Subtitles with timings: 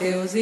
[0.00, 0.34] Estamos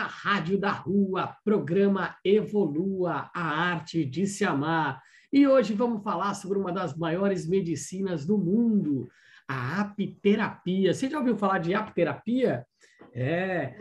[0.00, 4.98] na Rádio da Rua, programa Evolua, a arte de se amar.
[5.30, 9.10] E hoje vamos falar sobre uma das maiores medicinas do mundo,
[9.46, 10.94] a apiterapia.
[10.94, 12.64] Você já ouviu falar de apiterapia?
[13.12, 13.76] É,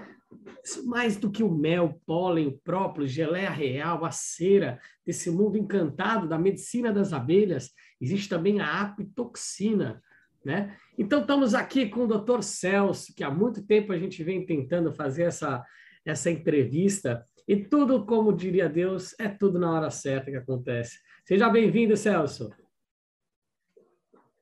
[0.83, 6.37] mais do que o mel, pólen, própolis, geleia real, a cera, desse mundo encantado da
[6.37, 7.71] medicina das abelhas,
[8.01, 10.03] existe também a apitoxina,
[10.43, 10.75] né?
[10.97, 12.41] Então, estamos aqui com o Dr.
[12.41, 15.63] Celso, que há muito tempo a gente vem tentando fazer essa,
[16.09, 20.99] essa entrevista, e tudo, como diria Deus, é tudo na hora certa que acontece.
[21.25, 22.51] Seja bem-vindo, Celso.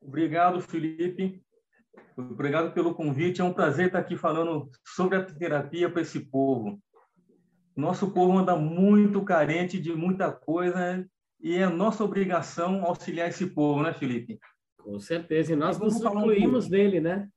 [0.02, 1.42] Obrigado, Felipe.
[2.18, 3.42] Obrigado pelo convite.
[3.42, 6.82] É um prazer estar aqui falando sobre a terapia para esse povo.
[7.76, 11.08] Nosso povo anda muito carente de muita coisa
[11.40, 14.40] e é nossa obrigação auxiliar esse povo, né, Felipe?
[14.78, 15.54] Com certeza.
[15.54, 17.30] E nós nos incluímos um nele, né?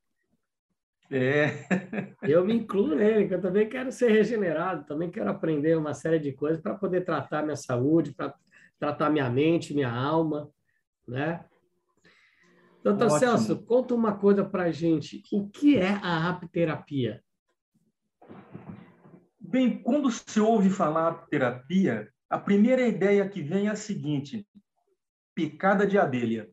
[1.10, 1.66] É.
[2.30, 6.18] Eu me incluo nele, que eu também quero ser regenerado, também quero aprender uma série
[6.18, 8.34] de coisas para poder tratar minha saúde, para
[8.78, 10.48] tratar minha mente, minha alma,
[11.06, 11.44] né?
[12.82, 13.18] Doutor Ótimo.
[13.18, 15.22] Celso, conta uma coisa para a gente.
[15.32, 17.22] O que é a apterapia?
[19.38, 24.46] Bem, quando se ouve falar apterapia, a primeira ideia que vem é a seguinte:
[25.34, 26.48] picada de abelha.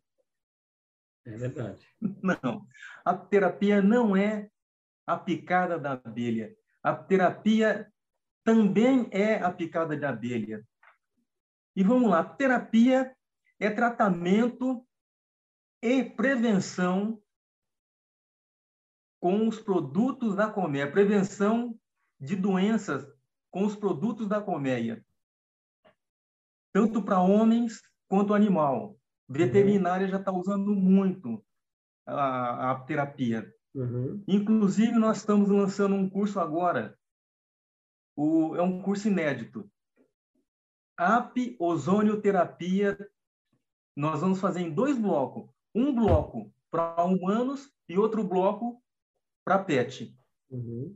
[1.25, 1.87] É verdade.
[2.41, 2.65] Não.
[3.05, 4.49] A terapia não é
[5.07, 6.53] a picada da abelha.
[6.83, 7.91] A terapia
[8.43, 10.63] também é a picada de abelha.
[11.75, 13.15] E vamos lá, terapia
[13.59, 14.85] é tratamento
[15.81, 17.21] e prevenção
[19.19, 21.79] com os produtos da colmeia, prevenção
[22.19, 23.07] de doenças
[23.49, 25.03] com os produtos da colmeia,
[26.73, 28.97] tanto para homens quanto animal.
[29.27, 30.11] Veterinária uhum.
[30.11, 31.43] já está usando muito
[32.05, 33.51] a, a terapia.
[33.75, 34.23] Uhum.
[34.27, 36.97] Inclusive, nós estamos lançando um curso agora.
[38.15, 39.69] O, é um curso inédito.
[40.97, 42.97] AP ozonioterapia.
[43.95, 45.49] Nós vamos fazer em dois blocos.
[45.73, 48.81] Um bloco para humanos e outro bloco
[49.45, 50.15] para pet.
[50.49, 50.95] Uhum.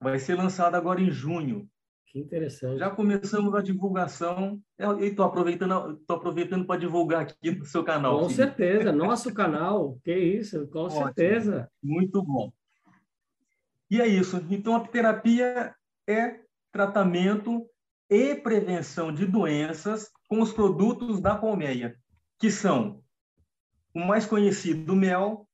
[0.00, 1.70] Vai ser lançado agora em junho.
[2.12, 2.78] Que interessante.
[2.78, 4.60] Já começamos a divulgação.
[4.76, 8.18] Eu estou aproveitando, estou aproveitando para divulgar aqui no seu canal.
[8.18, 8.36] Com filho.
[8.36, 9.98] certeza, nosso canal.
[10.04, 11.04] Que isso, com Ótimo.
[11.04, 11.70] certeza.
[11.82, 12.52] Muito bom.
[13.90, 14.44] E é isso.
[14.50, 15.74] Então, a terapia
[16.06, 17.66] é tratamento
[18.10, 21.96] e prevenção de doenças com os produtos da colmeia,
[22.38, 23.02] que são
[23.94, 25.48] o mais conhecido, mel,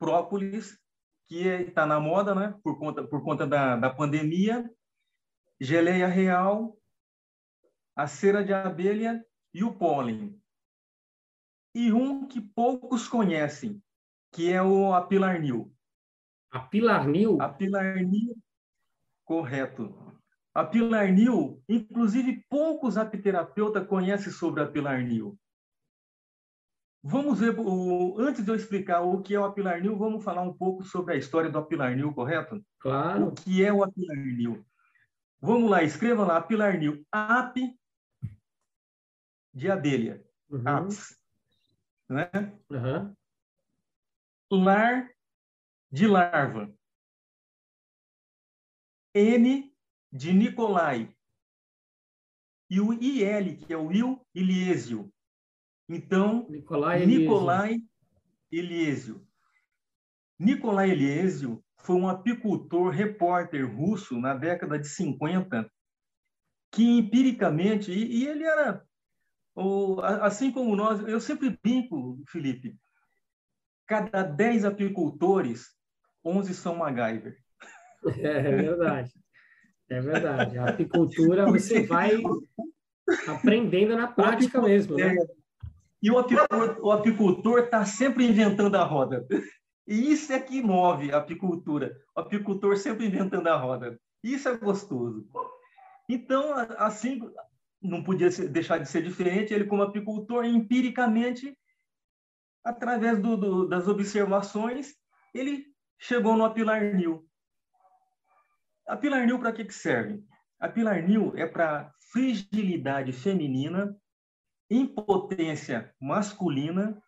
[0.00, 0.76] própolis,
[1.26, 2.54] que está na moda, né?
[2.62, 4.70] Por conta, por conta da, da pandemia,
[5.60, 6.76] geleia real,
[7.96, 10.40] a cera de abelha e o pólen.
[11.74, 13.82] E um que poucos conhecem,
[14.32, 15.72] que é o apilarnil.
[16.50, 17.40] Apilarnil?
[17.40, 18.36] Apilarnil,
[19.24, 20.20] correto.
[20.54, 25.36] Apilarnil, inclusive poucos apiterapeutas conhecem sobre apilarnil.
[27.06, 27.54] Vamos ver,
[28.16, 31.18] antes de eu explicar o que é o apilarnil, vamos falar um pouco sobre a
[31.18, 32.64] história do apilarnil, correto?
[32.78, 33.26] Claro.
[33.26, 34.64] O que é o apilarnil?
[35.38, 37.06] Vamos lá, escreva lá, apilarnil.
[37.12, 37.58] Ap
[39.52, 40.24] de abelha.
[40.48, 40.66] Uhum.
[40.66, 41.20] Apis.
[42.08, 42.30] Né?
[42.70, 43.14] Uhum.
[44.50, 45.10] Lar
[45.92, 46.74] de larva.
[49.14, 49.76] N
[50.10, 51.14] de Nicolai.
[52.70, 55.13] E o IL, que é o Il Iliésio.
[55.88, 57.76] Então, Nicolai, Nicolai
[58.50, 59.26] Eliésio.
[60.38, 65.70] Nicolai Eliésio foi um apicultor, repórter russo na década de 50,
[66.72, 68.82] que empiricamente, e, e ele era,
[70.22, 72.76] assim como nós, eu sempre brinco, Felipe,
[73.86, 75.68] cada 10 apicultores,
[76.24, 77.36] 11 são MacGyver.
[78.18, 79.12] É, é verdade.
[79.90, 80.58] É verdade.
[80.58, 82.12] A apicultura você vai
[83.28, 85.14] aprendendo na prática mesmo, né?
[86.04, 89.26] E o apicultor, está sempre inventando a roda.
[89.88, 91.96] E isso é que move a apicultura.
[92.14, 93.98] O apicultor sempre inventando a roda.
[94.22, 95.26] Isso é gostoso.
[96.06, 97.22] Então, assim,
[97.80, 99.54] não podia deixar de ser diferente.
[99.54, 101.56] Ele, como apicultor, empiricamente,
[102.62, 104.94] através do, do, das observações,
[105.32, 105.64] ele
[105.98, 107.26] chegou no apilarnil.
[108.86, 110.22] Apilarnil para que, que serve?
[110.60, 113.98] Apilarnil é para fragilidade feminina
[114.70, 117.00] impotência masculina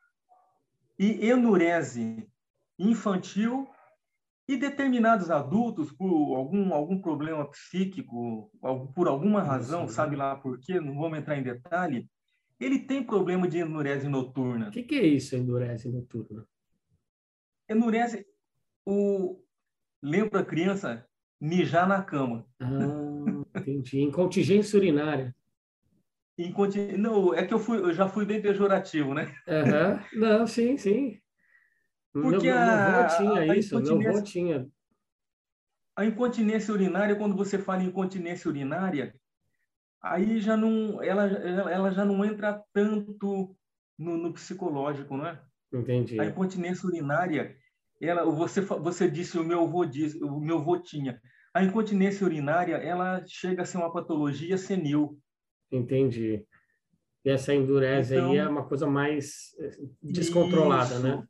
[0.99, 2.29] e enurese
[2.79, 3.69] infantil
[4.49, 8.51] e determinados adultos por algum algum problema psíquico,
[8.95, 12.09] por alguma razão, sabe lá por quê, não vamos entrar em detalhe,
[12.59, 14.69] ele tem problema de enurese noturna.
[14.69, 16.47] O que, que, é isso, enurese noturna?
[17.69, 18.25] Enurese,
[18.85, 19.43] o
[20.03, 21.07] lembra a criança
[21.41, 22.47] mijar na cama.
[22.61, 24.01] Ah, entendi.
[24.01, 25.35] Incontingência urinária.
[26.99, 29.35] Não, é que eu, fui, eu já fui bem pejorativo, né?
[29.49, 30.21] Uhum.
[30.21, 31.19] Não, sim, sim.
[32.13, 34.67] Porque meu, a, meu tinha a, isso, meu avô tinha.
[35.95, 39.15] A incontinência urinária, quando você fala em incontinência urinária,
[40.03, 43.57] aí já não, ela, ela já não entra tanto
[43.99, 45.41] no, no psicológico, não é?
[45.73, 46.21] Entendi.
[46.21, 47.57] A incontinência urinária,
[48.01, 51.21] ela, você, você disse, o meu avô disse, o meu avô tinha.
[51.55, 55.19] A incontinência urinária, ela chega a ser uma patologia senil.
[55.71, 56.45] Entendi.
[57.25, 61.29] E essa endurese então, aí é uma coisa mais eh, descontrolada, isso, né?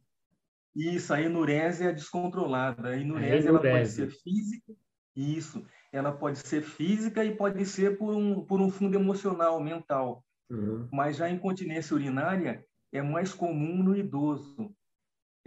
[0.77, 2.89] Isso, a enurese é descontrolada.
[2.89, 4.75] A enurese, a ela pode ser física,
[5.17, 5.65] isso.
[5.91, 10.23] Ela pode ser física e pode ser por um, por um fundo emocional, mental.
[10.51, 10.87] Uhum.
[10.93, 12.63] Mas já a incontinência urinária
[12.93, 14.71] é mais comum no idoso.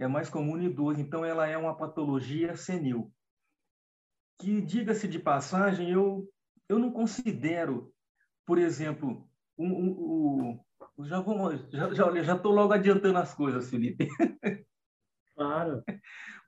[0.00, 1.00] É mais comum no idoso.
[1.00, 3.12] Então, ela é uma patologia senil.
[4.40, 6.28] Que, diga-se de passagem, eu,
[6.68, 7.92] eu não considero
[8.50, 10.60] por exemplo, um, um,
[10.98, 14.08] um, já vou, já, já, já estou logo adiantando as coisas, Felipe.
[15.36, 15.84] Claro.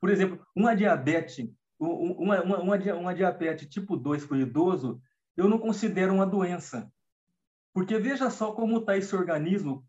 [0.00, 5.00] Por exemplo, uma diabetes, uma, uma, uma, uma diabetes tipo 2 para o idoso,
[5.36, 6.92] eu não considero uma doença.
[7.72, 9.86] Porque veja só como está esse organismo,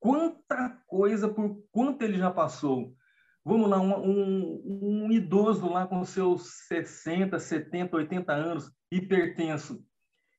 [0.00, 2.96] quanta coisa, por quanto ele já passou.
[3.44, 9.84] Vamos lá, um, um, um idoso lá com seus 60, 70, 80 anos, hipertenso.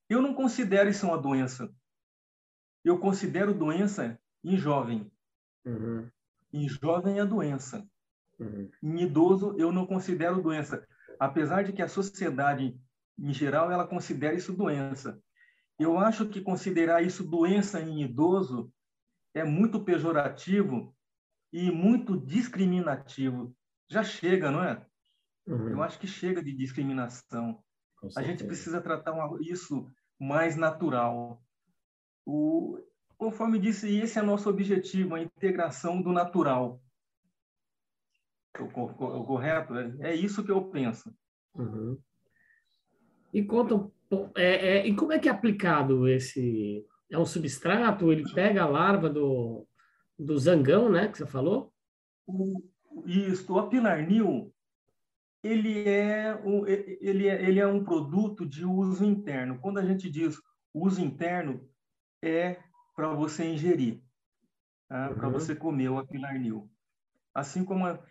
[0.08, 1.72] Eu não considero isso uma doença.
[2.84, 5.10] Eu considero doença em jovem.
[5.64, 6.08] Uhum.
[6.52, 7.86] Em jovem é doença.
[8.38, 8.70] Uhum.
[8.82, 10.86] Em idoso, eu não considero doença.
[11.18, 12.78] Apesar de que a sociedade,
[13.18, 15.20] em geral, ela considera isso doença.
[15.78, 18.72] Eu acho que considerar isso doença em idoso
[19.34, 20.96] é muito pejorativo
[21.52, 23.54] e muito discriminativo.
[23.88, 24.84] Já chega, não é?
[25.46, 25.70] Uhum.
[25.70, 27.62] Eu acho que chega de discriminação.
[28.16, 31.42] A gente precisa tratar uma, isso mais natural.
[32.24, 32.78] O,
[33.16, 36.80] conforme disse, esse é nosso objetivo, a integração do natural.
[38.58, 39.74] O, o, o correto?
[39.76, 41.14] É, é, isso que eu penso.
[41.54, 41.98] Uhum.
[43.32, 43.90] E conta
[44.36, 46.84] é, é, e como é que é aplicado esse?
[47.10, 48.12] É um substrato?
[48.12, 49.66] Ele pega a larva do,
[50.18, 51.08] do zangão, né?
[51.08, 51.72] Que você falou?
[52.26, 52.62] O,
[53.04, 53.52] isso.
[53.52, 54.54] O apilarnil
[55.46, 59.58] ele é, um, ele, é, ele é um produto de uso interno.
[59.60, 60.40] Quando a gente diz
[60.74, 61.68] uso interno,
[62.22, 62.56] é
[62.94, 64.02] para você ingerir,
[64.88, 65.10] tá?
[65.10, 65.14] uhum.
[65.14, 66.70] para você comer o apilarnil.
[67.34, 68.02] Assim como a,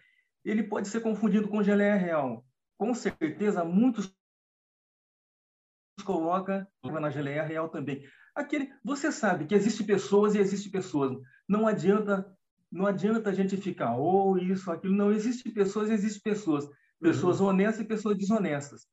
[0.44, 2.46] ele pode ser confundido com geleia real.
[2.78, 4.14] Com certeza, muitos
[6.04, 8.06] coloca na geleia real também.
[8.36, 11.18] Aquele, você sabe que existe pessoas e existe pessoas.
[11.48, 12.26] Não adianta,
[12.72, 14.94] não adianta a gente ficar ou oh, isso, aquilo.
[14.94, 16.70] Não existe pessoas e existe pessoas.
[17.00, 17.48] Pessoas uhum.
[17.48, 18.88] honestas e pessoas desonestas.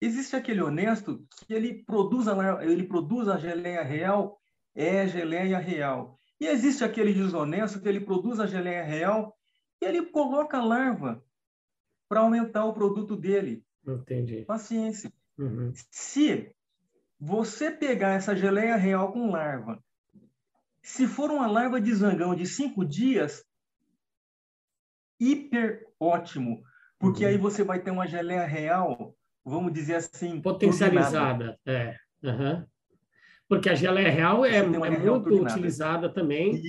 [0.00, 4.40] Existe aquele honesto que ele produz a, ele produz a geleia real,
[4.74, 6.18] é geleia real.
[6.40, 9.36] E existe aquele desonesto que ele produz a geleia real
[9.80, 11.22] e ele coloca a larva
[12.08, 13.64] para aumentar o produto dele.
[13.86, 14.44] Entendi.
[14.44, 15.12] Paciência.
[15.38, 15.72] Uhum.
[15.90, 16.54] Se
[17.18, 19.82] você pegar essa geleia real com larva,
[20.82, 23.44] se for uma larva de zangão de cinco dias,
[25.18, 26.62] hiper ótimo,
[27.00, 27.30] porque uhum.
[27.30, 31.58] aí você vai ter uma geleia real, vamos dizer assim, potencializada.
[31.66, 31.96] É.
[32.22, 32.64] Uhum.
[33.48, 36.62] Porque a geleia real é, é muito utilizada também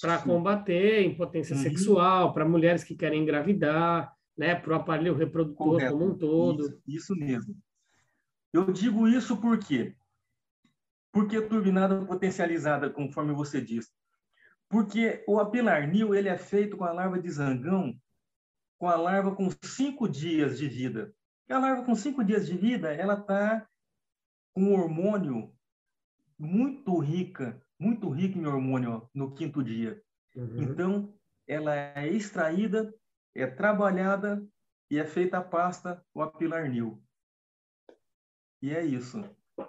[0.00, 1.62] para combater impotência uhum.
[1.62, 5.92] sexual, para mulheres que querem engravidar, né, para o aparelho reprodutor Correto.
[5.92, 6.64] como um todo.
[6.64, 7.54] Isso, isso mesmo.
[8.52, 9.96] Eu digo isso por quê?
[11.12, 13.92] Porque turbinada potencializada, conforme você diz.
[14.68, 17.94] Porque o apilarnil ele é feito com a larva de zangão,
[18.78, 21.14] com a larva com cinco dias de vida.
[21.48, 23.66] E a larva com cinco dias de vida, ela está
[24.54, 25.54] com um hormônio
[26.38, 30.00] muito rica, muito rica em hormônio no quinto dia.
[30.34, 30.62] Uhum.
[30.62, 31.14] Então,
[31.46, 32.92] ela é extraída,
[33.34, 34.44] é trabalhada
[34.90, 37.02] e é feita a pasta, o apilarnil.
[38.62, 39.22] E é isso.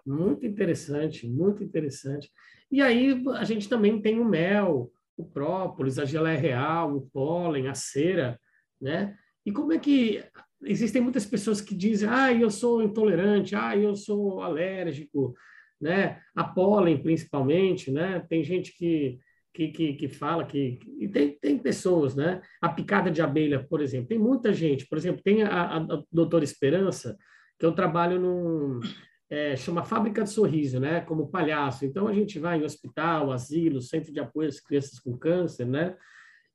[0.05, 2.31] Muito interessante, muito interessante.
[2.71, 7.67] E aí a gente também tem o mel, o própolis, a geleia real, o pólen,
[7.67, 8.39] a cera,
[8.82, 9.15] né?
[9.46, 10.24] E como é que
[10.63, 15.34] existem muitas pessoas que dizem, ah, eu sou intolerante, ah, eu sou alérgico,
[15.79, 16.22] né?
[16.36, 18.25] A pólen, principalmente, né?
[18.29, 19.20] Tem gente que
[19.55, 22.41] que, que, que fala que e tem, tem pessoas, né?
[22.62, 24.86] A picada de abelha, por exemplo, tem muita gente.
[24.86, 27.17] Por exemplo, tem a, a doutora Esperança,
[27.58, 28.82] que eu trabalho num
[29.29, 31.00] é, chama Fábrica de Sorriso, né?
[31.01, 31.86] Como palhaço.
[31.86, 35.96] Então a gente vai em hospital, asilo, centro de apoio às crianças com câncer, né?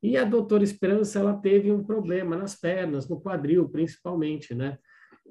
[0.01, 4.77] E a doutora Esperança ela teve um problema nas pernas, no quadril principalmente, né?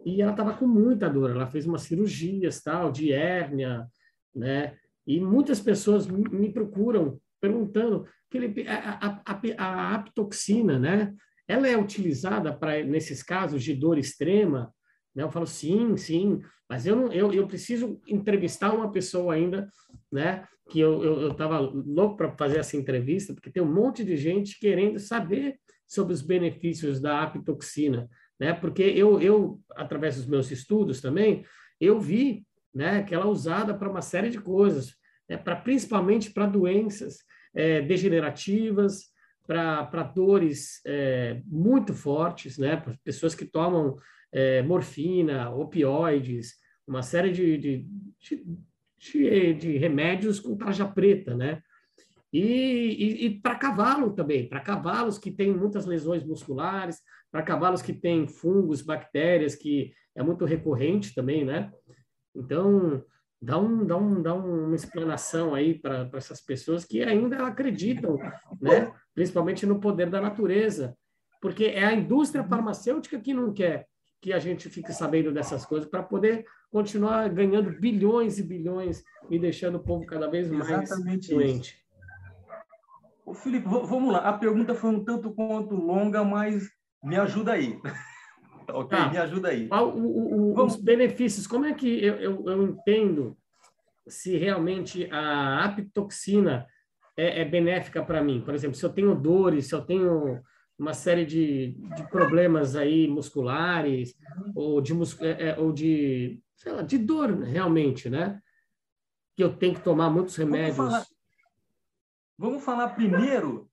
[0.04, 1.30] E ela estava com muita dor.
[1.30, 3.86] Ela fez umas cirurgias, tal, de hérnia,
[4.34, 4.76] né?
[5.06, 11.14] E muitas pessoas me procuram perguntando ele, a, a, a, a aptoxina, né?
[11.48, 14.72] Ela é utilizada para nesses casos de dor extrema
[15.14, 15.24] né?
[15.24, 19.68] Eu falo, sim, sim, mas eu, não, eu, eu preciso entrevistar uma pessoa ainda,
[20.10, 20.46] né?
[20.70, 24.16] Que eu estava eu, eu louco para fazer essa entrevista, porque tem um monte de
[24.16, 28.08] gente querendo saber sobre os benefícios da apitoxina,
[28.38, 28.52] né?
[28.52, 31.44] Porque eu, eu através dos meus estudos também,
[31.80, 34.94] eu vi né, que ela é usada para uma série de coisas,
[35.28, 37.18] né, pra, principalmente para doenças
[37.54, 39.10] é, degenerativas,
[39.46, 43.96] para dores é, muito fortes, né, para pessoas que tomam
[44.32, 46.54] é, morfina, opioides,
[46.86, 47.86] uma série de, de,
[48.20, 48.44] de,
[49.00, 51.62] de, remédios com tarja preta, né?
[52.32, 57.00] E, e, e para cavalo também, para cavalos que têm muitas lesões musculares,
[57.32, 61.72] para cavalos que têm fungos, bactérias, que é muito recorrente também, né?
[62.34, 63.02] Então,
[63.42, 68.16] dá, um, dá, um, dá uma explanação aí para essas pessoas que ainda acreditam,
[68.60, 68.92] né?
[69.12, 70.96] Principalmente no poder da natureza,
[71.40, 73.89] porque é a indústria farmacêutica que não quer
[74.20, 79.38] que a gente fique sabendo dessas coisas para poder continuar ganhando bilhões e bilhões e
[79.38, 81.74] deixando o povo cada vez mais Exatamente doente.
[81.74, 81.80] Isso.
[83.24, 84.18] Ô, Felipe, vamos lá.
[84.20, 86.68] A pergunta foi um tanto quanto longa, mas
[87.02, 87.80] me ajuda aí.
[88.68, 89.08] ok, tá.
[89.08, 89.68] me ajuda aí.
[89.70, 93.36] O, o, os benefícios, como é que eu, eu, eu, entendo
[94.06, 96.66] se realmente a apitoxina
[97.16, 98.42] é, é benéfica para mim?
[98.44, 100.42] Por exemplo, se eu tenho dores, se eu tenho
[100.80, 104.14] uma série de, de problemas aí musculares
[104.54, 108.40] ou de, é, é, ou de, sei lá, de dor realmente, né?
[109.36, 110.78] Que eu tenho que tomar muitos remédios.
[110.78, 111.06] Vamos falar,
[112.38, 113.70] vamos falar primeiro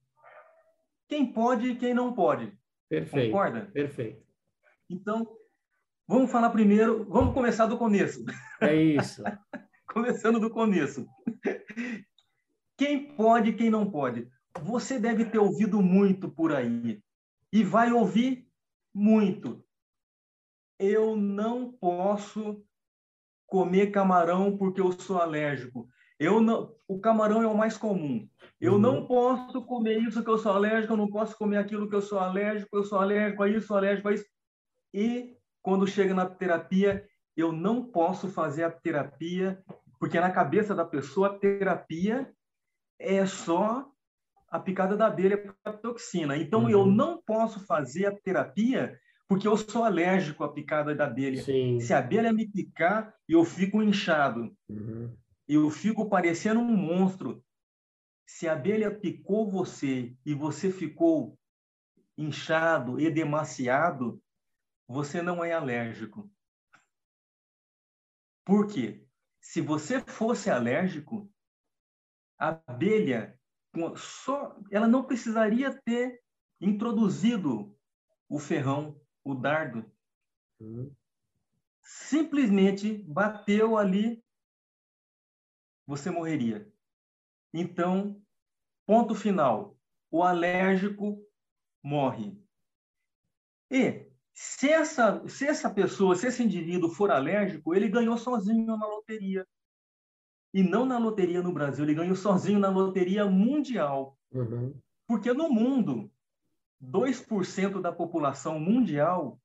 [1.08, 2.52] quem pode e quem não pode.
[2.90, 3.32] Perfeito.
[3.32, 3.62] Concorda?
[3.74, 4.22] Perfeito.
[4.90, 5.26] Então,
[6.06, 8.26] vamos falar primeiro, vamos começar do começo.
[8.60, 9.24] É isso.
[9.88, 11.08] Começando do começo.
[12.78, 14.30] Quem pode e quem não pode?
[14.64, 17.02] Você deve ter ouvido muito por aí
[17.52, 18.48] e vai ouvir
[18.94, 19.64] muito.
[20.80, 22.64] Eu não posso
[23.46, 25.88] comer camarão porque eu sou alérgico.
[26.20, 28.28] Eu não, o camarão é o mais comum.
[28.60, 28.80] Eu uhum.
[28.80, 32.02] não posso comer isso que eu sou alérgico, eu não posso comer aquilo que eu
[32.02, 34.26] sou alérgico, eu sou alérgico a isso, sou alérgico a isso.
[34.94, 39.64] E quando chega na terapia, eu não posso fazer a terapia,
[40.00, 42.34] porque na cabeça da pessoa a terapia
[43.00, 43.88] é só
[44.50, 46.38] a picada da abelha a toxina.
[46.38, 46.70] Então, uhum.
[46.70, 51.44] eu não posso fazer a terapia porque eu sou alérgico à picada da abelha.
[51.44, 51.80] Sim.
[51.82, 54.56] Se a abelha me picar, eu fico inchado.
[54.70, 55.16] Uhum.
[55.48, 57.44] Eu fico parecendo um monstro.
[58.26, 61.38] Se a abelha picou você e você ficou
[62.18, 64.22] inchado, edemaciado,
[64.88, 66.30] você não é alérgico.
[68.46, 69.06] Por quê?
[69.42, 71.30] Se você fosse alérgico,
[72.40, 73.37] a abelha
[73.96, 76.22] só, ela não precisaria ter
[76.60, 77.76] introduzido
[78.30, 79.90] o ferrão, o dardo.
[80.60, 80.94] Uhum.
[81.82, 84.24] Simplesmente bateu ali,
[85.86, 86.72] você morreria.
[87.54, 88.22] Então,
[88.86, 89.78] ponto final:
[90.12, 91.24] o alérgico
[91.82, 92.38] morre.
[93.72, 98.86] E se essa, se essa pessoa, se esse indivíduo for alérgico, ele ganhou sozinho na
[98.86, 99.48] loteria.
[100.58, 104.18] E não na loteria no Brasil, ele ganhou sozinho na loteria mundial.
[104.32, 104.74] Uhum.
[105.06, 106.12] Porque no mundo,
[106.84, 109.40] 2% da população mundial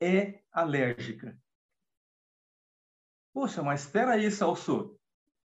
[0.00, 1.36] é alérgica.
[3.32, 4.96] Poxa, mas espera aí, Salso.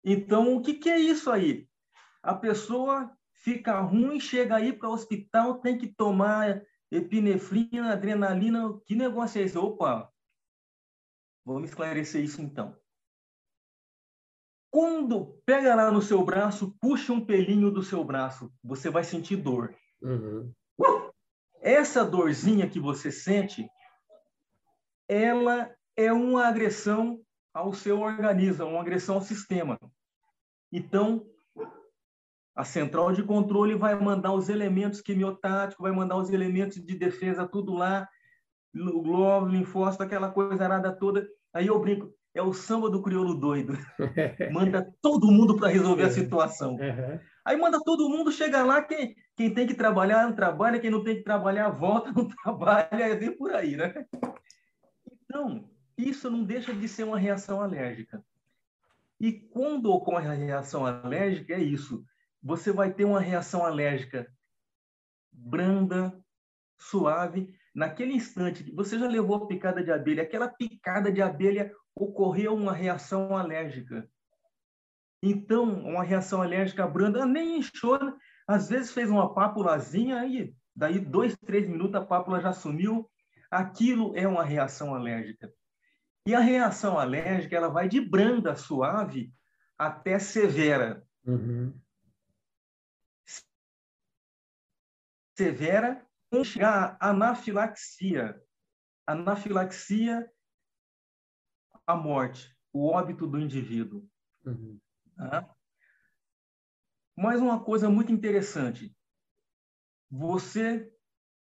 [0.03, 1.65] Então, o que, que é isso aí?
[2.22, 8.77] A pessoa fica ruim, chega aí para o hospital, tem que tomar epinefrina, adrenalina.
[8.86, 9.58] Que negócio é esse?
[9.58, 10.12] Opa,
[11.46, 12.77] vamos esclarecer isso então.
[14.72, 19.38] Quando pega lá no seu braço, puxa um pelinho do seu braço, você vai sentir
[19.38, 19.76] dor.
[20.02, 20.52] Uhum.
[21.62, 23.68] Essa dorzinha que você sente,
[25.08, 27.20] ela é uma agressão
[27.54, 29.78] ao seu organismo, uma agressão ao sistema.
[30.72, 31.26] Então,
[32.56, 37.48] a central de controle vai mandar os elementos quimiotáticos, vai mandar os elementos de defesa,
[37.48, 38.08] tudo lá,
[38.76, 41.28] o glóbulo, linfócito, aquela coisa arada toda.
[41.54, 43.78] Aí eu brinco, é o samba do crioulo doido.
[44.52, 46.12] manda todo mundo para resolver a é.
[46.12, 46.74] situação.
[46.74, 47.20] Uhum.
[47.46, 51.04] Aí manda todo mundo, chega lá, quem, quem tem que trabalhar não trabalha, quem não
[51.04, 54.06] tem que trabalhar volta, não trabalha, é bem por aí, né?
[55.24, 58.24] Então, isso não deixa de ser uma reação alérgica.
[59.20, 62.06] E quando ocorre a reação alérgica, é isso
[62.42, 64.28] você vai ter uma reação alérgica
[65.32, 66.18] branda,
[66.78, 67.54] suave.
[67.74, 72.56] Naquele instante que você já levou a picada de abelha, aquela picada de abelha ocorreu
[72.56, 74.10] uma reação alérgica.
[75.21, 78.13] Então, uma reação alérgica branda nem inchou, né?
[78.47, 83.10] às vezes fez uma pápulazinha e daí dois, três minutos a pápula já sumiu.
[83.52, 85.52] Aquilo é uma reação alérgica.
[86.25, 89.34] E a reação alérgica ela vai de branda, suave,
[89.78, 91.04] até severa.
[91.25, 91.73] Uhum.
[95.39, 96.06] severa
[96.43, 98.38] chegar à anafilaxia.
[99.08, 100.30] Anafilaxia,
[101.89, 104.08] a morte, o óbito do indivíduo.
[104.45, 104.80] Uhum.
[105.17, 105.56] Tá?
[107.17, 108.95] Mais uma coisa muito interessante.
[110.12, 110.93] Você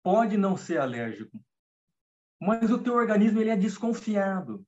[0.02, 1.38] pode não ser alérgico,
[2.40, 4.66] mas o teu organismo ele é desconfiado.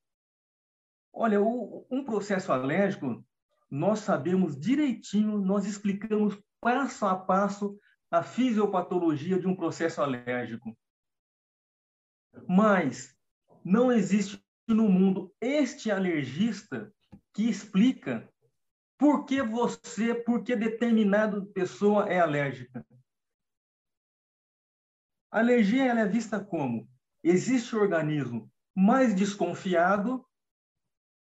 [1.13, 3.26] Olha, o, um processo alérgico,
[3.71, 7.80] nós sabemos direitinho, nós explicamos passo a passo
[8.12, 10.78] a fisiopatologia de um processo alérgico.
[12.47, 13.17] Mas
[13.63, 16.93] não existe no mundo este alergista
[17.34, 18.30] que explica
[18.97, 22.86] por que você, por que determinada pessoa é alérgica.
[25.32, 26.88] A alergia ela é vista como
[27.23, 30.26] existe organismo mais desconfiado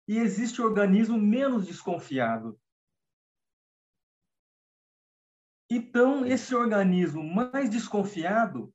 [0.08, 2.60] e existe organismo menos desconfiado.
[5.70, 8.74] Então, esse organismo mais desconfiado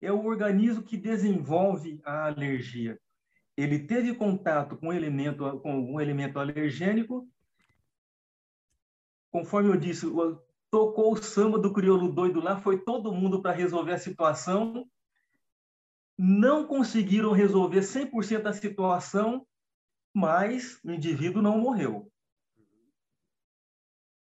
[0.00, 3.01] é o organismo que desenvolve a alergia.
[3.62, 7.28] Ele teve contato com um elemento, com um elemento alergênico,
[9.30, 10.04] conforme eu disse,
[10.68, 14.90] tocou o samba do crioulo doido lá, foi todo mundo para resolver a situação,
[16.18, 19.46] não conseguiram resolver 100% da situação,
[20.12, 22.10] mas o indivíduo não morreu.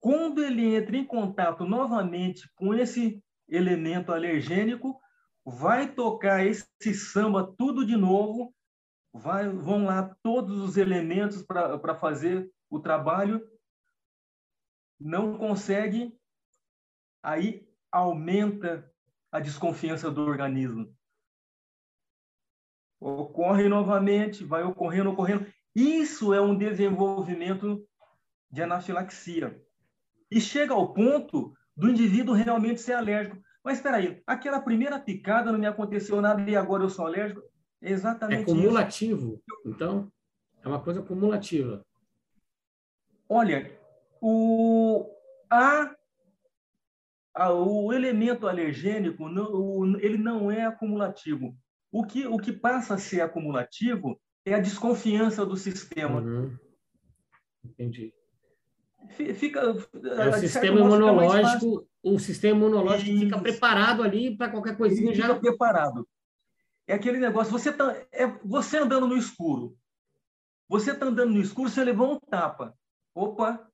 [0.01, 4.99] Quando ele entra em contato novamente com esse elemento alergênico,
[5.45, 8.55] vai tocar esse samba tudo de novo,
[9.17, 13.47] vai, vão lá todos os elementos para fazer o trabalho,
[14.99, 16.19] não consegue,
[17.23, 18.91] aí aumenta
[19.31, 20.95] a desconfiança do organismo.
[22.99, 25.47] Ocorre novamente, vai ocorrendo, ocorrendo.
[25.75, 27.87] Isso é um desenvolvimento
[28.51, 29.63] de anafilaxia.
[30.31, 33.39] E chega ao ponto do indivíduo realmente ser alérgico.
[33.63, 37.43] Mas espera aí, aquela primeira picada não me aconteceu nada e agora eu sou alérgico?
[37.83, 39.69] É exatamente É cumulativo, isso.
[39.69, 40.11] então?
[40.63, 41.85] É uma coisa cumulativa.
[43.29, 43.79] Olha,
[44.21, 45.09] o,
[45.51, 45.95] a,
[47.53, 51.57] o elemento alergênico não, ele não é acumulativo.
[51.93, 56.21] O que, o que passa a ser acumulativo é a desconfiança do sistema.
[56.21, 56.57] Uhum.
[57.65, 58.13] Entendi.
[59.11, 63.25] Fica, é o sistema imunológico, o sistema imunológico Isso.
[63.25, 65.29] fica preparado ali para qualquer coisinha Ele já.
[65.29, 66.09] Fica preparado.
[66.87, 69.77] É aquele negócio, você tá, é você andando no escuro.
[70.69, 72.77] Você está andando no escuro, você levou um tapa.
[73.15, 73.69] Opa!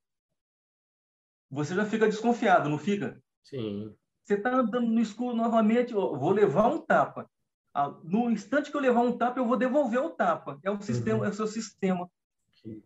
[1.50, 3.22] Você já fica desconfiado, não fica?
[3.42, 3.94] Sim.
[4.24, 7.30] Você está andando no escuro novamente, vou levar um tapa.
[7.74, 10.58] Ah, no instante que eu levar um tapa, eu vou devolver o tapa.
[10.62, 11.24] É o sistema, uhum.
[11.24, 12.10] é o seu sistema.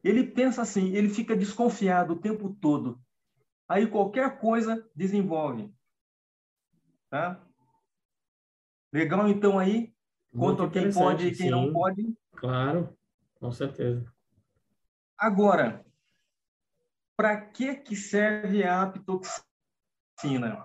[0.03, 3.01] Ele pensa assim, ele fica desconfiado o tempo todo.
[3.69, 5.73] Aí qualquer coisa desenvolve.
[7.11, 7.45] Tá?
[8.93, 9.95] Legal, então, aí?
[10.33, 11.51] Quanto quem pode e quem sim.
[11.51, 12.15] não pode.
[12.33, 12.97] Claro,
[13.41, 14.05] com certeza.
[15.19, 15.85] Agora,
[17.17, 20.63] para que, que serve a apitoxina?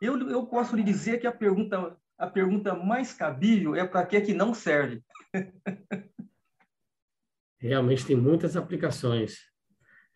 [0.00, 4.20] Eu, eu posso lhe dizer que a pergunta, a pergunta mais cabível é para que,
[4.20, 5.02] que não serve.
[7.58, 9.50] Realmente tem muitas aplicações.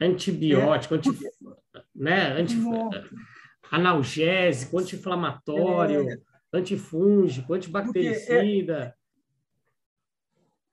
[0.01, 1.11] Antibiótico, é, anti,
[1.95, 2.33] né?
[2.33, 2.57] Anti,
[3.71, 6.19] analgésico, anti-inflamatório, é,
[6.57, 8.97] antifúngico, antibactericida.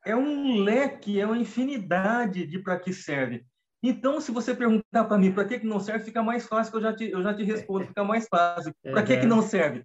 [0.06, 3.46] É, é, um leque, é uma infinidade de para que serve.
[3.84, 6.78] Então, se você perguntar para mim para que, que não serve, fica mais fácil, que
[6.78, 8.74] eu já te, eu já te respondo, fica mais fácil.
[8.84, 9.84] Para que, que não serve?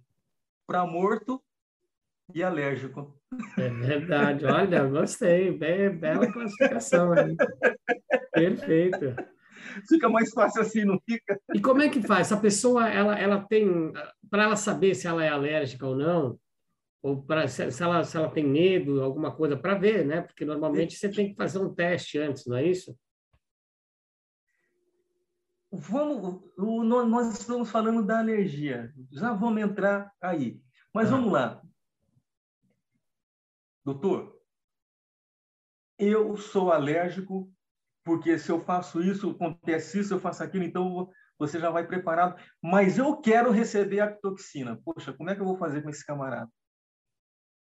[0.67, 1.41] Para morto
[2.33, 3.19] e alérgico.
[3.57, 4.45] É verdade.
[4.45, 5.51] Olha, gostei.
[5.51, 7.35] Be bela classificação aí.
[8.31, 9.15] Perfeito.
[9.87, 11.39] Fica mais fácil assim, não fica?
[11.53, 12.27] E como é que faz?
[12.31, 13.91] Essa pessoa, ela, ela tem...
[14.29, 16.39] Para ela saber se ela é alérgica ou não,
[17.01, 20.21] ou para se, se, ela, se ela tem medo, alguma coisa, para ver, né?
[20.21, 22.97] Porque normalmente você tem que fazer um teste antes, não é isso?
[25.71, 28.91] Vamos, nós estamos falando da alergia.
[29.11, 30.59] Já vamos entrar aí.
[30.93, 31.11] Mas ah.
[31.11, 31.61] vamos lá
[33.87, 34.37] doutor,
[35.97, 37.49] eu sou alérgico,
[38.07, 42.41] porque se eu faço isso, acontece isso, eu faço aquilo, então você já vai preparado.
[42.63, 44.81] Mas eu quero receber a toxina.
[44.85, 46.49] Poxa, como é que eu vou fazer com esse camarada?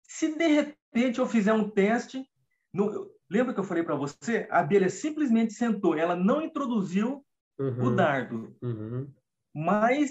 [0.02, 2.28] Se de repente eu fizer um teste,
[2.74, 4.48] no, lembra que eu falei para você?
[4.50, 7.24] A abelha simplesmente sentou, ela não introduziu
[7.60, 7.84] uhum.
[7.84, 9.14] o dardo, uhum.
[9.54, 10.10] mas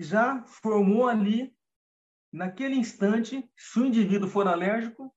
[0.00, 1.54] já formou ali
[2.32, 5.14] naquele instante, se o indivíduo for alérgico,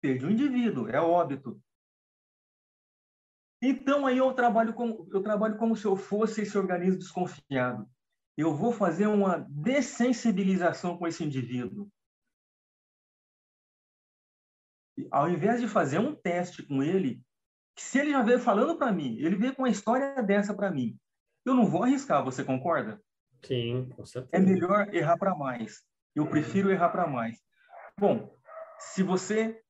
[0.00, 1.60] perde o indivíduo, é óbito.
[3.60, 7.88] Então aí eu trabalho como eu trabalho como se eu fosse esse organismo desconfiado.
[8.36, 11.90] Eu vou fazer uma dessensibilização com esse indivíduo.
[15.10, 17.20] Ao invés de fazer um teste com ele,
[17.76, 20.98] se ele já veio falando para mim, ele veio com uma história dessa para mim,
[21.44, 23.00] eu não vou arriscar, você concorda?
[23.44, 24.42] Sim, com certeza.
[24.42, 25.82] É melhor errar para mais.
[26.14, 27.40] Eu prefiro errar para mais.
[27.98, 28.36] Bom,
[28.78, 29.62] se você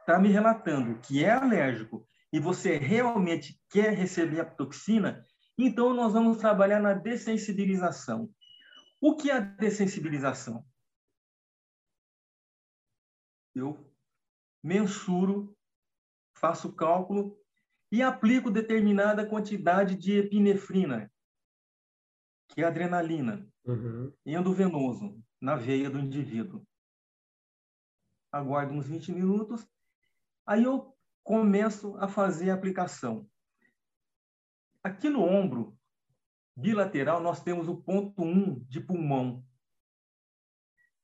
[0.00, 5.24] está me relatando que é alérgico e você realmente quer receber a toxina,
[5.56, 8.28] então nós vamos trabalhar na dessensibilização.
[9.00, 10.66] O que é a dessensibilização?
[13.54, 13.88] Eu
[14.64, 15.56] mensuro,
[16.36, 17.38] faço cálculo
[17.92, 21.08] e aplico determinada quantidade de epinefrina,
[22.48, 24.12] que é adrenalina, uhum.
[24.26, 26.66] endovenoso na veia do indivíduo.
[28.32, 29.64] Aguardo uns 20 minutos,
[30.44, 30.93] aí eu
[31.24, 33.28] começo a fazer a aplicação.
[34.82, 35.76] Aqui no ombro
[36.54, 39.44] bilateral, nós temos o ponto 1 de pulmão.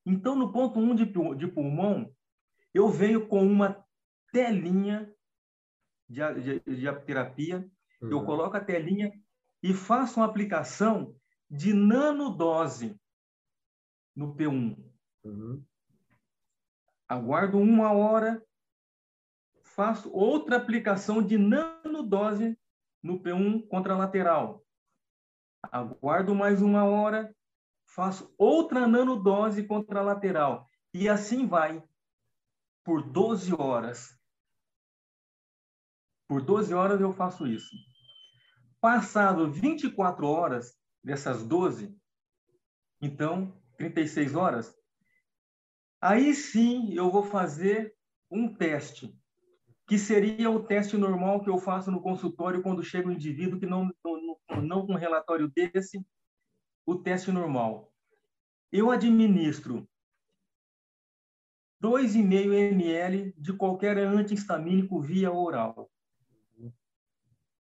[0.04, 1.04] Então, no ponto 1 de,
[1.36, 2.14] de pulmão,
[2.72, 3.84] eu venho com uma
[4.30, 5.12] telinha
[6.08, 7.68] de, de, de terapia,
[8.02, 8.10] uhum.
[8.10, 9.12] eu coloco a telinha
[9.62, 11.16] e faço uma aplicação
[11.50, 12.98] de nanodose
[14.14, 14.76] no P1.
[15.24, 15.64] Uhum.
[17.08, 18.44] Aguardo uma hora,
[19.74, 22.58] faço outra aplicação de nanodose
[23.02, 24.64] no P1 contralateral.
[25.62, 27.34] Aguardo mais uma hora,
[27.84, 30.66] faço outra nanodose contralateral.
[30.92, 31.82] E assim vai
[32.84, 34.18] por 12 horas.
[36.26, 37.74] Por 12 horas eu faço isso.
[38.80, 41.94] Passado 24 horas dessas 12,
[43.00, 44.74] então 36 horas,
[46.00, 47.94] aí sim eu vou fazer
[48.30, 49.18] um teste,
[49.90, 53.66] que seria o teste normal que eu faço no consultório quando chega um indivíduo que
[53.66, 56.00] não, não, não um relatório desse,
[56.86, 57.92] o teste normal.
[58.70, 59.90] Eu administro
[61.82, 65.90] 2,5 ml de qualquer antihistamínico via oral.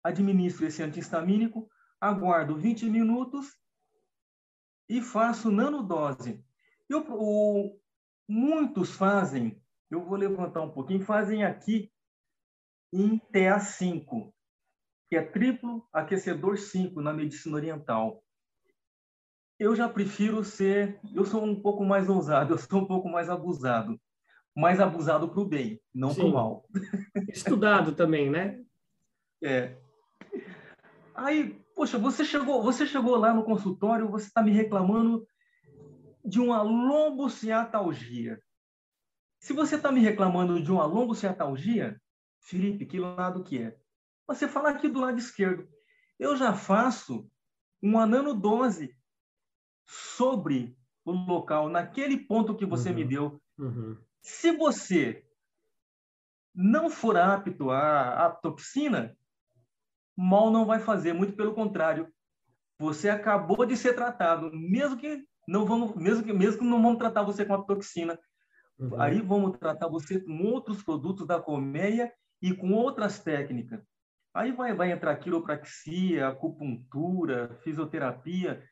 [0.03, 1.69] Administro esse antihistamínico,
[2.01, 3.55] aguardo 20 minutos
[4.89, 6.43] e faço nanodose.
[6.89, 7.79] Eu, o,
[8.27, 11.91] muitos fazem, eu vou levantar um pouquinho, fazem aqui
[12.91, 14.31] em TA5,
[15.09, 18.23] que é triplo aquecedor 5 na medicina oriental.
[19.59, 23.29] Eu já prefiro ser, eu sou um pouco mais ousado, eu sou um pouco mais
[23.29, 23.99] abusado,
[24.55, 26.65] mais abusado para o bem, não para o mal.
[27.29, 28.63] Estudado também, né?
[29.43, 29.77] É.
[31.15, 35.27] Aí, poxa, você chegou, você chegou lá no consultório, você está me reclamando
[36.23, 38.39] de uma lombociatalgia.
[39.39, 41.99] Se você está me reclamando de uma lombociatalgia,
[42.47, 43.77] Felipe, que lado que é?
[44.25, 45.67] Você fala aqui do lado esquerdo.
[46.17, 47.29] Eu já faço
[47.81, 48.97] uma nanodose
[49.85, 52.95] sobre o local, naquele ponto que você uhum.
[52.95, 53.41] me deu.
[53.57, 53.97] Uhum.
[54.21, 55.25] Se você
[56.55, 59.15] não for apto à, à toxina,
[60.15, 62.11] mal não vai fazer, muito pelo contrário.
[62.79, 66.97] Você acabou de ser tratado, mesmo que não vamos, mesmo que mesmo que não vamos
[66.97, 68.17] tratar você com a toxina,
[68.79, 69.01] uhum.
[69.01, 73.81] aí vamos tratar você com outros produtos da colmeia e com outras técnicas.
[74.33, 78.63] Aí vai, vai entrar quiropraxia, acupuntura, fisioterapia.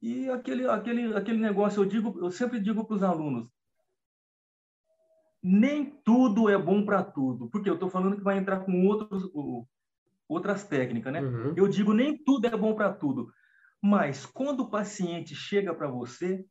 [0.00, 3.48] E aquele, aquele, aquele negócio, eu, digo, eu sempre digo para os alunos,
[5.42, 9.28] nem tudo é bom para tudo, porque eu estou falando que vai entrar com outros,
[10.28, 11.20] outras técnicas, né?
[11.20, 11.54] Uhum.
[11.56, 13.32] Eu digo, nem tudo é bom para tudo.
[13.80, 16.46] Mas quando o paciente chega para você,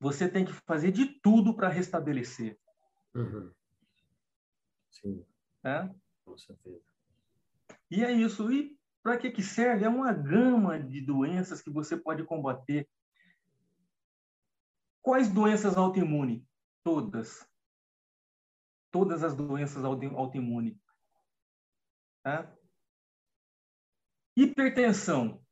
[0.00, 2.56] você tem que fazer de tudo para restabelecer.
[3.14, 3.50] Uhum.
[4.94, 5.24] Sim.
[5.64, 5.90] É?
[6.24, 6.80] Com certeza.
[7.90, 8.50] E é isso.
[8.52, 9.84] E para que, que serve?
[9.84, 12.88] É uma gama de doenças que você pode combater.
[15.02, 16.42] Quais doenças autoimunes?
[16.82, 17.46] Todas.
[18.90, 20.78] Todas as doenças autoimunes.
[22.22, 22.50] Tá?
[24.36, 25.44] Hipertensão.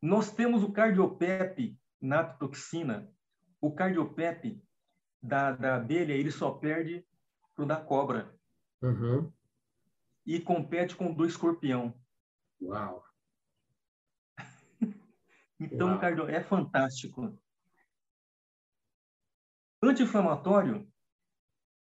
[0.00, 3.12] Nós temos o cardiopep na toxina.
[3.60, 4.62] O cardiopep
[5.22, 7.06] da, da abelha, ele só perde
[7.54, 8.39] pro da cobra.
[8.82, 9.32] Uhum.
[10.26, 11.94] E compete com do escorpião.
[12.60, 13.04] Uau!
[15.60, 16.00] então, Uau.
[16.00, 17.38] Cardio, é fantástico.
[19.82, 20.90] Anti-inflamatório,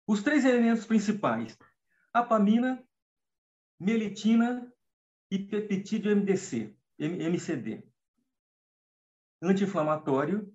[0.07, 1.59] os três elementos principais:
[2.13, 2.83] apamina,
[3.79, 4.73] melitina
[5.31, 7.83] e peptídeo MDC, MCD.
[9.43, 10.54] Anti-inflamatório,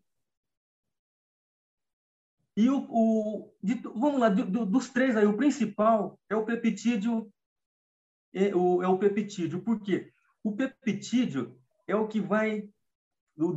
[2.60, 7.32] e o, o de, vamos lá, do, dos três aí, o principal é o peptídeo,
[8.34, 9.62] é o, é o peptídeo.
[9.62, 10.12] Por quê?
[10.44, 12.70] O peptídeo é o que vai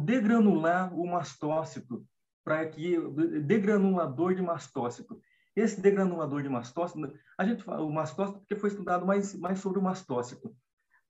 [0.04, 2.06] degranular o mastócito,
[2.44, 2.96] para que
[3.40, 5.20] degranulador de mastócito.
[5.56, 9.80] Esse degranulador de mastócito, a gente fala o mastócito porque foi estudado mais, mais sobre
[9.80, 10.54] o mastócito,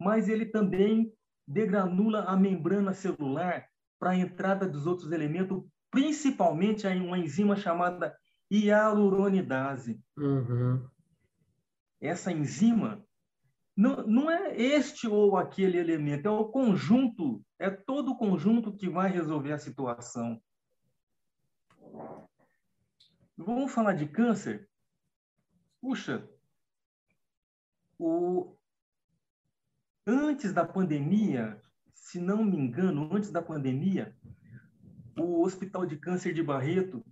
[0.01, 1.13] mas ele também
[1.47, 8.19] degranula a membrana celular para a entrada dos outros elementos principalmente em uma enzima chamada
[8.51, 10.03] hialuronidase.
[10.17, 10.89] Uhum.
[12.01, 13.07] Essa enzima
[13.77, 18.89] não, não é este ou aquele elemento, é o conjunto, é todo o conjunto que
[18.89, 20.43] vai resolver a situação.
[23.37, 24.69] Vamos falar de câncer?
[25.81, 26.27] Puxa,
[27.99, 28.57] o...
[30.07, 31.61] antes da pandemia,
[31.93, 34.17] se não me engano, antes da pandemia,
[35.17, 37.05] o Hospital de Câncer de Barreto,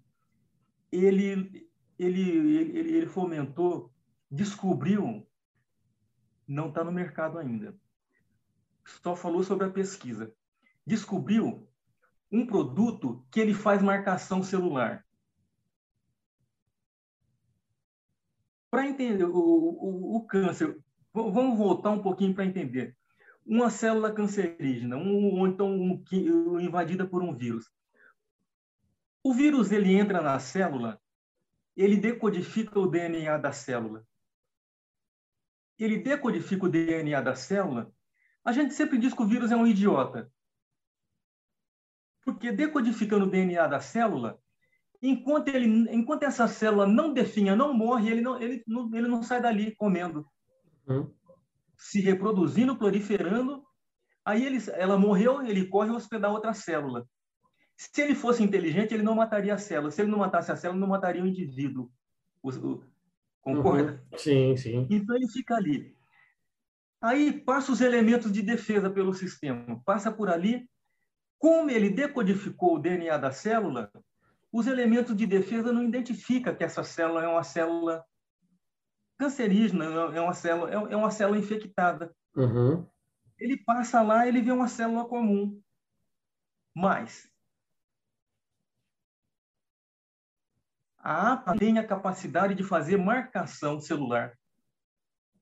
[0.90, 3.92] ele, ele, ele, ele fomentou,
[4.30, 5.26] descobriu,
[6.46, 7.78] não está no mercado ainda,
[8.84, 10.32] só falou sobre a pesquisa,
[10.86, 11.68] descobriu
[12.32, 15.04] um produto que ele faz marcação celular.
[18.70, 20.78] Para entender o, o, o, câncer,
[21.12, 22.96] vamos voltar um pouquinho para entender.
[23.44, 27.68] Uma célula cancerígena, um, ou então um, invadida por um vírus.
[29.22, 31.00] O vírus ele entra na célula,
[31.76, 34.06] ele decodifica o DNA da célula.
[35.78, 37.92] Ele decodifica o DNA da célula.
[38.44, 40.30] A gente sempre diz que o vírus é um idiota.
[42.22, 44.38] Porque decodificando o DNA da célula,
[45.02, 49.22] enquanto, ele, enquanto essa célula não definha, não morre, ele não, ele, não, ele não
[49.22, 50.26] sai dali comendo.
[50.86, 51.14] Uhum.
[51.76, 53.64] Se reproduzindo, proliferando.
[54.24, 57.06] Aí ele, ela morreu, ele corre hospedar outra célula.
[57.80, 59.90] Se ele fosse inteligente, ele não mataria a célula.
[59.90, 61.90] Se ele não matasse a célula, não mataria o indivíduo.
[62.42, 62.84] O, o,
[63.40, 64.04] concorda?
[64.12, 64.18] Uhum.
[64.18, 64.86] Sim, sim.
[64.90, 65.96] Então ele fica ali.
[67.00, 69.80] Aí passa os elementos de defesa pelo sistema.
[69.82, 70.68] Passa por ali.
[71.38, 73.90] Como ele decodificou o DNA da célula,
[74.52, 78.04] os elementos de defesa não identificam que essa célula é uma célula
[79.16, 82.14] cancerígena, é uma célula, é uma célula infectada.
[82.36, 82.86] Uhum.
[83.38, 85.58] Ele passa lá, ele vê uma célula comum.
[86.74, 87.30] Mas
[91.02, 94.32] a APA tem a capacidade de fazer marcação celular.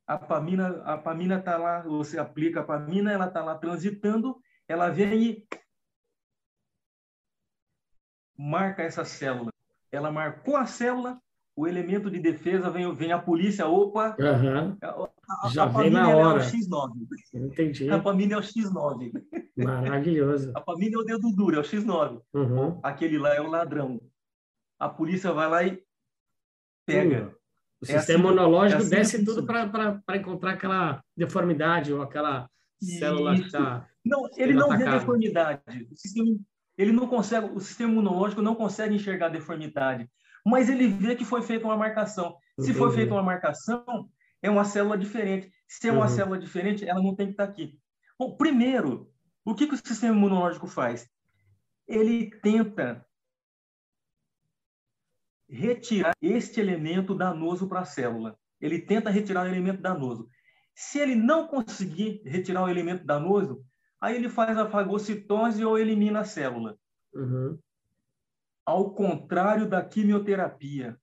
[0.07, 4.89] A apamina, a apamina está lá, você aplica a apamina, ela está lá transitando, ela
[4.89, 5.49] vem e
[8.37, 9.51] marca essa célula.
[9.91, 11.21] Ela marcou a célula,
[11.57, 14.79] o elemento de defesa vem, vem a polícia, opa, Aham.
[14.81, 16.41] a, Já a vem na família é o hora.
[16.41, 16.93] X9.
[17.35, 17.91] Entendi.
[17.91, 19.13] A família é o X9.
[19.57, 20.53] Maravilhoso.
[20.55, 22.23] A família é o dedo duro, é o X9.
[22.33, 22.81] Uhum.
[22.83, 24.01] Aquele lá é o ladrão.
[24.79, 25.83] A polícia vai lá e
[26.87, 27.35] pega.
[27.81, 32.49] O É sistema assim- imunológico é assim desce tudo para encontrar aquela deformidade ou aquela
[32.81, 33.47] célula que Isso.
[33.47, 33.89] está.
[34.05, 34.99] Não, ele não vê atacado.
[35.01, 35.89] deformidade.
[35.91, 36.37] O sistema,
[36.77, 40.09] ele não consegue, o sistema imunológico não consegue enxergar deformidade,
[40.45, 42.37] mas ele vê que foi feita uma marcação.
[42.59, 44.09] Se foi feita uma marcação,
[44.43, 45.53] é uma célula diferente.
[45.69, 46.09] Se é uma Uhum.
[46.09, 47.79] célula diferente, ela não tem que estar aqui.
[48.19, 49.13] Bom, primeiro,
[49.45, 51.09] o que, que o sistema imunológico faz?
[51.87, 53.05] Ele tenta
[55.49, 58.39] retirar este elemento danoso para a célula.
[58.61, 60.29] Ele tenta retirar o elemento danoso.
[60.75, 63.65] Se ele não conseguir retirar o elemento danoso,
[64.01, 66.79] aí ele faz a fagocitose ou elimina a célula.
[67.13, 67.59] Uhum.
[68.65, 71.01] Ao contrário da quimioterapia.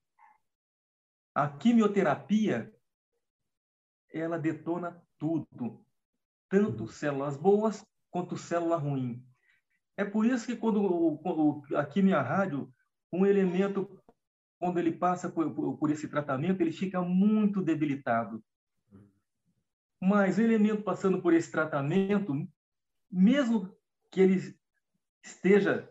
[1.34, 2.74] A quimioterapia,
[4.14, 5.84] ela detona tudo,
[6.48, 9.26] tanto células boas quanto célula ruim.
[9.98, 12.74] É por isso que quando o, a quimio rádio,
[13.12, 13.95] um elemento,
[14.66, 18.44] quando ele passa por, por, por esse tratamento, ele fica muito debilitado.
[20.02, 22.34] Mas o elemento passando por esse tratamento,
[23.12, 23.72] mesmo
[24.10, 24.58] que ele
[25.24, 25.88] esteja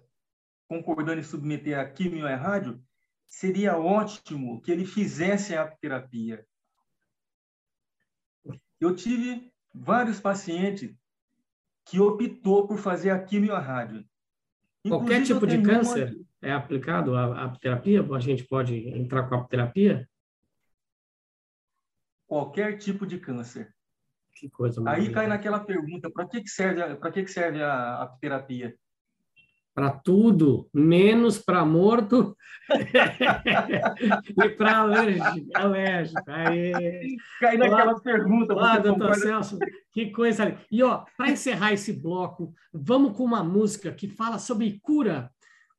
[0.67, 2.83] concordando em submeter a quimio e rádio,
[3.29, 6.45] seria ótimo que ele fizesse a apiterapia.
[8.81, 10.93] Eu tive vários pacientes
[11.85, 14.05] que optou por fazer a quimio e a rádio.
[14.89, 18.07] Qualquer Inclusive, tipo eu de câncer é aplicado a a apiterapia?
[18.15, 20.09] A gente pode entrar com a apiterapia?
[22.27, 23.73] Qualquer tipo de câncer.
[24.35, 25.15] Que coisa Aí maravilhosa.
[25.15, 28.75] cai naquela pergunta: para que, que serve, para que, que serve a apiterapia?
[29.75, 32.37] Para tudo, menos para morto
[34.39, 35.51] e para alérgico.
[35.53, 36.23] alérgico.
[36.29, 37.17] Aí.
[37.41, 38.55] Cai naquela pergunta.
[38.55, 39.21] Olá, doutor concorda?
[39.21, 39.59] Celso,
[39.93, 40.59] que coisa ali.
[40.71, 45.31] E, ó, para encerrar esse bloco, vamos com uma música que fala sobre cura.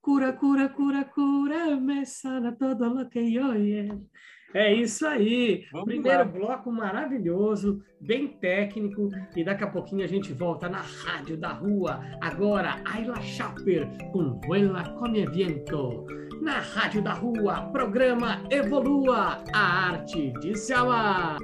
[0.05, 4.05] Cura, cura, cura, cura, me sana todo lo que yo quiero.
[4.53, 5.65] É isso aí.
[5.71, 6.25] Vamos Primeiro lá.
[6.25, 12.01] bloco maravilhoso, bem técnico, e daqui a pouquinho a gente volta na Rádio da Rua.
[12.21, 16.05] Agora, Ayla Schapper com Vuela Come Viento.
[16.39, 21.39] Na Rádio da Rua, programa Evolua, a arte de se amar.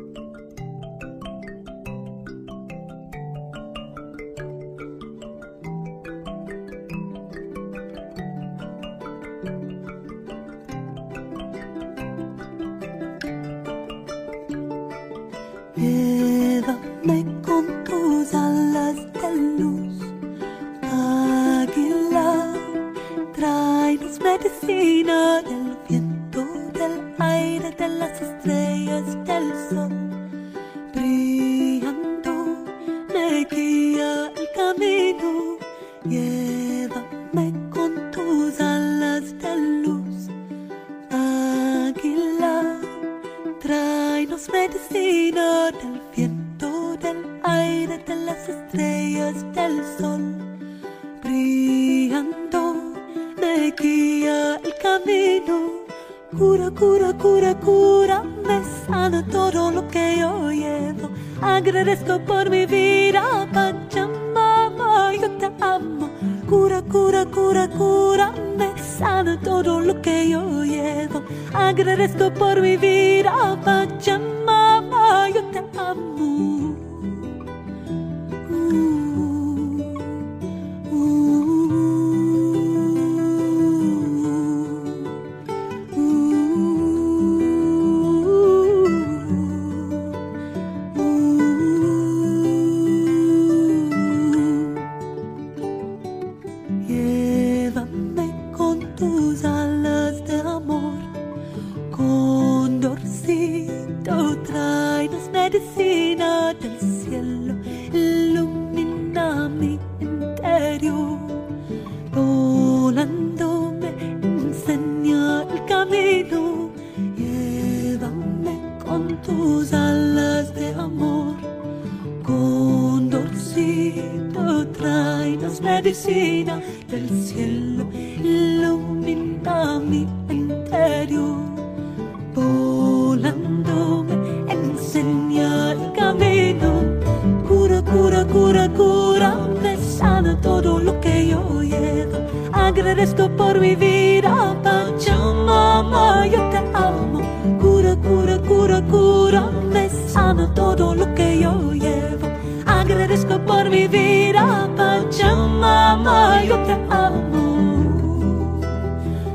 [142.92, 147.22] agradezco por mi vida, Pachamama, yo te amo.
[147.62, 152.28] Cura, cura, cura, cura, me sana todo lo que yo llevo.
[152.66, 158.60] Agradezco por mi vida, Pachamama, yo te amo.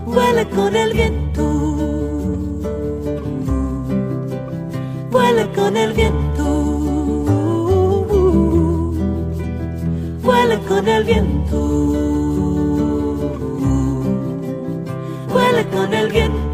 [0.04, 1.44] Huele con el viento,
[5.10, 6.44] huele con el viento,
[10.22, 11.35] huele con el viento.
[15.76, 16.45] con el viento.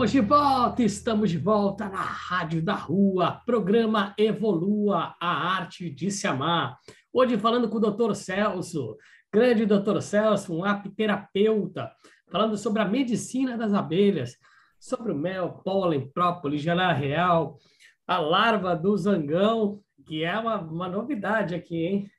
[0.00, 6.10] Estamos de volta, estamos de volta na Rádio da Rua, programa Evolua, a arte de
[6.10, 6.78] se amar.
[7.12, 8.96] Hoje falando com o doutor Celso,
[9.30, 11.92] grande doutor Celso, um apiterapeuta,
[12.32, 14.38] falando sobre a medicina das abelhas,
[14.78, 17.58] sobre o mel, pólen, própolis, geleia real,
[18.06, 22.10] a larva do zangão, que é uma, uma novidade aqui, hein?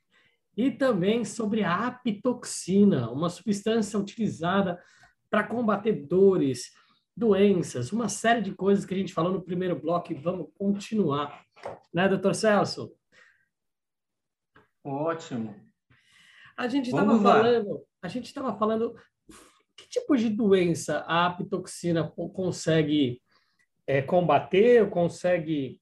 [0.55, 4.79] E também sobre a apitoxina, uma substância utilizada
[5.31, 6.79] para combater dores,
[7.15, 11.45] doenças, uma série de coisas que a gente falou no primeiro bloco e vamos continuar.
[11.93, 12.95] Né, doutor Celso?
[14.83, 15.55] Ótimo.
[16.57, 18.95] A gente estava falando, a gente estava falando
[19.75, 23.21] que tipo de doença a apitoxina consegue
[23.85, 25.79] é, combater, consegue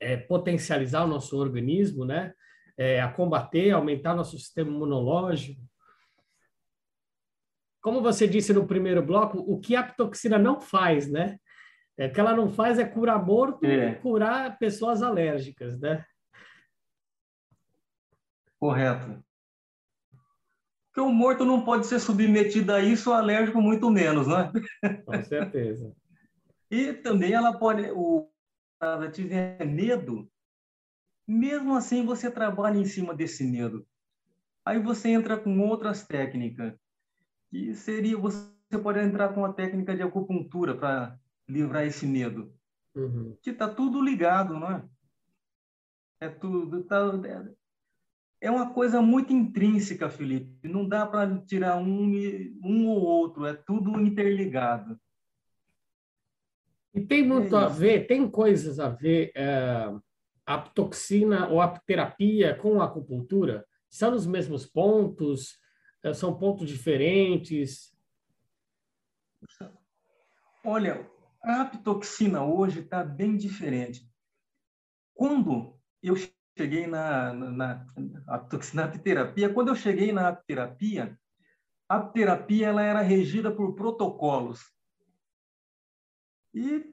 [0.00, 2.34] é, potencializar o nosso organismo, né?
[2.76, 5.67] É, a combater, aumentar nosso sistema imunológico
[7.88, 11.40] como você disse no primeiro bloco, o que a apitoxina não faz, né?
[11.96, 13.92] É, o que ela não faz é curar morto é.
[13.92, 16.04] e curar pessoas alérgicas, né?
[18.60, 19.24] Correto.
[20.90, 24.52] Porque o morto não pode ser submetido a isso, o alérgico muito menos, né?
[25.06, 25.90] Com certeza.
[26.70, 28.28] e também ela pode, o
[29.14, 30.30] tiver medo,
[31.26, 33.86] mesmo assim você trabalha em cima desse medo.
[34.62, 36.74] Aí você entra com outras técnicas
[37.50, 38.48] que seria você
[38.82, 41.18] pode entrar com a técnica de acupuntura para
[41.48, 42.52] livrar esse medo.
[42.94, 43.36] Uhum.
[43.42, 44.84] Que está tudo ligado, não é?
[46.20, 46.82] É tudo.
[46.84, 46.98] Tá,
[48.40, 50.68] é uma coisa muito intrínseca, Felipe.
[50.68, 52.12] Não dá para tirar um,
[52.62, 53.46] um ou outro.
[53.46, 54.98] É tudo interligado.
[56.94, 59.92] E tem muito é a ver, tem coisas a ver, é,
[60.46, 63.64] a toxina ou a terapia com a acupuntura?
[63.88, 65.58] São nos mesmos pontos?
[66.02, 67.92] É, são pontos diferentes?
[70.64, 71.08] Olha,
[71.42, 74.08] a apitoxina hoje está bem diferente.
[75.14, 76.14] Quando eu
[76.56, 77.86] cheguei na, na, na,
[78.74, 81.18] na apiterapia, quando eu cheguei na apiterapia,
[81.88, 84.60] a apiterapia ela era regida por protocolos.
[86.54, 86.84] E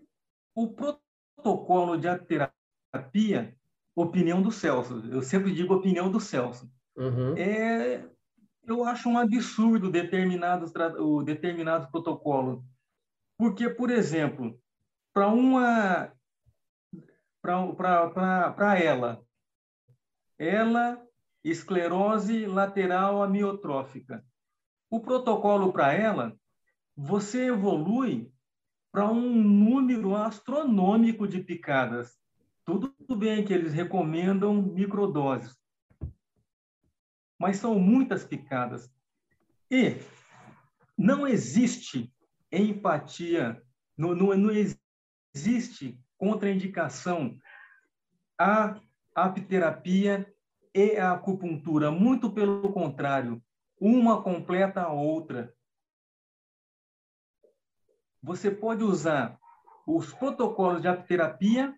[0.55, 3.55] o protocolo de apiterapia,
[3.95, 7.35] opinião do Celso, eu sempre digo opinião do Celso, uhum.
[7.37, 8.09] é
[8.68, 12.63] eu acho um absurdo determinados, o determinado protocolo.
[13.38, 14.59] Porque, por exemplo,
[15.13, 16.11] para uma
[17.41, 19.24] para ela,
[20.38, 21.01] ela
[21.43, 24.26] esclerose lateral amiotrófica.
[24.89, 26.36] O protocolo para ela,
[26.95, 28.32] você evolui
[28.91, 32.18] para um número astronômico de picadas.
[32.66, 35.55] Tudo bem que eles recomendam microdoses,
[37.39, 38.91] mas são muitas picadas.
[39.69, 39.97] E
[40.97, 42.13] não existe
[42.51, 43.61] empatia,
[43.97, 44.51] não, não, não
[45.33, 47.38] existe contraindicação
[48.39, 48.79] à
[49.13, 50.33] apiterapia
[50.73, 51.91] e à acupuntura.
[51.91, 53.41] Muito pelo contrário,
[53.79, 55.53] uma completa a outra.
[58.21, 59.39] Você pode usar
[59.86, 61.73] os protocolos de apiterapia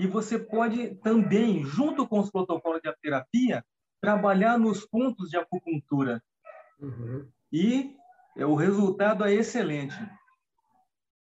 [0.00, 3.64] e você pode também, junto com os protocolos de apiterapia,
[4.02, 6.20] trabalhar nos pontos de acupuntura.
[6.80, 7.30] Uhum.
[7.52, 7.94] E
[8.36, 9.96] o resultado é excelente.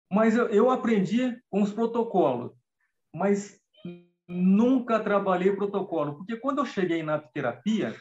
[0.09, 2.53] Mas eu, eu aprendi com os protocolos,
[3.13, 3.59] mas
[4.27, 7.95] nunca trabalhei protocolo, porque quando eu cheguei na terapia,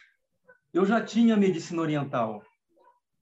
[0.75, 2.43] eu já tinha medicina oriental.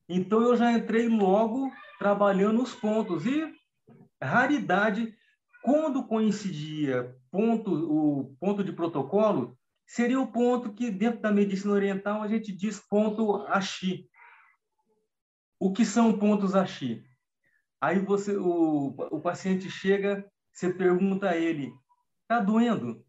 [0.08, 3.54] Então eu já entrei logo trabalhando os pontos e
[4.20, 5.14] raridade
[5.62, 12.22] quando coincidia ponto o ponto de protocolo seria o ponto que, dentro da medicina oriental,
[12.22, 14.08] a gente diz ponto Ashi.
[15.58, 17.02] O que são pontos Ashi?
[17.80, 21.72] Aí você, o, o paciente chega, você pergunta a ele,
[22.22, 23.04] está doendo?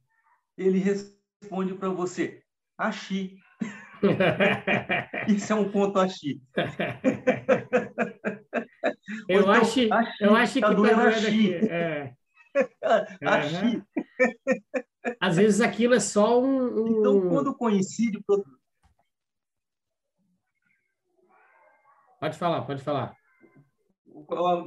[0.58, 2.42] Ele responde para você,
[2.78, 3.38] Ashi.
[5.28, 6.42] Isso é um ponto Ashi.
[9.30, 11.54] eu, então, acho, ashi, eu acho tá que está doendo aqui.
[11.54, 12.14] É.
[13.26, 13.84] Ashi.
[15.26, 16.84] Às vezes aquilo é só um.
[16.84, 17.00] um...
[17.00, 18.24] Então, quando coincide.
[22.20, 23.16] Pode falar, pode falar.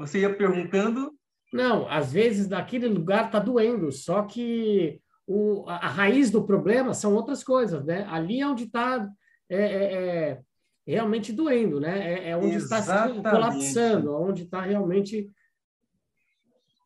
[0.00, 1.16] Você ia perguntando?
[1.52, 6.92] Não, às vezes naquele lugar está doendo, só que o, a, a, raiz do problema
[6.92, 8.04] são outras coisas, né?
[8.11, 9.09] Ali é onde está
[9.48, 10.40] é, é, é,
[10.84, 12.14] realmente doendo, né?
[12.14, 13.18] É, é onde Exatamente.
[13.18, 15.30] está colapsando, onde está realmente.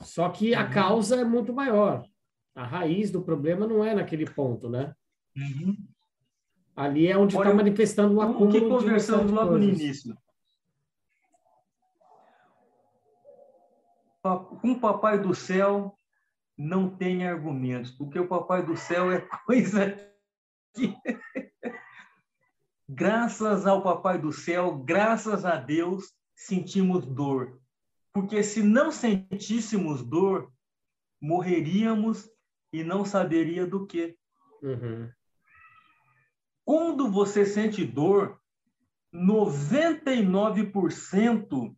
[0.02, 0.70] Só que a uhum.
[0.70, 2.06] causa é muito maior.
[2.54, 4.94] A raiz do problema não é naquele ponto, né?
[5.36, 5.76] Uhum.
[6.74, 8.48] Ali é onde está manifestando o acúmulo.
[8.48, 10.16] O que conversamos logo no início.
[14.22, 15.94] Com o Papai do Céu
[16.56, 19.96] não tem argumentos, porque o Papai do Céu é coisa
[20.74, 20.94] que.
[22.88, 27.60] graças ao Papai do Céu, graças a Deus, sentimos dor.
[28.12, 30.52] Porque se não sentíssemos dor,
[31.20, 32.28] morreríamos
[32.72, 34.16] e não saberia do que.
[34.62, 35.10] Uhum.
[36.64, 38.40] Quando você sente dor,
[39.12, 41.76] 99%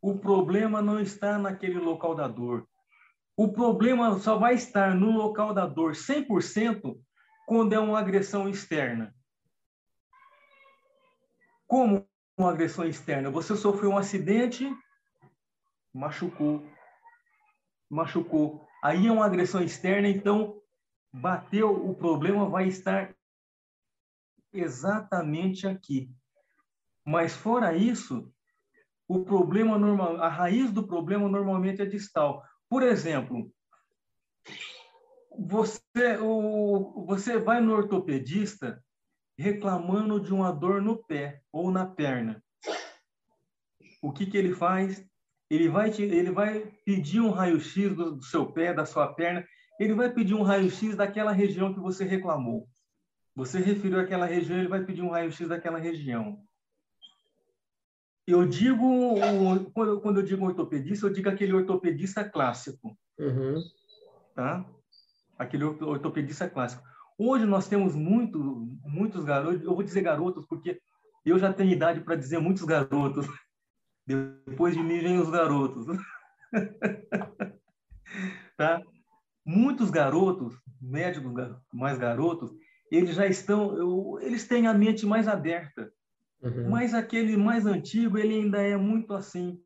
[0.00, 2.68] o problema não está naquele local da dor.
[3.36, 6.98] O problema só vai estar no local da dor 100%
[7.46, 9.14] quando é uma agressão externa.
[11.66, 12.06] Como
[12.36, 13.30] uma agressão externa?
[13.30, 14.72] Você sofreu um acidente,
[15.92, 16.66] machucou,
[17.90, 18.67] machucou.
[18.82, 20.60] Aí é uma agressão externa, então
[21.12, 23.14] bateu, o problema vai estar
[24.52, 26.10] exatamente aqui.
[27.04, 28.32] Mas fora isso,
[29.06, 32.44] o problema normal, a raiz do problema normalmente é distal.
[32.68, 33.50] Por exemplo,
[35.38, 38.84] você, o, você vai no ortopedista
[39.38, 42.42] reclamando de uma dor no pé ou na perna.
[44.02, 45.07] O que, que ele faz?
[45.50, 49.46] Ele vai, te, ele vai pedir um raio-x do, do seu pé, da sua perna,
[49.80, 52.68] ele vai pedir um raio-x daquela região que você reclamou.
[53.34, 56.42] Você referiu aquela região, ele vai pedir um raio-x daquela região.
[58.26, 59.14] Eu digo,
[59.72, 62.98] quando, quando eu digo ortopedista, eu digo aquele ortopedista clássico.
[63.18, 63.62] Uhum.
[64.34, 64.66] Tá?
[65.38, 66.82] Aquele ortopedista clássico.
[67.16, 70.80] Hoje nós temos muito, muitos garotos, eu vou dizer garotos porque
[71.24, 73.26] eu já tenho idade para dizer muitos garotos.
[74.08, 75.86] Depois de mim vem os garotos.
[78.56, 78.82] tá?
[79.44, 81.32] Muitos garotos, médicos
[81.72, 82.50] mais garotos,
[82.90, 85.92] eles já estão, eles têm a mente mais aberta.
[86.40, 86.70] Uhum.
[86.70, 89.60] Mas aquele mais antigo, ele ainda é muito assim.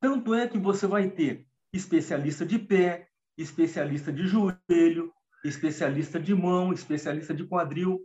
[0.00, 5.12] Tanto é que você vai ter especialista de pé, especialista de joelho,
[5.44, 8.00] especialista de mão, especialista de quadril.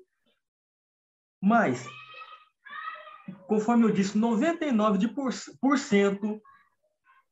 [1.42, 1.88] Mas,
[3.48, 6.42] conforme eu disse, 99%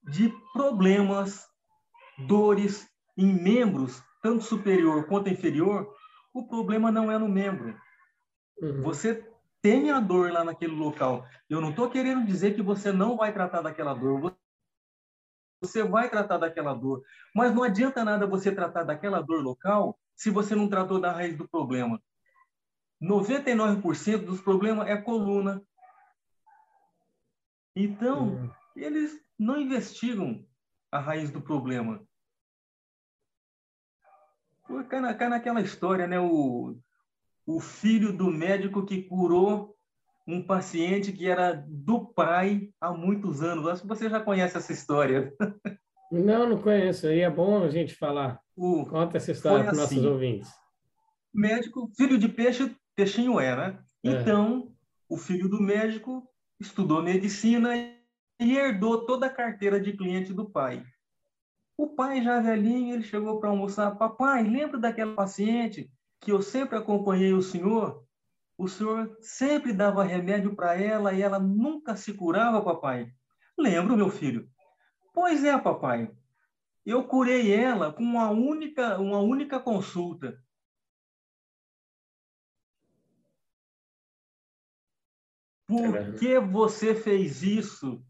[0.04, 1.46] de problemas,
[2.28, 2.88] dores
[3.18, 5.92] em membros, tanto superior quanto inferior,
[6.34, 7.76] o problema não é no membro.
[8.62, 8.82] Uhum.
[8.84, 9.28] Você
[9.62, 11.26] tem a dor lá naquele local.
[11.50, 14.36] Eu não estou querendo dizer que você não vai tratar daquela dor.
[15.62, 17.04] Você vai tratar daquela dor.
[17.34, 21.36] Mas não adianta nada você tratar daquela dor local se você não tratou da raiz
[21.36, 22.02] do problema.
[23.02, 25.62] 99% dos problemas é coluna.
[27.80, 28.50] Então, hum.
[28.76, 30.44] eles não investigam
[30.92, 32.02] a raiz do problema.
[34.90, 36.20] Cai, na, cai naquela história, né?
[36.20, 36.76] O,
[37.46, 39.76] o filho do médico que curou
[40.28, 43.68] um paciente que era do pai há muitos anos.
[43.68, 45.34] Acho que você já conhece essa história.
[46.10, 47.06] Não, não conheço.
[47.06, 48.40] Aí é bom a gente falar.
[48.56, 50.50] O, Conta essa história para assim, nossos ouvintes.
[51.34, 53.80] Médico, filho de peixe, peixinho é, né?
[54.06, 54.12] É.
[54.12, 54.74] Então,
[55.10, 56.26] o filho do médico
[56.60, 57.76] estudou medicina
[58.40, 60.86] e herdou toda a carteira de cliente do pai.
[61.78, 63.96] O pai, já velhinho, ele chegou para almoçar.
[63.98, 68.04] Papai, lembra daquela paciente que eu sempre acompanhei o senhor,
[68.58, 73.12] o senhor sempre dava remédio para ela e ela nunca se curava, papai.
[73.56, 74.50] Lembro, meu filho.
[75.14, 76.12] Pois é, papai.
[76.84, 80.42] Eu curei ela com uma única, uma única consulta.
[85.68, 88.02] Por que você fez isso?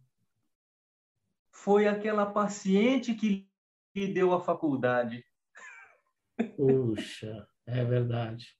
[1.51, 3.49] Foi aquela paciente que
[3.95, 5.25] lhe deu a faculdade.
[6.55, 7.47] Puxa.
[7.65, 8.55] É verdade.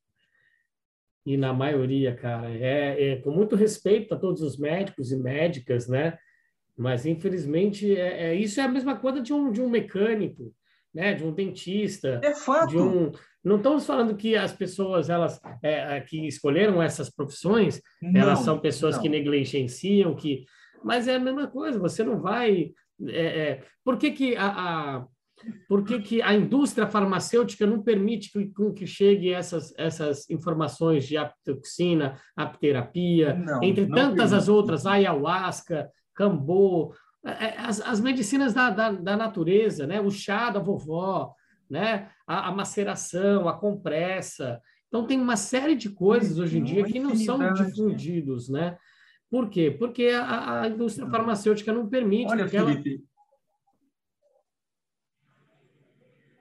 [1.25, 5.87] E na maioria, cara, é, é, com muito respeito a todos os médicos e médicas,
[5.87, 6.17] né?
[6.75, 10.53] Mas infelizmente é, é, isso é a mesma coisa de um, de um mecânico,
[10.93, 11.13] né?
[11.13, 12.19] De um dentista.
[12.23, 12.69] É fato.
[12.69, 13.11] De um...
[13.47, 18.39] Não estamos falando que as pessoas elas é, é que escolheram essas profissões, não, elas
[18.39, 19.01] são pessoas não.
[19.01, 20.45] que negligenciam, que,
[20.83, 21.79] mas é a mesma coisa.
[21.79, 22.71] Você não vai.
[23.07, 23.63] É, é...
[23.83, 25.07] Por que que a, a
[25.67, 31.15] por que, que a indústria farmacêutica não permite que, que chegue essas, essas informações de
[31.15, 34.35] aptoxina, apterapia, não, entre não tantas permite.
[34.35, 36.91] as outras, ayahuasca, cambô,
[37.23, 40.01] é, é, as, as medicinas da, da, da, natureza, né?
[40.01, 41.33] o chá da vovó,
[41.69, 42.11] né?
[42.27, 44.61] a, a maceração, a compressa.
[44.87, 48.77] Então, tem uma série de coisas hoje em dia que não são difundidos, né?
[49.29, 49.71] Por quê?
[49.71, 52.31] Porque a, a indústria farmacêutica não permite.
[52.31, 53.05] Olha, Felipe,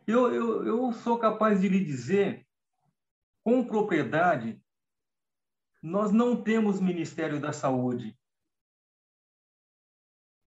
[0.07, 0.19] ela...
[0.19, 2.47] eu, eu, eu sou capaz de lhe dizer,
[3.43, 4.61] com propriedade,
[5.83, 8.17] nós não temos Ministério da Saúde.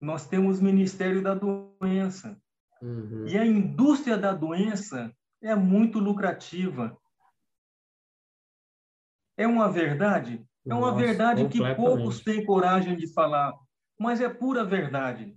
[0.00, 2.39] Nós temos Ministério da Doença.
[2.80, 3.26] Uhum.
[3.26, 6.96] E a indústria da doença é muito lucrativa.
[9.36, 10.46] É uma verdade?
[10.66, 13.54] É uma Nossa, verdade que poucos têm coragem de falar,
[13.98, 15.36] mas é pura verdade.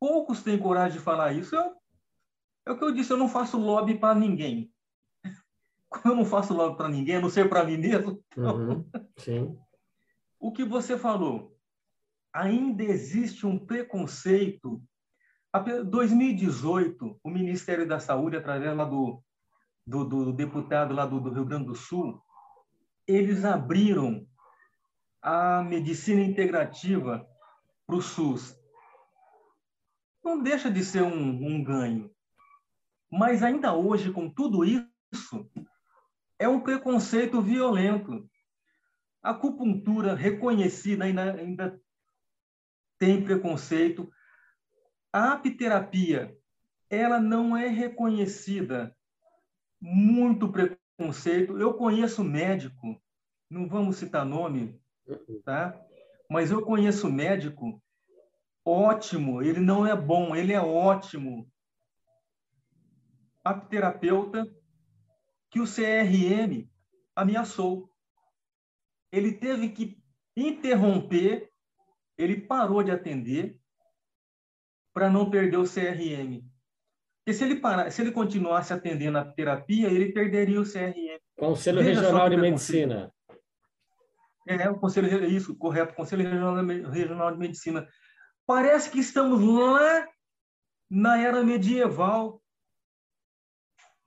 [0.00, 1.54] Poucos têm coragem de falar isso.
[1.54, 1.76] Eu,
[2.66, 4.72] é o que eu disse, eu não faço lobby para ninguém.
[5.88, 8.22] Como eu não faço lobby para ninguém, a não ser para mim mesmo.
[8.32, 8.56] Então...
[8.56, 8.90] Uhum,
[10.38, 11.56] o que você falou,
[12.32, 14.82] ainda existe um preconceito.
[15.66, 19.22] Em 2018, o Ministério da Saúde, através lá do
[19.88, 22.22] do, do deputado lá do, do Rio Grande do Sul,
[23.06, 24.28] eles abriram
[25.22, 27.26] a medicina integrativa
[27.86, 28.54] para o SUS.
[30.22, 32.10] Não deixa de ser um, um ganho.
[33.10, 35.50] Mas ainda hoje, com tudo isso,
[36.38, 38.28] é um preconceito violento.
[39.22, 41.80] A acupuntura reconhecida ainda, ainda
[42.98, 44.10] tem preconceito.
[45.12, 46.36] A apiterapia,
[46.90, 48.94] ela não é reconhecida
[49.80, 51.58] muito preconceito.
[51.58, 53.00] Eu conheço médico,
[53.48, 54.80] não vamos citar nome,
[55.44, 55.80] tá?
[56.30, 57.82] Mas eu conheço médico
[58.64, 61.50] ótimo, ele não é bom, ele é ótimo.
[63.42, 64.46] Apterapeuta
[65.50, 66.68] que o CRM
[67.16, 67.90] ameaçou.
[69.10, 70.02] Ele teve que
[70.36, 71.50] interromper,
[72.18, 73.58] ele parou de atender
[74.98, 76.42] para não perder o CRM.
[77.18, 81.20] Porque se ele, parar, se ele continuasse atendendo a terapia, ele perderia o CRM.
[81.38, 83.14] Conselho Veja Regional de Medicina.
[84.48, 87.86] É, o Conselho, isso, correto, Conselho Regional, Regional de Medicina.
[88.44, 90.08] Parece que estamos lá
[90.90, 92.42] na era medieval.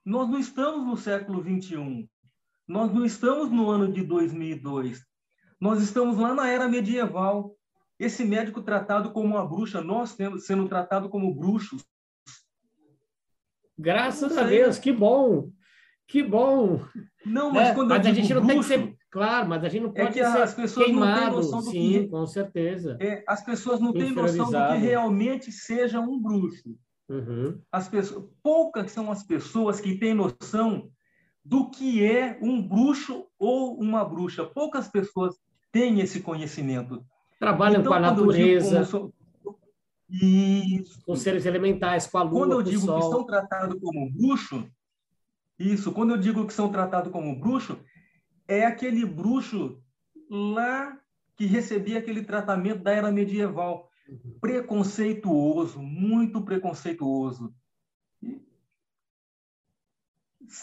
[0.04, 2.06] Nós não estamos no século 21.
[2.68, 5.02] Nós não estamos no ano de 2002.
[5.58, 7.56] Nós estamos lá na era medieval.
[8.04, 11.84] Esse médico tratado como uma bruxa, nós sendo tratado como bruxos,
[13.78, 15.50] Graças a Deus, que bom.
[16.06, 16.80] Que bom.
[17.24, 18.96] Não, mas é, quando mas a gente não bruxo, tem que ser.
[19.10, 21.10] Claro, mas a gente não é pode é ser as pessoas queimado.
[21.10, 22.96] Não têm noção do Sim, que, com certeza.
[23.00, 26.76] É, as pessoas não têm noção do que realmente seja um bruxo.
[27.08, 27.60] Uhum.
[27.70, 30.90] As pessoas, poucas são as pessoas que têm noção
[31.44, 34.44] do que é um bruxo ou uma bruxa.
[34.44, 35.34] Poucas pessoas
[35.72, 37.04] têm esse conhecimento.
[37.42, 39.10] Trabalham então, com a natureza.
[41.04, 44.70] Com seres elementais, com a lua, Quando eu digo que são tratados como bruxo,
[45.58, 47.80] isso, quando eu digo que são tratados como bruxo,
[48.46, 49.82] é aquele bruxo
[50.30, 50.96] lá
[51.34, 53.90] que recebia aquele tratamento da era medieval.
[54.08, 54.38] Uhum.
[54.40, 57.52] Preconceituoso, muito preconceituoso.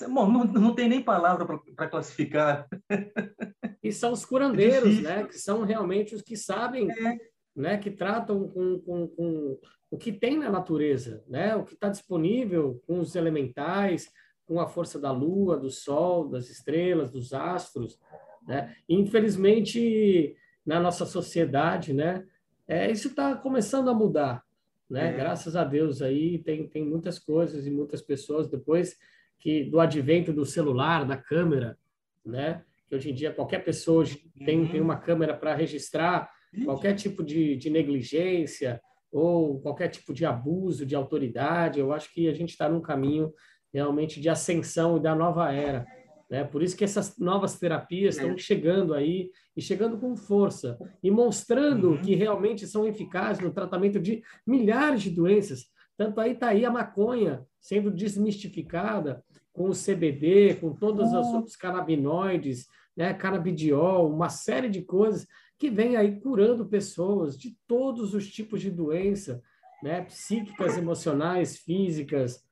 [0.10, 2.68] Bom, não, não tem nem palavra para classificar.
[3.82, 5.24] E são os curandeiros, é né?
[5.24, 7.18] Que são realmente os que sabem é
[7.60, 9.60] né, que tratam com, com, com,
[9.92, 14.10] o que tem na natureza, né, o que está disponível com os elementais,
[14.46, 18.00] com a força da lua, do sol, das estrelas, dos astros.
[18.48, 18.76] Né?
[18.88, 22.26] Infelizmente, na nossa sociedade, né,
[22.66, 24.44] é, isso está começando a mudar.
[24.90, 25.10] Né?
[25.10, 25.14] É.
[25.14, 28.98] Graças a Deus aí tem, tem muitas coisas e muitas pessoas depois
[29.40, 31.78] que do advento do celular, da câmera,
[32.26, 32.64] né?
[32.88, 34.06] Que hoje em dia qualquer pessoa
[34.46, 34.86] tem, tem uhum.
[34.86, 36.30] uma câmera para registrar
[36.66, 38.82] qualquer tipo de, de negligência
[39.12, 43.34] ou qualquer tipo de abuso de autoridade, eu acho que a gente está num caminho
[43.74, 45.86] realmente de ascensão e da nova era.
[46.30, 46.44] Né?
[46.44, 48.38] Por isso que essas novas terapias estão é.
[48.38, 52.02] chegando aí e chegando com força e mostrando uhum.
[52.02, 55.66] que realmente são eficazes no tratamento de milhares de doenças.
[56.00, 59.22] Tanto aí está aí a maconha sendo desmistificada
[59.52, 63.14] com o CBD, com todos os outros canabinoides, né?
[63.14, 65.28] canabidiol, uma série de coisas
[65.58, 69.44] que vem aí curando pessoas de todos os tipos de doença,
[69.84, 70.04] né?
[70.04, 72.46] psíquicas, emocionais, físicas.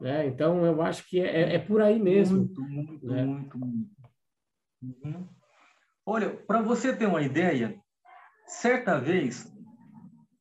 [0.00, 0.26] Né?
[0.26, 2.38] Então, eu acho que é, é por aí mesmo.
[2.38, 3.24] Muito, muito, né?
[3.24, 3.90] muito, muito.
[4.82, 5.28] Uhum.
[6.04, 7.80] Olha, para você ter uma ideia,
[8.48, 9.48] certa vez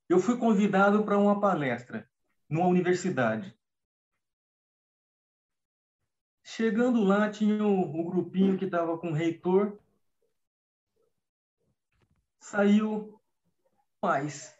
[0.10, 2.09] eu fui convidado para uma palestra
[2.50, 3.56] numa universidade.
[6.44, 9.80] Chegando lá, tinha o grupinho que estava com o reitor.
[12.40, 13.22] Saiu
[14.02, 14.58] paz.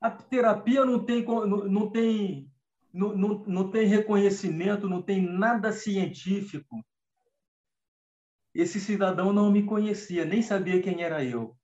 [0.00, 2.52] A terapia não tem, não, não tem,
[2.92, 6.84] não, não, não tem reconhecimento, não tem nada científico.
[8.54, 11.56] Esse cidadão não me conhecia, nem sabia quem era eu.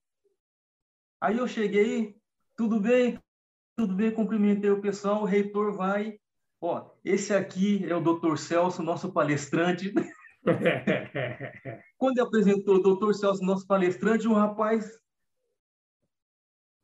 [1.20, 2.18] Aí eu cheguei,
[2.56, 3.20] tudo bem,
[3.80, 6.18] tudo bem, cumprimentei o pessoal, o reitor vai,
[6.60, 9.90] ó, esse aqui é o doutor Celso, nosso palestrante.
[11.96, 15.00] Quando apresentou o doutor Celso, nosso palestrante, um rapaz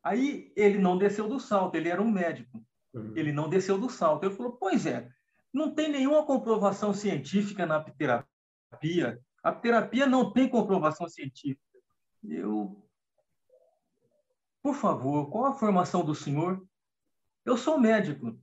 [0.02, 2.64] Aí ele não desceu do salto, ele era um médico.
[2.94, 3.12] Uhum.
[3.14, 4.24] Ele não desceu do salto.
[4.24, 5.10] Ele falou: Pois é,
[5.52, 9.20] não tem nenhuma comprovação científica na apterapia.
[9.42, 11.60] A apterapia não tem comprovação científica.
[12.22, 12.88] Eu.
[14.62, 16.64] Por favor, qual a formação do senhor?
[17.46, 18.36] Eu sou médico.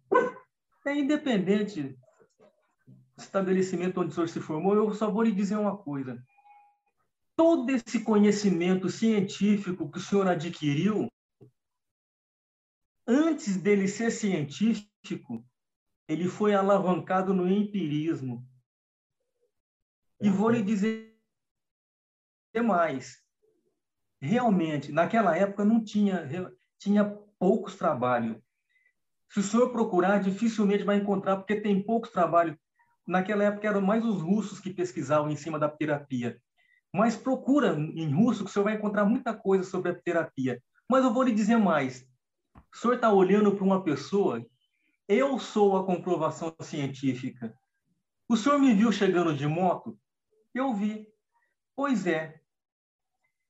[0.85, 5.77] É independente do estabelecimento onde o senhor se formou, eu só vou lhe dizer uma
[5.77, 6.21] coisa.
[7.35, 11.09] Todo esse conhecimento científico que o senhor adquiriu
[13.07, 15.45] antes dele ser científico,
[16.07, 18.45] ele foi alavancado no empirismo.
[20.21, 21.17] E vou lhe dizer
[22.65, 23.21] mais.
[24.21, 26.29] Realmente, naquela época não tinha,
[26.77, 27.05] tinha
[27.37, 28.42] poucos trabalhos.
[29.33, 32.55] Se o senhor procurar, dificilmente vai encontrar, porque tem poucos trabalhos.
[33.07, 36.39] Naquela época eram mais os russos que pesquisavam em cima da terapia.
[36.93, 40.61] Mas procura em russo que o senhor vai encontrar muita coisa sobre a terapia.
[40.87, 42.07] Mas eu vou lhe dizer mais.
[42.71, 44.45] O senhor está olhando para uma pessoa,
[45.07, 47.57] eu sou a comprovação científica.
[48.29, 49.97] O senhor me viu chegando de moto?
[50.53, 51.07] Eu vi.
[51.75, 52.39] Pois é.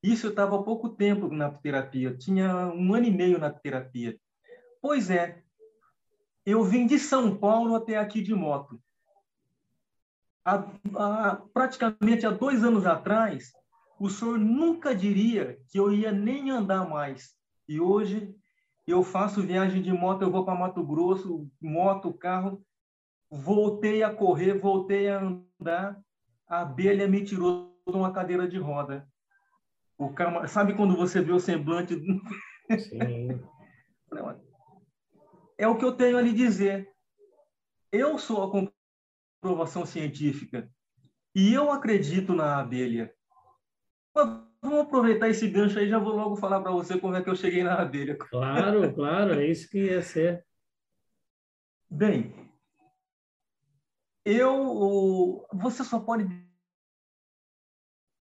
[0.02, 4.18] Isso eu estava há pouco tempo na terapia, tinha um ano e meio na terapia.
[4.82, 5.43] Pois é.
[6.46, 8.80] Eu vim de São Paulo até aqui de moto.
[10.46, 10.66] Há,
[10.96, 13.54] há, praticamente há dois anos atrás,
[13.98, 17.34] o senhor nunca diria que eu ia nem andar mais.
[17.68, 18.36] E hoje
[18.86, 22.62] eu faço viagem de moto, eu vou para Mato Grosso, moto, carro,
[23.32, 25.98] voltei a correr, voltei a andar,
[26.46, 29.08] a abelha me tirou de uma cadeira de roda.
[29.98, 30.46] O cama...
[30.48, 31.96] Sabe quando você vê o semblante?
[32.78, 33.40] Sim.
[35.58, 36.92] é o que eu tenho a lhe dizer.
[37.92, 38.70] Eu sou a
[39.42, 40.70] comprovação científica
[41.36, 43.14] e eu acredito na abelha.
[44.14, 47.36] Vamos aproveitar esse gancho aí, já vou logo falar para você como é que eu
[47.36, 48.16] cheguei na abelha.
[48.16, 50.46] Claro, claro, é isso que ia ser.
[51.90, 52.34] Bem,
[54.26, 56.26] eu, você só pode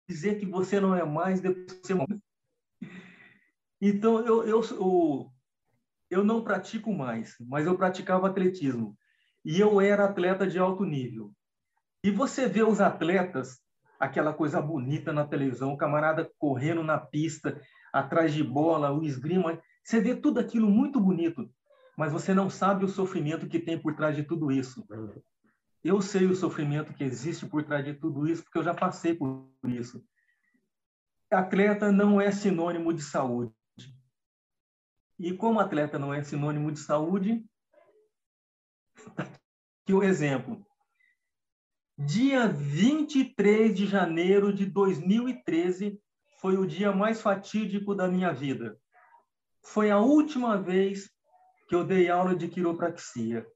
[0.09, 2.19] dizer que você não é mais depois que você morre.
[3.81, 5.34] Então, eu, eu, eu,
[6.11, 8.97] eu não pratico mais, mas eu praticava atletismo.
[9.45, 11.33] E eu era atleta de alto nível.
[12.03, 13.65] E você vê os atletas
[13.99, 17.61] aquela coisa bonita na televisão, o camarada correndo na pista,
[17.93, 19.61] atrás de bola, o esgrima.
[19.83, 21.51] Você vê tudo aquilo muito bonito,
[21.97, 24.85] mas você não sabe o sofrimento que tem por trás de tudo isso.
[25.83, 29.15] Eu sei o sofrimento que existe por trás de tudo isso, porque eu já passei
[29.15, 30.03] por isso.
[31.31, 33.53] Atleta não é sinônimo de saúde.
[35.19, 37.45] E como atleta não é sinônimo de saúde,
[39.17, 40.65] aqui o exemplo.
[41.97, 46.01] Dia 23 de janeiro de 2013
[46.41, 48.77] foi o dia mais fatídico da minha vida.
[49.63, 51.11] Foi a última vez
[51.69, 53.47] que eu dei aula de quiropraxia.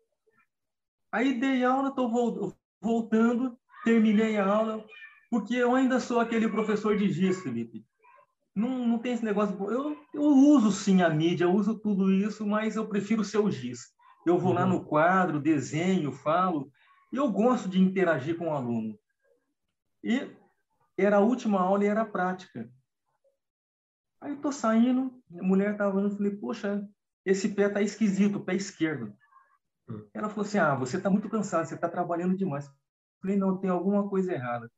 [1.11, 4.87] Aí dei aula, estou voltando, terminei a aula,
[5.31, 7.85] porque eu ainda sou aquele professor de giz, Felipe.
[8.59, 9.57] Não, não tem esse negócio.
[9.71, 13.95] Eu, eu uso sim a mídia, uso tudo isso, mas eu prefiro ser o giz.
[14.27, 14.59] Eu vou uhum.
[14.59, 16.69] lá no quadro, desenho, falo,
[17.13, 18.99] eu gosto de interagir com o aluno.
[20.03, 20.29] E
[20.97, 22.69] era a última aula e era a prática.
[24.21, 26.85] Aí eu tô saindo, a mulher estava falando, falei, poxa,
[27.25, 29.15] esse pé tá esquisito, pé esquerdo.
[29.89, 30.05] Hum.
[30.13, 32.67] Ela falou assim, ah, você está muito cansado, você está trabalhando demais.
[32.67, 32.73] Eu
[33.23, 34.69] falei, não, tem alguma coisa errada.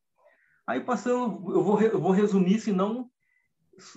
[0.67, 3.11] Aí passando, eu vou, eu vou resumir, senão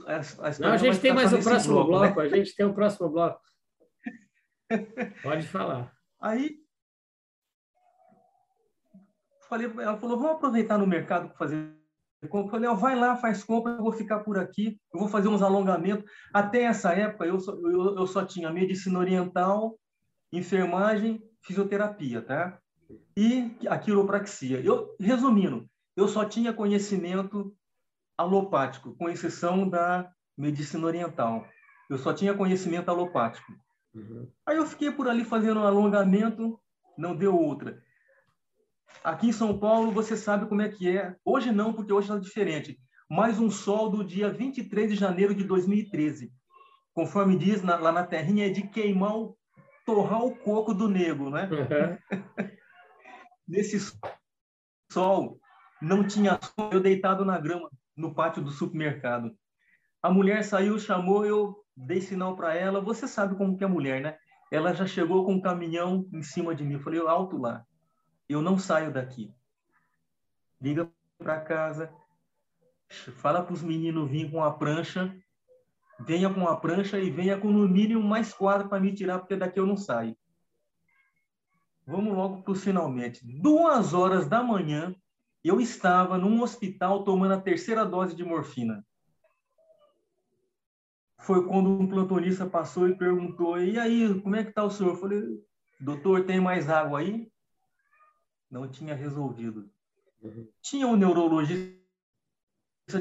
[0.08, 2.28] a, a Não, a gente tem mais o próximo bloco, bloco né?
[2.28, 3.42] a gente tem o próximo bloco.
[5.22, 5.92] Pode falar.
[6.22, 6.64] Aí
[9.54, 11.76] falei, ela falou, vamos aproveitar no mercado para fazer
[12.30, 12.48] compra.
[12.48, 15.28] Eu falei, oh, vai lá, faz compra, eu vou ficar por aqui, eu vou fazer
[15.28, 16.10] uns alongamentos.
[16.34, 19.78] Até essa época, eu só, eu, eu só tinha medicina oriental,
[20.32, 22.58] enfermagem, fisioterapia, tá?
[23.18, 24.62] E a quiropraxia.
[24.62, 27.54] Eu, resumindo, eu só tinha conhecimento
[28.18, 31.48] alopático, com exceção da medicina oriental.
[31.90, 33.52] Eu só tinha conhecimento alopático.
[33.94, 34.28] Uhum.
[34.46, 36.60] Aí eu fiquei por ali fazendo um alongamento,
[36.98, 37.82] não deu outra.
[39.04, 41.16] Aqui em São Paulo, você sabe como é que é.
[41.24, 42.80] Hoje não, porque hoje está diferente.
[43.10, 46.32] Mais um sol do dia 23 de janeiro de 2013.
[46.94, 49.38] Conforme diz na, lá na terrinha, é de queimar o,
[49.86, 51.50] torrar o coco do nego, né?
[51.52, 52.18] Uhum.
[53.48, 53.78] Nesse
[54.92, 55.40] sol,
[55.82, 59.36] não tinha sol, eu deitado na grama, no pátio do supermercado.
[60.02, 62.82] A mulher saiu, chamou, eu dei sinal para ela.
[62.82, 64.18] Você sabe como que é mulher, né?
[64.52, 66.74] Ela já chegou com um caminhão em cima de mim.
[66.74, 67.66] Eu falei, alto lá.
[68.28, 69.34] Eu não saio daqui.
[70.62, 71.92] Liga para casa.
[73.18, 75.16] Fala para os meninos virem com a prancha.
[76.00, 79.36] Venha com a prancha e venha com no mínimo mais quadro para me tirar, porque
[79.36, 80.16] daqui eu não saio.
[81.86, 83.22] Vamos logo para os finalmente.
[83.42, 84.96] Duas horas da manhã,
[85.44, 88.86] eu estava num hospital tomando a terceira dose de morfina
[91.24, 94.92] foi quando um plantonista passou e perguntou: e aí, como é que está o senhor?
[94.92, 95.24] Eu falei:
[95.80, 97.32] doutor, tem mais água aí?
[98.52, 99.70] Não tinha resolvido.
[100.22, 100.48] Uhum.
[100.62, 101.74] Tinha um neurologista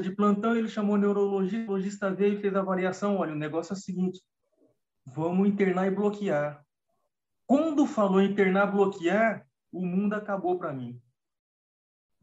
[0.01, 3.17] de plantão, ele chamou o neurologista, o neurologista veio e fez a avaliação.
[3.17, 4.21] Olha, o negócio é o seguinte:
[5.05, 6.65] vamos internar e bloquear.
[7.45, 10.99] Quando falou internar, bloquear, o mundo acabou para mim.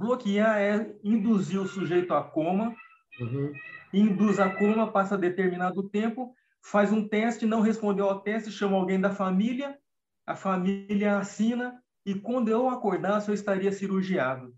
[0.01, 2.75] Bloquear é induzir o sujeito a coma,
[3.21, 3.53] uhum
[3.93, 9.01] induz a coma, passa determinado tempo, faz um teste, não respondeu ao teste, chama alguém
[9.01, 9.79] da família,
[10.27, 14.55] a família assina, e quando eu acordasse, eu estaria cirurgiado.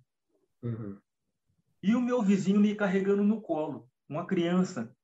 [0.63, 0.99] Uhum.
[1.83, 4.95] E o meu vizinho me carregando no colo, uma criança.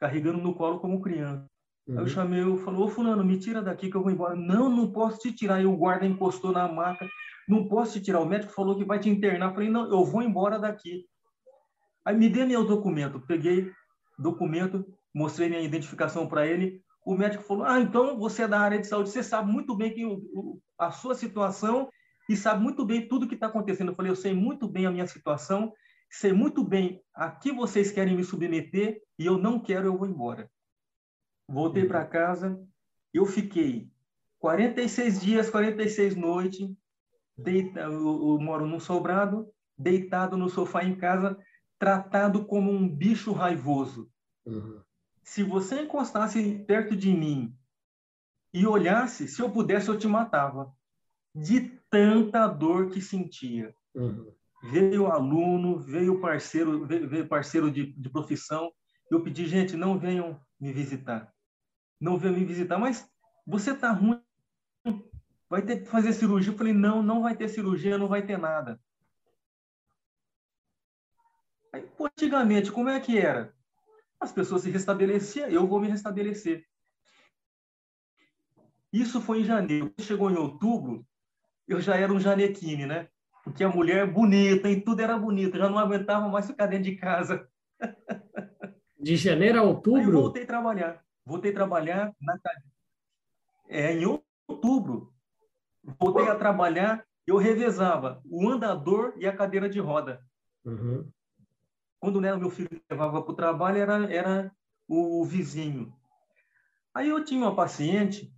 [0.00, 1.48] Carregando no colo como criança.
[1.86, 1.98] Uhum.
[1.98, 4.34] Aí eu chamei, eu falei, ô fulano, me tira daqui que eu vou embora.
[4.34, 5.62] Não, não posso te tirar.
[5.62, 7.08] E o guarda encostou na maca.
[7.48, 8.20] Não posso te tirar.
[8.20, 9.50] O médico falou que vai te internar.
[9.50, 11.06] Eu falei, não, eu vou embora daqui.
[12.04, 13.20] Aí me dê meu documento.
[13.20, 13.70] Peguei
[14.18, 14.84] documento,
[15.14, 16.82] mostrei minha identificação para ele.
[17.04, 19.92] O médico falou: Ah, então você é da área de saúde, você sabe muito bem
[19.92, 21.90] que o, a sua situação
[22.28, 23.90] e sabe muito bem tudo que está acontecendo.
[23.90, 25.72] Eu falei: Eu sei muito bem a minha situação,
[26.10, 30.06] sei muito bem a que vocês querem me submeter e eu não quero, eu vou
[30.06, 30.50] embora.
[31.48, 32.58] Voltei para casa,
[33.12, 33.90] eu fiquei
[34.38, 36.70] 46 dias, 46 noites,
[37.42, 41.38] deita, eu, eu moro num sobrado, deitado no sofá em casa,
[41.78, 44.10] tratado como um bicho raivoso.
[44.46, 44.80] Uhum.
[45.22, 47.54] Se você encostasse perto de mim
[48.52, 50.72] e olhasse, se eu pudesse, eu te matava.
[51.34, 53.74] De tanta dor que sentia.
[53.94, 54.32] Uhum.
[54.64, 58.72] Veio aluno, veio parceiro, veio parceiro de, de profissão.
[59.10, 61.32] Eu pedi, gente, não venham me visitar.
[62.00, 63.08] Não venham me visitar, mas
[63.46, 64.20] você está ruim,
[65.52, 66.50] vai ter que fazer cirurgia.
[66.50, 68.80] Eu falei, não, não vai ter cirurgia, não vai ter nada.
[71.70, 73.54] Aí, pô, antigamente, como é que era?
[74.18, 76.64] As pessoas se restabeleciam, eu vou me restabelecer.
[78.90, 79.92] Isso foi em janeiro.
[80.00, 81.06] Chegou em outubro,
[81.68, 83.08] eu já era um janequine, né?
[83.44, 86.96] Porque a mulher bonita, e tudo era bonito, já não aguentava mais ficar dentro de
[86.96, 87.46] casa.
[88.98, 90.00] De janeiro a outubro?
[90.00, 91.04] Aí eu voltei a trabalhar.
[91.26, 92.38] Voltei a trabalhar na
[93.68, 94.04] é, em
[94.46, 95.11] outubro.
[95.82, 100.24] Voltei a trabalhar, eu revezava o andador e a cadeira de roda.
[100.64, 101.08] Uhum.
[101.98, 104.52] Quando né, meu filho levava para o trabalho, era, era
[104.88, 105.94] o vizinho.
[106.94, 108.32] Aí eu tinha uma paciente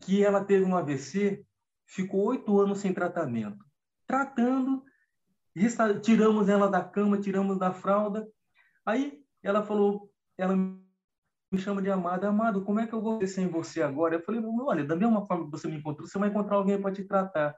[0.00, 1.44] que ela teve um AVC,
[1.86, 3.64] ficou oito anos sem tratamento.
[4.06, 4.84] Tratando,
[6.02, 8.28] tiramos ela da cama, tiramos da fralda.
[8.84, 10.83] Aí ela falou, ela me
[11.58, 12.24] chama de Amado.
[12.24, 14.16] Amado, como é que eu vou ser sem você agora?
[14.16, 16.92] Eu falei, olha, da mesma forma que você me encontrou, você vai encontrar alguém para
[16.92, 17.54] te tratar.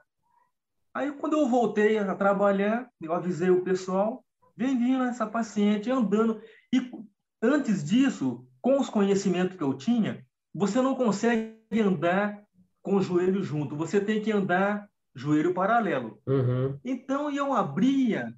[0.93, 4.23] Aí, quando eu voltei a trabalhar, eu avisei o pessoal,
[4.57, 6.41] Vem vindo essa paciente andando.
[6.73, 6.91] E
[7.39, 12.43] antes disso, com os conhecimentos que eu tinha, você não consegue andar
[12.81, 16.19] com o joelho junto, você tem que andar joelho paralelo.
[16.25, 16.79] Uhum.
[16.83, 18.33] Então eu abria,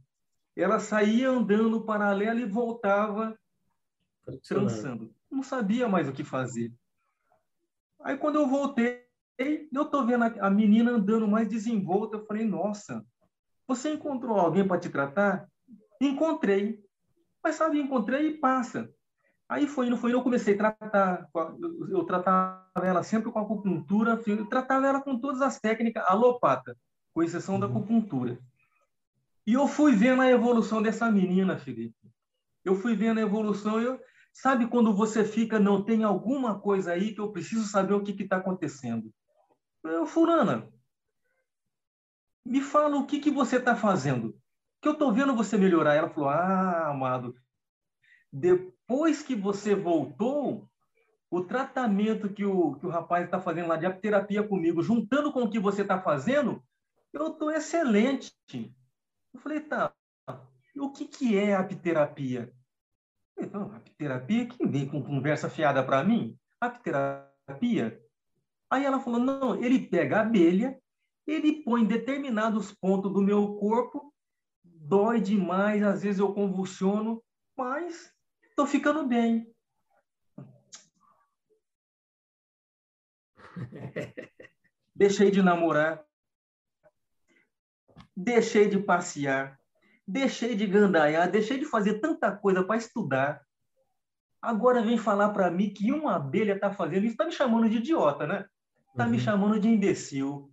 [0.57, 3.37] ela saía andando paralelo e voltava
[4.45, 5.13] trançando.
[5.31, 6.73] Não sabia mais o que fazer.
[8.01, 9.05] Aí quando eu voltei,
[9.37, 13.05] eu tô vendo a menina andando mais desenvolta, eu falei: "Nossa,
[13.67, 15.47] você encontrou alguém para te tratar?"
[16.01, 16.83] Encontrei.
[17.43, 18.89] Mas sabe, encontrei e passa.
[19.47, 21.27] Aí foi indo, foi indo, eu comecei a tratar,
[21.89, 26.77] eu, tratava ela sempre com acupuntura, eu tratava ela com todas as técnicas alopata,
[27.13, 27.61] com exceção uhum.
[27.61, 28.37] da acupuntura.
[29.47, 31.95] E eu fui vendo a evolução dessa menina, Felipe.
[32.63, 33.99] Eu fui vendo a evolução, eu,
[34.41, 38.11] sabe quando você fica, não tem alguma coisa aí que eu preciso saber o que
[38.11, 39.13] está acontecendo.
[39.83, 40.69] Eu, fulana,
[42.45, 44.39] me fala o que, que você está fazendo
[44.81, 45.95] que eu estou vendo você melhorar.
[45.95, 47.35] Ela falou: Ah, amado,
[48.31, 50.69] depois que você voltou,
[51.29, 55.43] o tratamento que o, que o rapaz está fazendo lá de apterapia comigo, juntando com
[55.43, 56.63] o que você está fazendo,
[57.13, 58.33] eu estou excelente.
[59.33, 59.93] Eu falei, tá,
[60.75, 62.51] o que, que é apterapia?
[63.49, 66.37] Então, apterapia, quem vem com conversa fiada para mim?
[66.61, 67.99] Apterapia?
[68.69, 70.79] Aí ela falou, não, ele pega a abelha,
[71.25, 74.13] ele põe determinados pontos do meu corpo,
[74.63, 77.23] dói demais, às vezes eu convulsiono,
[77.57, 79.51] mas estou ficando bem.
[84.95, 86.05] Deixei de namorar,
[88.15, 89.58] deixei de passear,
[90.09, 93.41] deixei de gandaiar, deixei de fazer tanta coisa para estudar.
[94.41, 97.77] Agora vem falar para mim que uma abelha está fazendo isso, está me chamando de
[97.77, 98.45] idiota, né?
[98.91, 99.11] Está uhum.
[99.11, 100.51] me chamando de imbecil.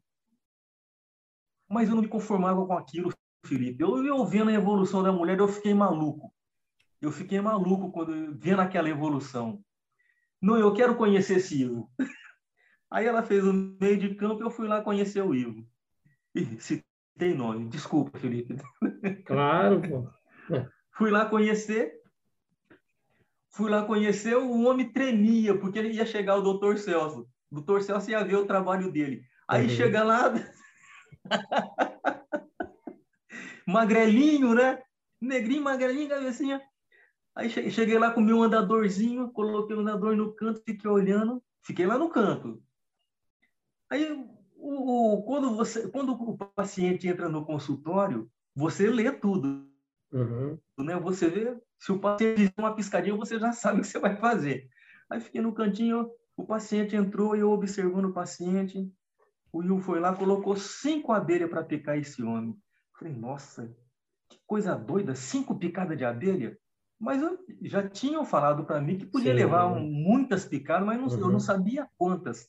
[1.68, 3.12] Mas eu não me conformava com aquilo,
[3.44, 3.82] Felipe.
[3.82, 6.32] Eu, eu vendo a evolução da mulher, eu fiquei maluco.
[7.00, 9.62] Eu fiquei maluco quando vendo aquela evolução.
[10.40, 11.90] Não, eu quero conhecer esse Ivo.
[12.90, 15.66] Aí ela fez o meio de campo e eu fui lá conhecer o Ivo.
[16.34, 16.60] E
[17.16, 17.68] citei nome.
[17.68, 18.56] Desculpa, Felipe.
[19.24, 20.08] Claro, pô.
[20.92, 21.94] Fui lá conhecer.
[23.50, 27.26] Fui lá conhecer, o homem tremia, porque ele ia chegar o doutor Celso.
[27.50, 29.22] O doutor Celso ia ver o trabalho dele.
[29.48, 29.70] Aí uhum.
[29.70, 30.34] chega lá.
[33.66, 34.82] magrelinho, né?
[35.20, 36.60] Negrinho, magrelinho, cabecinha.
[37.34, 41.98] Aí cheguei lá com meu andadorzinho, coloquei o andador no canto, fiquei olhando, fiquei lá
[41.98, 42.62] no canto.
[43.90, 44.06] Aí,
[44.58, 49.66] o, quando, você, quando o paciente entra no consultório, você lê tudo.
[50.12, 50.58] Uhum.
[50.78, 50.98] Né?
[51.00, 54.16] Você vê, se o paciente diz uma piscadinha, você já sabe o que você vai
[54.16, 54.68] fazer.
[55.10, 58.90] Aí fiquei no cantinho, o paciente entrou, eu observando o paciente.
[59.52, 62.56] O Will foi lá, colocou cinco abelhas para picar esse homem.
[62.98, 63.74] Falei, nossa,
[64.28, 66.58] que coisa doida, cinco picadas de abelha.
[66.98, 69.36] Mas eu, já tinham falado para mim que podia Sim.
[69.36, 71.14] levar muitas picadas, mas não, uhum.
[71.14, 71.40] eu não uhum.
[71.40, 72.48] sabia quantas.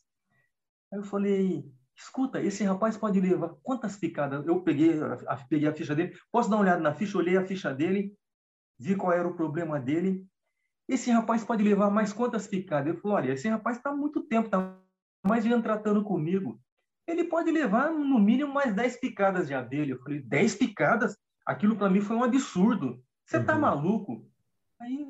[0.92, 4.46] Aí eu falei, escuta, esse rapaz pode levar quantas picadas?
[4.46, 7.18] Eu peguei a, peguei a ficha dele, posso dar uma olhada na ficha?
[7.18, 8.14] Olhei a ficha dele,
[8.80, 10.26] vi qual era o problema dele.
[10.88, 12.94] Esse rapaz pode levar mais quantas picadas?
[12.94, 14.80] Eu falei, olha, esse rapaz está há muito tempo, está
[15.26, 16.62] mais de tratando comigo.
[17.06, 19.94] Ele pode levar, no mínimo, mais 10 picadas de abelha.
[19.94, 21.18] Eu falei, 10 picadas?
[21.46, 23.02] Aquilo para mim foi um absurdo.
[23.26, 23.62] Você está uhum.
[23.62, 24.30] maluco?
[24.80, 25.08] Aí,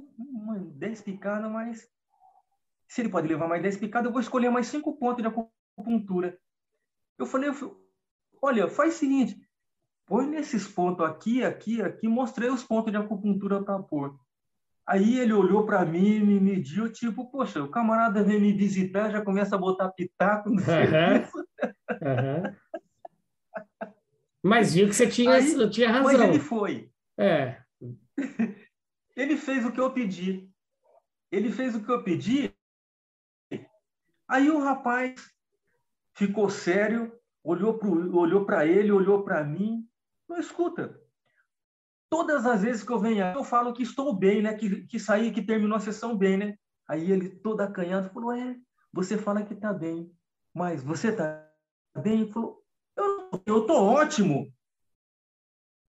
[0.75, 1.87] 10 picadas, mas...
[2.87, 6.37] Se ele pode levar mais 10 picadas, eu vou escolher mais 5 pontos de acupuntura.
[7.17, 7.49] Eu falei,
[8.41, 9.39] olha, faz o seguinte,
[10.05, 14.17] põe nesses pontos aqui, aqui, aqui, mostrei os pontos de acupuntura para pôr.
[14.85, 19.21] Aí ele olhou para mim, me mediu, tipo, poxa, o camarada vem me visitar, já
[19.21, 21.37] começa a botar pitaco no serviço.
[22.01, 22.55] Uhum.
[24.41, 26.03] Mas viu que você tinha, Aí, tinha razão.
[26.03, 26.89] Mas ele foi.
[27.17, 27.61] É.
[29.15, 30.47] Ele fez o que eu pedi.
[31.31, 32.55] Ele fez o que eu pedi.
[34.27, 35.15] Aí o rapaz
[36.17, 37.13] ficou sério,
[37.43, 39.87] olhou para olhou ele, olhou para mim.
[40.27, 40.99] Não escuta.
[42.09, 44.55] Todas as vezes que eu venho eu falo que estou bem, né?
[44.55, 46.57] Que, que saí, que terminou a sessão bem, né?
[46.87, 48.57] Aí ele, todo acanhado, falou: É,
[48.91, 50.11] você fala que está bem,
[50.53, 51.47] mas você está
[52.01, 52.21] bem?
[52.21, 52.63] Ele falou:
[53.45, 54.51] Eu estou ótimo.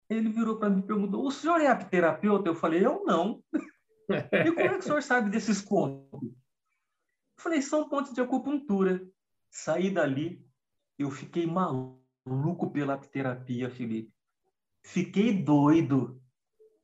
[0.08, 2.48] Ele virou para mim e perguntou: O senhor é apterapeuta?
[2.48, 3.42] Eu falei: Eu não.
[4.46, 6.22] e como é que o senhor sabe desses pontos?
[6.22, 9.02] Eu falei: São pontos de acupuntura
[9.52, 10.44] saí dali,
[10.98, 14.10] eu fiquei maluco pela terapia, Felipe.
[14.82, 16.20] Fiquei doido.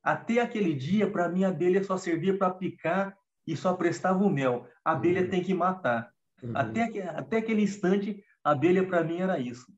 [0.01, 4.29] Até aquele dia, para mim, a abelha só servia para picar e só prestava o
[4.29, 4.67] mel.
[4.85, 5.29] A abelha uhum.
[5.29, 6.13] tem que matar.
[6.41, 6.55] Uhum.
[6.55, 9.73] Até, até aquele instante, a abelha para mim era isso.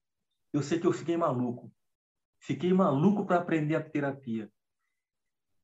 [0.54, 1.72] Eu sei que eu fiquei maluco.
[2.40, 4.52] Fiquei maluco para aprender a terapia.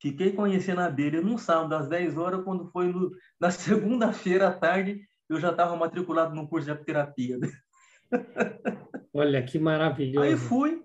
[0.00, 4.52] Fiquei conhecendo a abelha num sábado, às 10 horas, quando foi no, na segunda-feira à
[4.52, 7.38] tarde, eu já estava matriculado no curso de apterapia.
[9.12, 10.26] Olha, que maravilhoso.
[10.26, 10.82] Aí fui.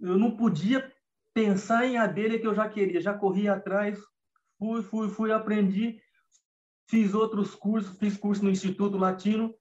[0.00, 0.92] Eu não podia
[1.32, 3.00] pensar em abelha que eu já queria.
[3.00, 3.98] Já corri atrás.
[4.58, 6.00] Fui, fui, fui, aprendi.
[6.88, 7.98] Fiz outros cursos.
[7.98, 9.54] Fiz curso no Instituto Latino.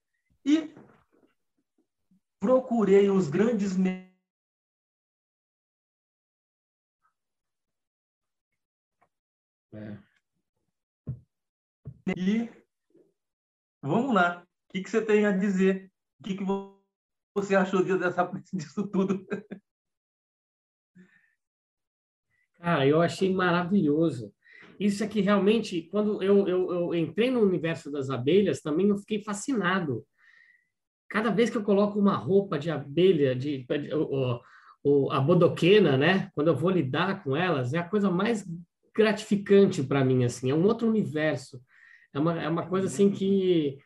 [0.45, 0.73] E
[2.39, 3.77] procurei os grandes
[9.73, 9.97] é.
[12.15, 12.62] E
[13.84, 14.41] Vamos lá.
[14.69, 15.91] O que, que você tem a dizer?
[16.19, 16.43] O que, que
[17.35, 18.23] você achou dessa,
[18.53, 19.27] disso tudo?
[22.55, 24.34] Cara, eu achei maravilhoso.
[24.80, 28.97] Isso é que realmente, quando eu, eu, eu, entrei no universo das abelhas, também eu
[28.97, 30.05] fiquei fascinado.
[31.10, 34.39] Cada vez que eu coloco uma roupa de abelha, de, de o,
[34.81, 36.31] o, a bodoquena, né?
[36.34, 38.45] Quando eu vou lidar com elas, é a coisa mais
[38.95, 40.49] gratificante para mim, assim.
[40.49, 41.61] É um outro universo
[42.14, 43.77] É uma, é uma coisa assim que,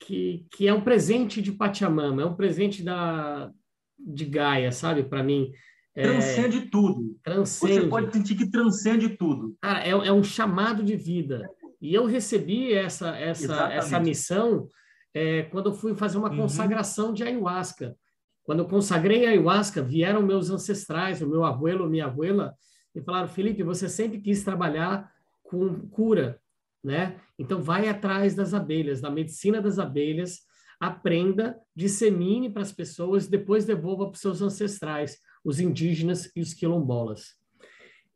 [0.00, 3.50] que, que é um presente de Pachamama, é um presente da,
[3.98, 5.02] de Gaia, sabe?
[5.04, 5.52] Para mim.
[5.94, 7.16] É, transcende tudo.
[7.22, 7.80] Transcende.
[7.80, 9.56] Você pode sentir que transcende tudo.
[9.60, 11.48] Cara, é, é um chamado de vida.
[11.80, 14.68] E eu recebi essa, essa, essa missão
[15.12, 16.38] é, quando eu fui fazer uma uhum.
[16.38, 17.96] consagração de ayahuasca.
[18.42, 22.54] Quando eu consagrei a ayahuasca, vieram meus ancestrais, o meu abuelo, minha abuela,
[22.94, 25.10] e falaram: Felipe, você sempre quis trabalhar
[25.42, 26.40] com cura,
[26.84, 27.16] né?
[27.38, 30.40] Então vai atrás das abelhas, da medicina das abelhas,
[30.78, 36.52] aprenda, dissemine para as pessoas, depois devolva para os seus ancestrais, os indígenas e os
[36.52, 37.36] quilombolas.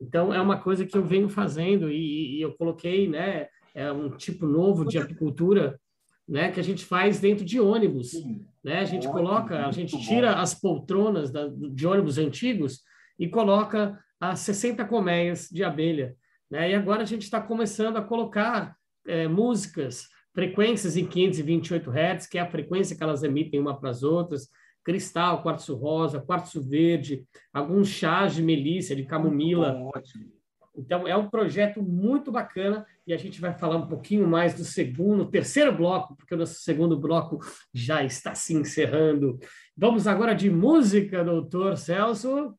[0.00, 3.48] Então é uma coisa que eu venho fazendo e, e eu coloquei, né?
[3.74, 5.80] É um tipo novo de apicultura,
[6.28, 6.50] né?
[6.52, 8.12] Que a gente faz dentro de ônibus,
[8.62, 8.80] né?
[8.80, 12.82] A gente coloca, a gente tira as poltronas da, de ônibus antigos
[13.18, 16.14] e coloca as 60 colmeias de abelha.
[16.50, 16.70] Né?
[16.70, 18.76] E agora a gente está começando a colocar
[19.06, 23.90] é, músicas, frequências em 528 Hz, que é a frequência que elas emitem uma para
[23.90, 24.48] as outras,
[24.84, 29.76] cristal, quartzo rosa, quartzo verde, alguns chás de melícia, de camomila.
[30.74, 34.64] Então, é um projeto muito bacana e a gente vai falar um pouquinho mais do
[34.64, 37.40] segundo, terceiro bloco, porque o nosso segundo bloco
[37.74, 39.38] já está se encerrando.
[39.76, 42.54] Vamos agora de música, doutor Celso.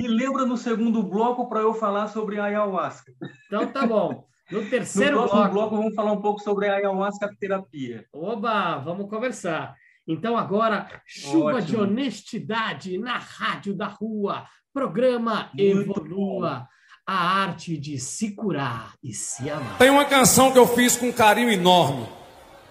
[0.00, 3.12] E lembra no segundo bloco para eu falar sobre a ayahuasca.
[3.46, 4.24] Então tá bom.
[4.48, 5.50] No terceiro no bloco...
[5.50, 8.06] bloco vamos falar um pouco sobre a ayahuasca terapia.
[8.12, 9.74] Oba, vamos conversar.
[10.06, 11.62] Então agora, chuva Ótimo.
[11.66, 14.44] de honestidade na rádio da rua.
[14.72, 16.60] Programa Muito Evolua.
[16.60, 16.66] Bom.
[17.04, 19.78] A arte de se curar e se amar.
[19.78, 22.06] Tem uma canção que eu fiz com um carinho enorme.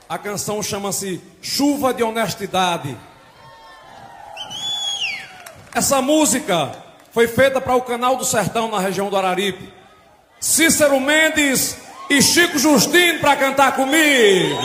[0.08, 2.98] A canção chama-se Chuva de Honestidade.
[5.76, 6.87] Essa música
[7.18, 9.74] foi feita para o Canal do Sertão, na região do Araripe.
[10.40, 11.76] Cícero Mendes
[12.12, 14.56] e Chico Justino para cantar comigo.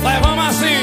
[0.00, 0.74] Vai, vamos assim.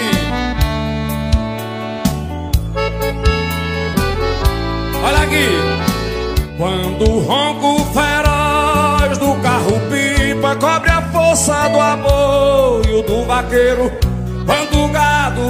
[5.03, 6.57] Olha aqui.
[6.57, 14.10] Quando o ronco feroz do carro-pipa cobre a força do amor e o do vaqueiro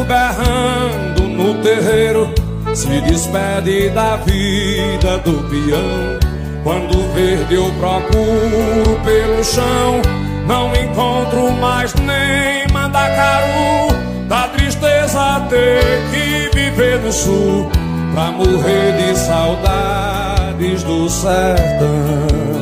[0.05, 2.33] berrando no terreiro
[2.73, 6.19] se despede da vida do peão.
[6.63, 10.01] Quando verde eu procuro pelo chão,
[10.47, 13.95] não encontro mais nem mandacaru.
[14.27, 17.69] Da tristeza ter que viver no sul,
[18.13, 22.61] pra morrer de saudades do sertão.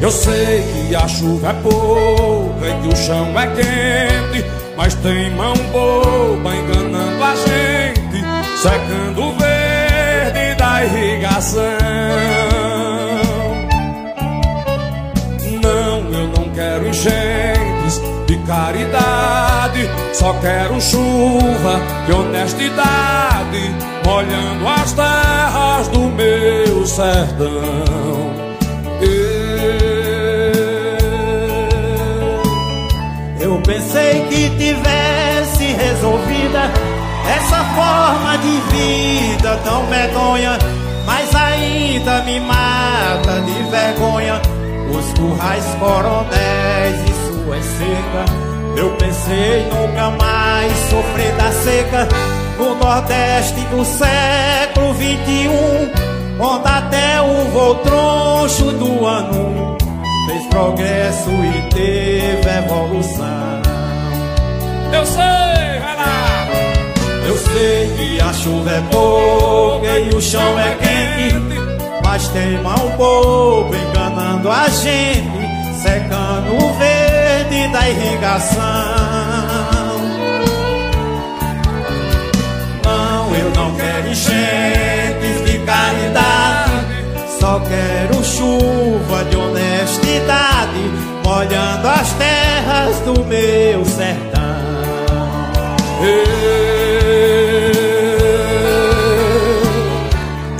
[0.00, 4.44] Eu sei que a chuva é pouca e que o chão é quente,
[4.78, 8.24] mas tem mão boba enganando a gente,
[8.62, 11.60] secando o verde da irrigação.
[15.60, 23.74] Não, eu não quero enchentes de caridade, só quero chuva de honestidade,
[24.06, 28.47] molhando as terras do meu sertão.
[34.28, 36.70] Que tivesse resolvida
[37.36, 40.58] essa forma de vida tão medonha,
[41.04, 44.40] mas ainda me mata de vergonha
[44.90, 48.48] os currais coronéis e sua seca.
[48.76, 52.08] Eu pensei nunca mais sofrer da seca
[52.58, 59.76] no Nordeste do século 21, onde até o voo troncho do ano
[60.26, 63.57] fez progresso e teve evolução.
[64.92, 66.48] Eu sei, vai lá.
[67.26, 71.58] Eu sei que a chuva é pouca e o chão é quente,
[72.02, 78.58] mas tem mão boba enganando a gente, secando o verde da irrigação.
[82.84, 86.68] Não, eu não quero enchentes de caridade
[87.38, 90.80] só quero chuva de honestidade,
[91.24, 94.27] molhando as terras do meu sertão.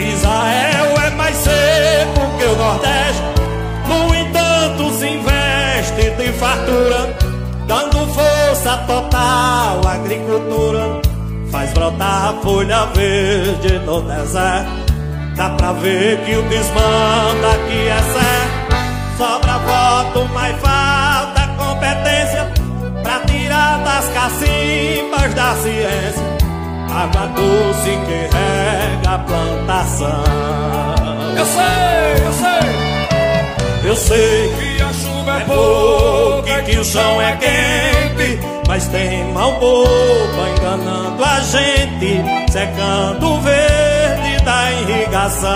[0.00, 3.22] Israel é mais seco que o Nordeste,
[3.86, 7.16] no entanto se investe de fartura,
[7.66, 11.00] dando força total à agricultura.
[11.52, 14.88] Faz brotar a folha verde no deserto.
[15.36, 18.76] Dá pra ver que o desmanda aqui é certo.
[19.16, 22.27] Sobra voto, mas falta competência
[24.18, 26.38] cacimbas da ciência
[26.90, 30.24] Água doce que resta da plantação.
[31.36, 33.88] Eu sei, eu sei.
[33.88, 39.32] Eu sei que a chuva é pouca e que o chão é quente, mas tem
[39.32, 45.48] mal boba enganando a gente, secando o verde da irrigação.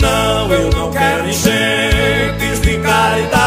[0.00, 3.43] Não, eu não quero enchentes de caridade,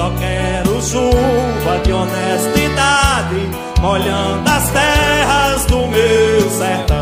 [0.00, 3.50] só quero chuva de honestidade,
[3.82, 6.99] molhando as terras do meu sertão.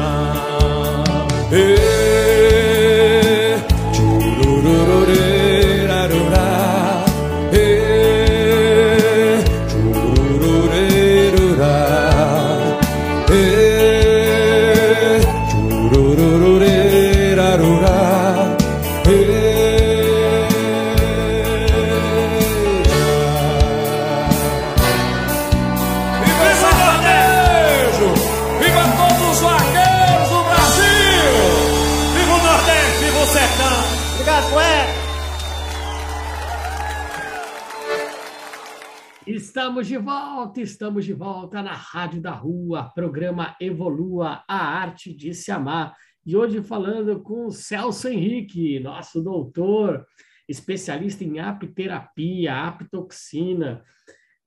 [39.79, 45.33] Estamos de volta, estamos de volta na Rádio da Rua, programa Evolua, a arte de
[45.33, 45.95] se amar.
[46.27, 50.05] E hoje falando com Celso Henrique, nosso doutor,
[50.49, 53.85] especialista em apiterapia, apitoxina,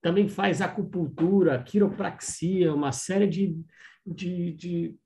[0.02, 3.56] também faz acupuntura, quiropraxia, uma série de,
[4.06, 4.96] de, de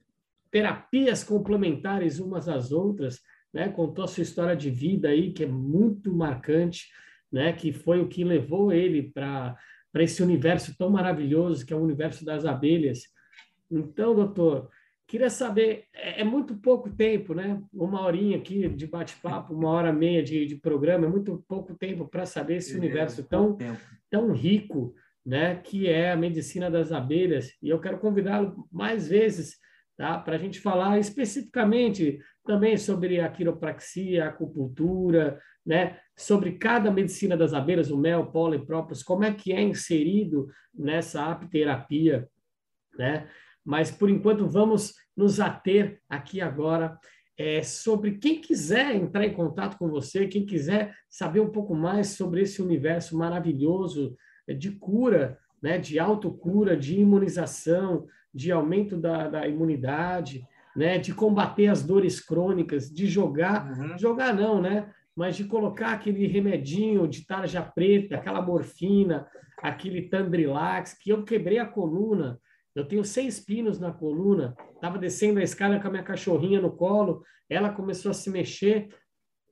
[0.50, 3.20] terapias complementares umas às outras,
[3.54, 3.68] né?
[3.68, 6.88] Contou a sua história de vida aí, que é muito marcante,
[7.30, 7.52] né?
[7.52, 9.56] Que foi o que levou ele para
[9.96, 13.04] para esse universo tão maravilhoso que é o universo das abelhas.
[13.70, 14.68] Então, doutor,
[15.06, 17.62] queria saber, é, é muito pouco tempo, né?
[17.72, 21.74] Uma horinha aqui de bate-papo, uma hora e meia de, de programa, é muito pouco
[21.74, 23.56] tempo para saber esse é, universo tão,
[24.10, 24.94] tão rico,
[25.24, 25.56] né?
[25.64, 27.54] Que é a medicina das abelhas.
[27.62, 29.56] E eu quero convidá-lo mais vezes
[29.96, 30.18] tá?
[30.18, 35.98] para a gente falar especificamente também sobre a quiropraxia, a acupuntura, né?
[36.16, 41.26] sobre cada medicina das abelhas, o mel, pólen, próprios, como é que é inserido nessa
[41.26, 42.28] apiterapia,
[42.98, 43.28] né?
[43.64, 46.96] Mas, por enquanto, vamos nos ater aqui agora
[47.36, 52.10] é, sobre quem quiser entrar em contato com você, quem quiser saber um pouco mais
[52.10, 54.16] sobre esse universo maravilhoso
[54.56, 58.06] de cura, né, de autocura, de imunização,
[58.36, 60.46] de aumento da, da imunidade,
[60.76, 63.98] né, de combater as dores crônicas, de jogar, uhum.
[63.98, 69.26] jogar não, né, mas de colocar aquele remedinho de tarja preta, aquela morfina,
[69.62, 72.38] aquele Tandrilax, que eu quebrei a coluna,
[72.74, 76.70] eu tenho seis pinos na coluna, estava descendo a escada com a minha cachorrinha no
[76.70, 78.88] colo, ela começou a se mexer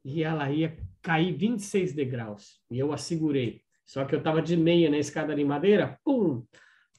[0.04, 3.62] e ela ia cair 26 degraus, e eu a segurei.
[3.86, 6.44] Só que eu estava de meia na escada de madeira, pum,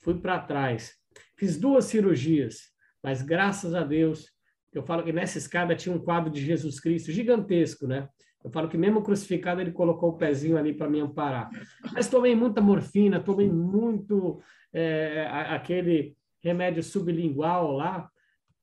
[0.02, 0.96] fui para trás.
[1.38, 2.72] Fiz duas cirurgias,
[3.04, 4.32] mas graças a Deus,
[4.74, 8.08] eu falo que nessa escada tinha um quadro de Jesus Cristo gigantesco, né?
[8.44, 11.50] Eu falo que mesmo crucificado ele colocou o pezinho ali para me amparar.
[11.94, 14.40] Mas tomei muita morfina, tomei muito
[14.72, 18.08] é, aquele remédio sublingual lá,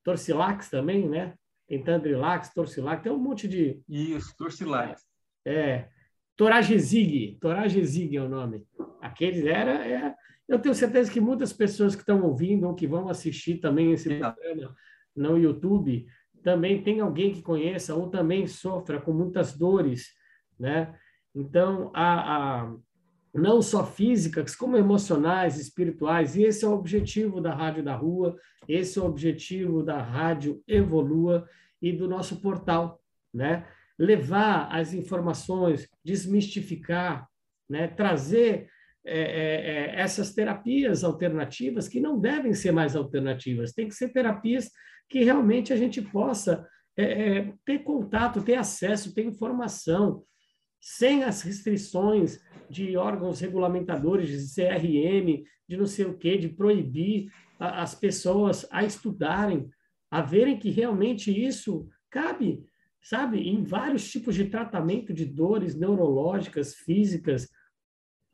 [0.05, 1.35] Torcilax também, né?
[1.67, 3.81] Tem Tandrilax, Torcilax, tem um monte de...
[3.89, 5.03] Isso, Torcilax.
[5.45, 5.89] É,
[6.37, 8.65] Toragezig, Toragezig é o nome.
[9.01, 9.85] Aquele era...
[9.87, 10.15] É,
[10.49, 14.19] eu tenho certeza que muitas pessoas que estão ouvindo ou que vão assistir também esse
[14.19, 14.75] programa
[15.15, 16.07] no YouTube
[16.43, 20.13] também tem alguém que conheça ou também sofra com muitas dores,
[20.59, 20.95] né?
[21.35, 22.75] Então, a, a,
[23.33, 28.37] não só físicas, como emocionais, espirituais, e esse é o objetivo da Rádio da Rua,
[28.69, 31.49] esse é o objetivo da Rádio Evolua
[31.81, 33.01] e do nosso portal,
[33.33, 33.67] né?
[33.99, 37.29] Levar as informações, desmistificar,
[37.69, 37.87] né?
[37.87, 38.69] trazer
[39.05, 44.11] é, é, é essas terapias alternativas que não devem ser mais alternativas, tem que ser
[44.11, 44.71] terapias
[45.09, 46.67] que realmente a gente possa
[46.97, 50.25] é, é, ter contato, ter acesso, ter informação,
[50.81, 57.31] sem as restrições de órgãos regulamentadores, de CRM, de não sei o quê, de proibir
[57.59, 59.71] a, as pessoas a estudarem,
[60.11, 62.65] a verem que realmente isso cabe,
[63.03, 67.49] sabe, em vários tipos de tratamento de dores neurológicas, físicas,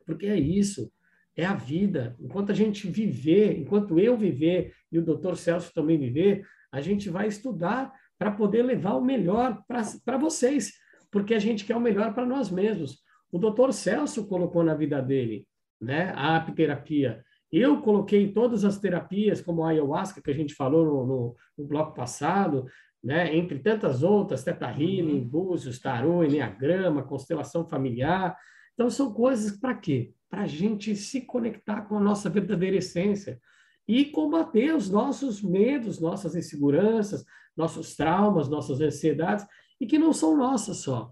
[0.08, 0.90] porque é isso
[1.36, 2.16] é a vida.
[2.18, 7.08] Enquanto a gente viver, enquanto eu viver e o doutor Celso também viver, a gente
[7.08, 10.72] vai estudar para poder levar o melhor para vocês,
[11.12, 12.98] porque a gente quer o melhor para nós mesmos.
[13.30, 15.46] O doutor Celso colocou na vida dele
[15.80, 17.22] né, a apiterapia.
[17.52, 21.64] Eu coloquei todas as terapias, como a ayahuasca, que a gente falou no, no, no
[21.66, 22.66] bloco passado,
[23.02, 25.28] né, entre tantas outras, Teta Healing, uhum.
[25.28, 28.36] Búzios, Tarô, Enneagrama, Constelação Familiar.
[28.78, 30.14] Então, são coisas para quê?
[30.30, 33.40] Para a gente se conectar com a nossa verdadeira essência.
[33.88, 37.24] e combater os nossos medos, nossas inseguranças,
[37.56, 39.46] nossos traumas, nossas ansiedades,
[39.80, 41.10] e que não são nossas só.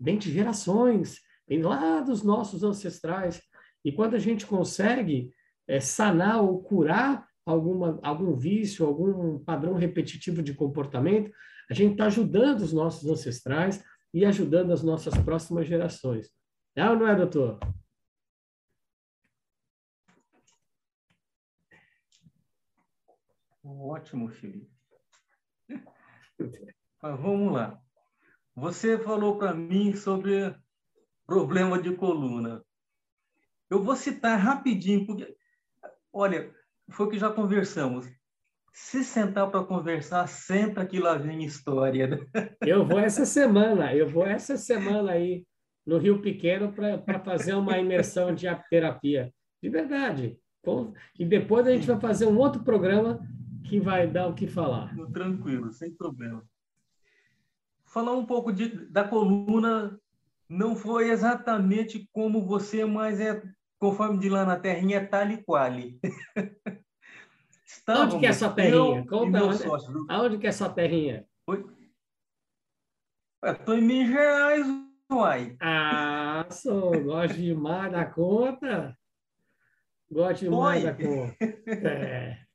[0.00, 3.42] Vem de gerações, vem lá dos nossos ancestrais.
[3.84, 5.32] E quando a gente consegue
[5.66, 11.32] é, sanar ou curar alguma, algum vício, algum padrão repetitivo de comportamento,
[11.68, 13.82] a gente está ajudando os nossos ancestrais
[14.14, 16.30] e ajudando as nossas próximas gerações.
[16.76, 17.58] É ou não é, doutor?
[23.64, 24.70] Ótimo, Felipe.
[27.02, 27.80] Mas vamos lá.
[28.54, 30.54] Você falou para mim sobre
[31.26, 32.62] problema de coluna.
[33.70, 35.34] Eu vou citar rapidinho, porque,
[36.12, 36.54] olha,
[36.90, 38.06] foi o que já conversamos.
[38.74, 42.06] Se sentar para conversar, senta que lá vem história.
[42.06, 42.18] Né?
[42.60, 45.46] Eu vou essa semana, eu vou essa semana aí
[45.86, 49.32] no Rio Pequeno para fazer uma imersão de terapia.
[49.62, 50.38] De verdade.
[51.18, 53.20] E depois a gente vai fazer um outro programa
[53.64, 54.94] que vai dar o que falar.
[55.12, 56.44] Tranquilo, sem problema.
[57.84, 59.98] Falar um pouco de, da coluna
[60.48, 63.40] não foi exatamente como você, mas é
[63.78, 66.00] conforme de lá na terrinha, é tal e quali.
[67.88, 69.06] Onde que é essa terrinha?
[69.06, 71.24] Conta onde, sócio, aonde que é essa terrinha?
[73.44, 74.66] Estou em Minas Gerais,
[75.10, 75.56] uai.
[75.60, 78.96] Ah, sou, gosto demais da conta.
[80.10, 80.90] Gosto demais Oi.
[80.90, 81.36] da conta.
[81.88, 82.46] É.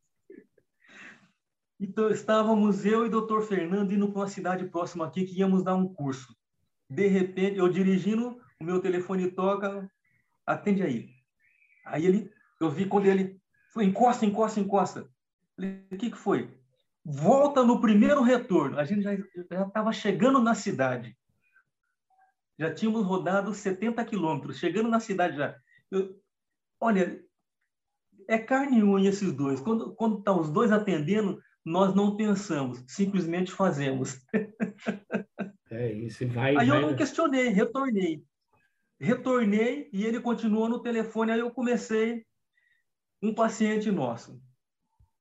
[1.80, 5.64] Então, estávamos eu e o doutor Fernando indo para uma cidade próxima aqui que íamos
[5.64, 6.36] dar um curso.
[6.88, 9.90] De repente, eu dirigindo, o meu telefone toca,
[10.46, 11.10] atende aí.
[11.84, 13.42] Aí ele, eu vi quando ele
[13.74, 15.10] foi, encosta, encosta, encosta.
[15.56, 16.56] Falei, o que, que foi?
[17.04, 18.78] Volta no primeiro retorno.
[18.78, 21.18] A gente já estava chegando na cidade.
[22.62, 25.58] Já tínhamos rodado 70 quilômetros, chegando na cidade já.
[25.90, 26.16] Eu,
[26.80, 27.20] olha,
[28.28, 29.60] é carne e unha esses dois.
[29.60, 34.24] Quando estão tá os dois atendendo, nós não pensamos, simplesmente fazemos.
[35.74, 36.50] É isso, vai.
[36.58, 38.26] Aí vai, eu não questionei, retornei.
[39.00, 41.32] Retornei e ele continuou no telefone.
[41.32, 42.26] Aí eu comecei
[43.22, 44.38] um paciente nosso.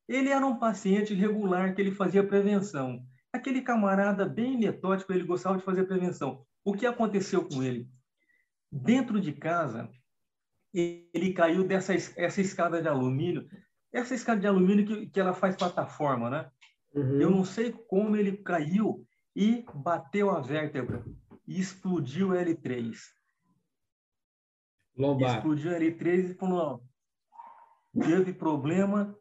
[0.09, 3.01] Ele era um paciente regular que ele fazia prevenção.
[3.33, 6.45] Aquele camarada bem metódico, ele gostava de fazer prevenção.
[6.65, 7.89] O que aconteceu com ele?
[8.71, 9.91] Dentro de casa,
[10.73, 13.49] ele caiu dessa essa escada de alumínio
[13.93, 16.51] essa escada de alumínio que, que ela faz plataforma, né?
[16.95, 17.21] Uhum.
[17.21, 21.05] Eu não sei como ele caiu e bateu a vértebra
[21.47, 22.97] e explodiu o L3.
[24.97, 25.37] Lombar.
[25.37, 26.85] Explodiu o L3 e falou,
[27.93, 29.17] teve problema,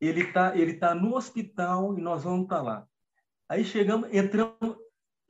[0.00, 2.88] ele tá, ele tá no hospital e nós vamos para lá.
[3.48, 4.76] Aí chegamos, entramos,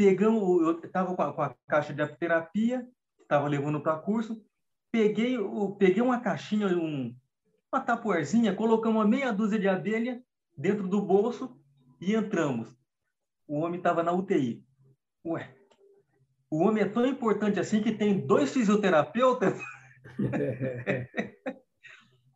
[0.03, 2.85] pegamos, eu estava com, com, a caixa de terapia,
[3.21, 4.45] estava levando para curso,
[4.91, 5.39] peguei,
[5.79, 7.15] peguei uma caixinha, um,
[7.73, 10.21] uma tapuerzinha, colocamos uma meia dúzia de abelha
[10.59, 11.57] dentro do bolso
[12.01, 12.77] e entramos.
[13.47, 14.65] O homem estava na UTI.
[15.25, 15.55] Ué,
[16.51, 19.57] o homem é tão importante assim que tem dois fisioterapeutas?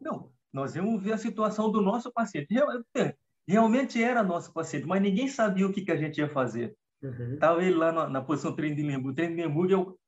[0.01, 2.55] Não, nós íamos ver a situação do nosso paciente.
[3.49, 6.77] Realmente era nosso paciente, mas ninguém sabia o que, que a gente ia fazer.
[7.03, 7.63] Estava uhum.
[7.63, 9.15] ele lá na, na posição treino de Lemburgo.
[9.15, 9.99] Treino de Lemburgo é o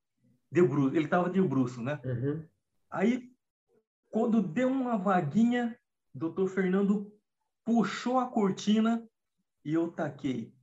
[0.50, 0.96] de bruxo.
[0.96, 2.00] Ele estava de bruxo, né?
[2.04, 2.44] Uhum.
[2.90, 3.30] Aí
[4.10, 5.78] quando deu uma vaguinha,
[6.14, 7.12] doutor Fernando
[7.64, 9.06] puxou a cortina
[9.64, 10.54] e eu taquei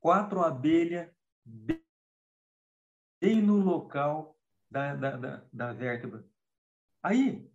[0.00, 1.10] quatro abelhas
[1.44, 4.38] bem no local
[4.70, 6.24] da, da, da, da vértebra.
[7.02, 7.50] Aí,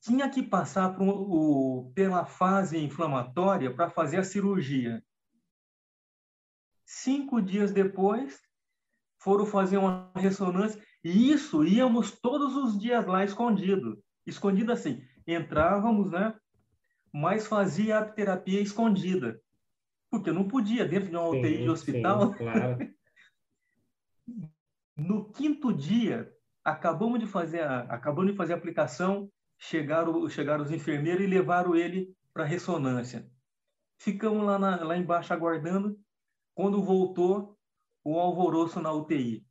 [0.00, 5.04] tinha que passar por, o, pela fase inflamatória para fazer a cirurgia.
[6.94, 8.38] Cinco dias depois,
[9.18, 15.02] foram fazer uma ressonância, e isso íamos todos os dias lá escondido escondida assim.
[15.26, 16.34] Entrávamos, né?
[17.10, 19.40] Mas fazia a terapia escondida.
[20.10, 22.32] Porque não podia, dentro de uma sim, UTI de hospital.
[22.32, 22.94] Sim, claro.
[24.94, 26.30] no quinto dia,
[26.62, 31.74] acabamos de fazer a, acabamos de fazer a aplicação, chegaram, chegaram os enfermeiros e levaram
[31.74, 33.26] ele para ressonância.
[33.98, 35.98] Ficamos lá, na, lá embaixo aguardando.
[36.54, 37.56] Quando voltou,
[38.04, 39.44] o alvoroço na UTI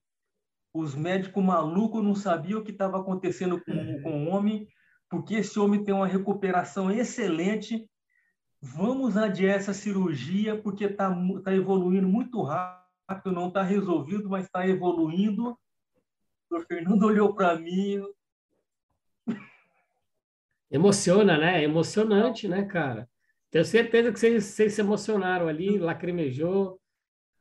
[0.73, 3.99] os médicos malucos não sabiam o que estava acontecendo com, é.
[4.01, 4.67] com o homem,
[5.09, 7.87] porque esse homem tem uma recuperação excelente.
[8.61, 11.13] Vamos adiar essa cirurgia, porque está
[11.43, 15.57] tá evoluindo muito rápido, não está resolvido, mas está evoluindo.
[16.49, 18.01] O Fernando olhou para mim.
[20.69, 21.63] Emociona, né?
[21.63, 23.09] Emocionante, né, cara?
[23.49, 26.80] Tenho certeza que vocês, vocês se emocionaram ali, lacrimejou.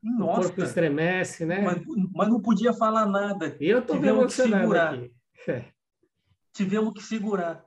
[0.02, 1.60] Nossa, o corpo estremece, né?
[1.60, 1.82] Mas,
[2.14, 3.56] mas não podia falar nada.
[3.60, 5.12] Eu estou me emocionando aqui.
[6.52, 7.64] Tivemos que segurar.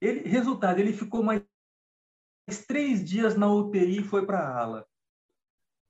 [0.00, 1.42] Ele, resultado, ele ficou mais
[2.66, 4.86] três dias na UTI e foi para a ala.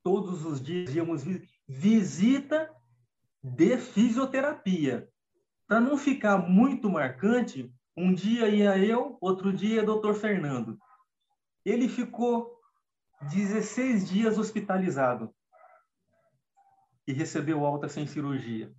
[0.03, 1.23] Todos os dias íamos
[1.67, 2.71] visita
[3.43, 5.09] de fisioterapia.
[5.67, 10.79] Para não ficar muito marcante, um dia ia eu, outro dia doutor Fernando.
[11.65, 12.58] Ele ficou
[13.23, 15.35] 16 dias hospitalizado
[17.07, 18.73] e recebeu alta sem cirurgia.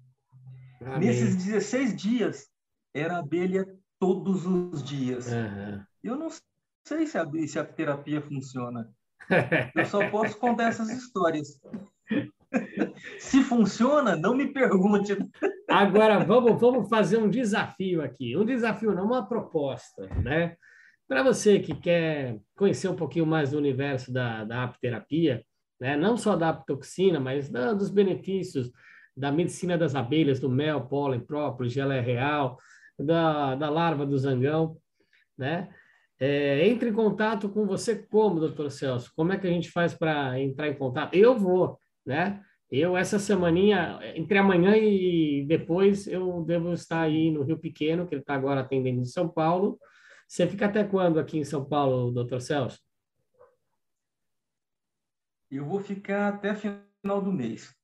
[0.82, 1.00] Amém.
[1.00, 2.48] Nesses 16 dias,
[2.94, 3.68] era abelha
[4.00, 5.28] todos os dias.
[5.28, 5.84] Uhum.
[6.04, 6.30] Eu não
[6.86, 8.90] sei se a, se a terapia funciona.
[9.76, 11.60] Eu só posso contar essas histórias.
[13.20, 15.18] Se funciona, não me pergunte.
[15.68, 18.36] Agora, vamos, vamos fazer um desafio aqui.
[18.36, 20.56] Um desafio, não uma proposta, né?
[21.10, 25.44] Para você que quer conhecer um pouquinho mais do universo da, da apterapia,
[25.82, 25.98] né?
[25.98, 28.72] não só da aptoxina, mas da, dos benefícios
[29.18, 32.60] da medicina das abelhas, do mel, pólen, próprio, gelé real,
[32.98, 34.78] da, da larva do zangão,
[35.36, 35.70] né?
[36.20, 39.12] É, entre em contato com você como, doutor Celso?
[39.16, 41.16] Como é que a gente faz para entrar em contato?
[41.16, 42.40] Eu vou, né?
[42.70, 48.14] Eu, essa semaninha, entre amanhã e depois, eu devo estar aí no Rio Pequeno, que
[48.14, 49.80] ele está agora atendendo em São Paulo.
[50.30, 52.80] Você fica até quando aqui em São Paulo, doutor Celso?
[55.50, 57.76] Eu vou ficar até final do mês.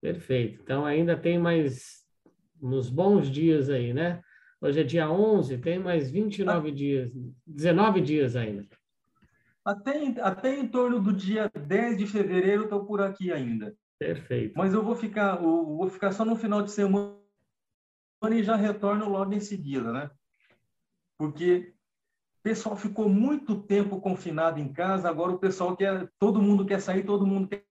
[0.00, 0.62] Perfeito.
[0.62, 2.06] Então, ainda tem mais
[2.62, 4.22] uns bons dias aí, né?
[4.62, 6.72] Hoje é dia 11, tem mais 29 ah.
[6.72, 7.12] dias,
[7.46, 8.66] 19 dias ainda.
[9.62, 13.76] Até até em torno do dia 10 de fevereiro estou por aqui ainda.
[13.98, 14.54] Perfeito.
[14.56, 17.14] Mas eu vou ficar, eu vou ficar só no final de semana
[18.30, 20.10] e já retorno logo em seguida, né?
[21.20, 21.74] Porque
[22.38, 26.80] o pessoal ficou muito tempo confinado em casa, agora o pessoal quer, todo mundo quer
[26.80, 27.62] sair, todo mundo quer.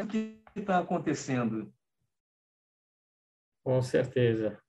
[0.00, 1.72] O que está acontecendo?
[3.62, 4.60] Com certeza.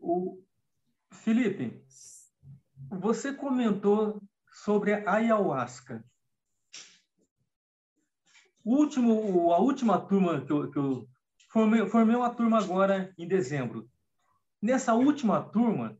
[0.00, 0.42] O
[1.12, 1.84] Felipe,
[2.88, 6.02] você comentou sobre a ayahuasca.
[8.64, 11.06] O último, a última turma que eu, que eu
[11.50, 13.90] formei, formei uma turma agora em dezembro.
[14.62, 15.98] Nessa última turma,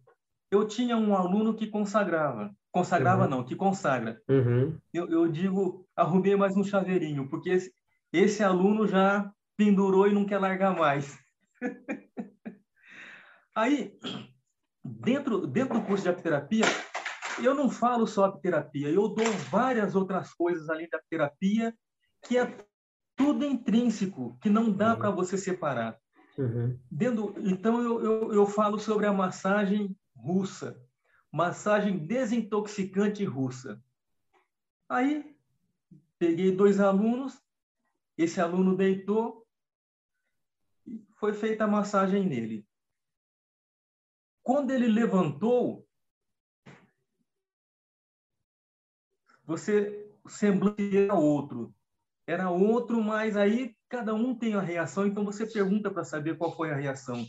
[0.51, 2.55] eu tinha um aluno que consagrava.
[2.71, 3.31] Consagrava uhum.
[3.31, 4.21] não, que consagra.
[4.29, 4.79] Uhum.
[4.93, 7.73] Eu, eu, digo, arrumei mais um chaveirinho, porque esse,
[8.13, 11.19] esse aluno já pendurou e não quer largar mais.
[13.55, 13.99] Aí,
[14.85, 16.67] dentro, dentro do curso de apiterapia,
[17.43, 21.75] eu não falo só apiterapia, eu dou várias outras coisas além da terapia,
[22.23, 22.55] que é
[23.17, 24.99] tudo intrínseco, que não dá uhum.
[24.99, 25.97] para você separar.
[26.37, 26.79] Uhum.
[26.91, 29.97] Dentro, então, eu, eu, eu falo sobre a massagem
[30.27, 30.77] russa,
[31.31, 33.81] massagem desintoxicante russa.
[34.89, 35.37] Aí,
[36.19, 37.41] peguei dois alunos,
[38.19, 39.47] esse aluno deitou,
[40.85, 42.67] e foi feita a massagem nele.
[44.43, 45.87] Quando ele levantou,
[49.45, 51.73] você o semblante era outro.
[52.27, 56.57] Era outro, mas aí cada um tem a reação, então você pergunta para saber qual
[56.57, 57.25] foi a reação.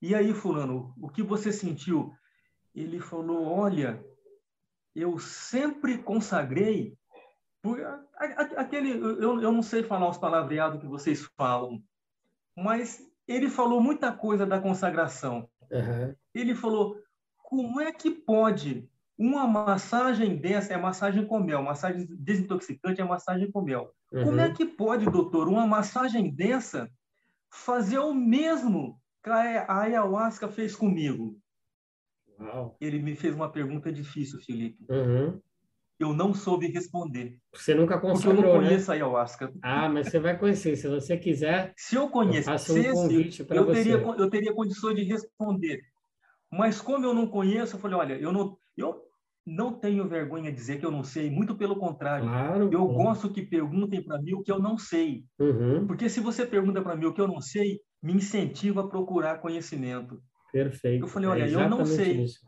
[0.00, 2.12] E aí, fulano, o que você sentiu?
[2.74, 4.04] Ele falou: "Olha,
[4.94, 6.96] eu sempre consagrei
[7.62, 7.78] por
[8.56, 11.82] aquele eu, eu não sei falar os palavreados que vocês falam,
[12.56, 15.48] mas ele falou muita coisa da consagração.
[15.70, 16.14] Uhum.
[16.34, 17.00] Ele falou:
[17.36, 23.50] como é que pode uma massagem dessa é massagem com mel, massagem desintoxicante é massagem
[23.50, 23.92] com mel.
[24.10, 24.24] Uhum.
[24.24, 26.90] Como é que pode, doutor, uma massagem dessa
[27.50, 31.38] fazer o mesmo que a ayahuasca fez comigo?
[32.42, 32.76] Uau.
[32.80, 34.84] Ele me fez uma pergunta difícil, Felipe.
[34.88, 35.40] Uhum.
[35.98, 37.38] Eu não soube responder.
[37.54, 38.94] Você nunca consagrou, Porque eu não conheço né?
[38.94, 39.52] a ayahuasca.
[39.62, 40.74] Ah, mas você vai conhecer.
[40.76, 43.10] Se você quiser, se eu conhecesse, eu, um
[43.50, 45.80] eu, teria, eu teria condições de responder.
[46.50, 49.00] Mas como eu não conheço, eu falei, olha, eu não, eu
[49.46, 52.26] não tenho vergonha de dizer que eu não sei, muito pelo contrário.
[52.26, 55.24] Claro, eu gosto que perguntem para mim o que eu não sei.
[55.38, 55.86] Uhum.
[55.86, 59.40] Porque se você pergunta para mim o que eu não sei, me incentiva a procurar
[59.40, 60.22] conhecimento.
[60.52, 61.04] Perfeito.
[61.04, 62.22] Eu falei, olha, é eu não sei.
[62.22, 62.46] Isso.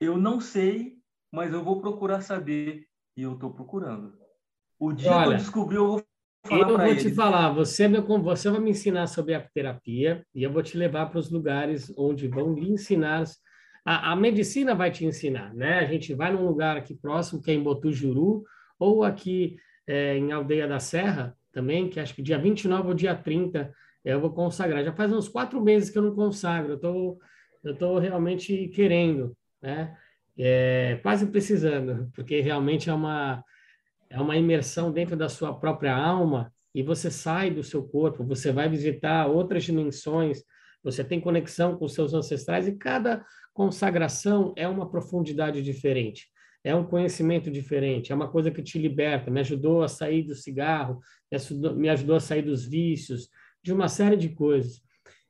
[0.00, 0.98] Eu não sei,
[1.32, 2.86] mas eu vou procurar saber.
[3.16, 4.18] E eu estou procurando.
[4.78, 6.04] O dia olha, que eu descobri, eu vou
[6.46, 7.00] falar Eu vou ele.
[7.00, 10.76] te falar, você, meu, você vai me ensinar sobre a terapia e eu vou te
[10.76, 13.24] levar para os lugares onde vão lhe ensinar
[13.84, 15.78] a, a, medicina vai te ensinar, né?
[15.78, 18.44] A gente vai num lugar aqui próximo, que é em Botujuru,
[18.78, 19.56] ou aqui
[19.86, 23.72] é, em Aldeia da Serra, também, que acho que dia 29 ou dia 30
[24.04, 24.84] eu vou consagrar.
[24.84, 27.18] Já faz uns quatro meses que eu não consagro, eu tô,
[27.62, 29.96] eu tô realmente querendo, né?
[30.38, 33.44] É, quase precisando, porque realmente é uma,
[34.08, 38.52] é uma imersão dentro da sua própria alma e você sai do seu corpo, você
[38.52, 40.42] vai visitar outras dimensões,
[40.82, 46.28] você tem conexão com seus ancestrais e cada consagração é uma profundidade diferente,
[46.64, 50.34] é um conhecimento diferente, é uma coisa que te liberta, me ajudou a sair do
[50.34, 51.00] cigarro,
[51.76, 53.28] me ajudou, a sair dos vícios,
[53.62, 54.82] de uma série de coisas.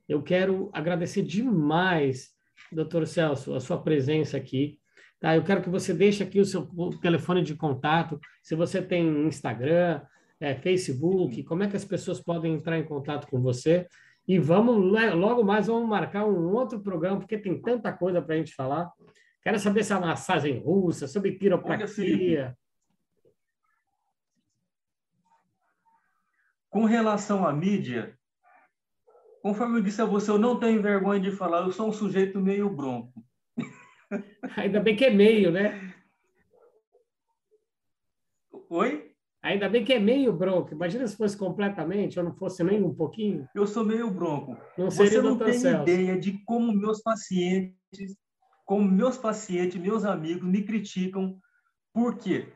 [0.07, 2.31] Eu quero agradecer demais,
[2.71, 4.79] doutor Celso, a sua presença aqui.
[5.19, 5.35] Tá?
[5.35, 6.67] Eu quero que você deixe aqui o seu
[7.01, 10.01] telefone de contato, se você tem Instagram,
[10.39, 13.87] é, Facebook, como é que as pessoas podem entrar em contato com você.
[14.27, 14.77] E vamos,
[15.13, 18.91] logo mais, vamos marcar um outro programa, porque tem tanta coisa para a gente falar.
[19.43, 22.55] Quero saber se é massagem russa, sobre quiropraxia.
[26.69, 28.17] Com relação à mídia,
[29.41, 32.39] conforme eu disse a você, eu não tenho vergonha de falar, eu sou um sujeito
[32.39, 33.23] meio bronco.
[34.57, 35.93] Ainda bem que é meio, né?
[38.69, 39.11] Oi?
[39.43, 40.73] Ainda bem que é meio bronco.
[40.73, 43.47] Imagina se fosse completamente, ou não fosse nem um pouquinho.
[43.55, 44.55] Eu sou meio bronco.
[44.77, 45.81] Não Você não tem Celso.
[45.81, 48.15] ideia de como meus pacientes,
[48.65, 51.39] como meus pacientes, meus amigos me criticam.
[51.91, 52.53] Por quê?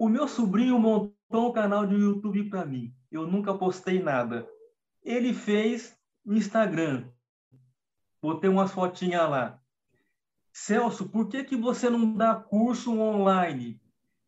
[0.00, 2.92] O meu sobrinho montou um canal de YouTube para mim.
[3.10, 4.46] Eu nunca postei nada.
[5.04, 5.96] Ele fez
[6.34, 7.08] Instagram.
[8.20, 9.60] Botei umas fotinhas lá.
[10.52, 13.80] Celso, por que, que você não dá curso online?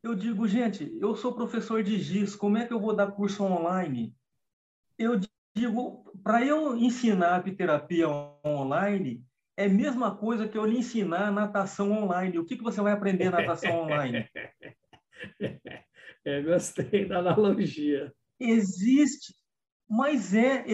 [0.02, 3.42] Eu digo, gente, eu sou professor de GIS, como é que eu vou dar curso
[3.42, 4.14] online?
[4.98, 5.20] Eu
[5.56, 8.06] digo, para eu ensinar apiterapia
[8.44, 9.24] online,
[9.56, 12.38] é a mesma coisa que eu lhe ensinar natação online.
[12.38, 14.28] O que, que você vai aprender natação online?
[16.24, 18.12] É, gostei da analogia.
[18.38, 19.34] Existe,
[19.88, 20.64] mas é,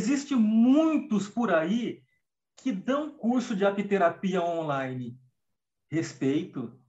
[0.00, 2.02] existe muitos por aí
[2.56, 5.18] que dão curso de apiterapia online.
[5.90, 6.80] Respeito,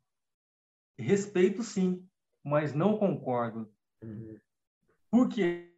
[0.97, 2.07] Respeito sim,
[2.43, 3.73] mas não concordo.
[5.09, 5.75] Por quê?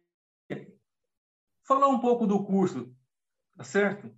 [1.62, 2.94] Falar um pouco do curso,
[3.56, 4.14] tá certo?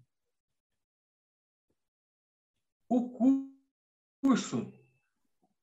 [2.89, 3.11] O
[4.23, 4.73] curso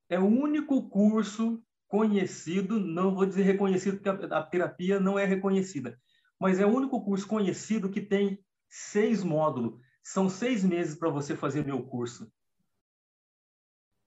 [0.08, 6.02] é o único curso conhecido, não vou dizer reconhecido, porque a terapia não é reconhecida,
[6.44, 8.38] mas é o único curso conhecido que tem
[8.68, 9.80] seis módulos.
[10.04, 12.30] São seis meses para você fazer meu curso.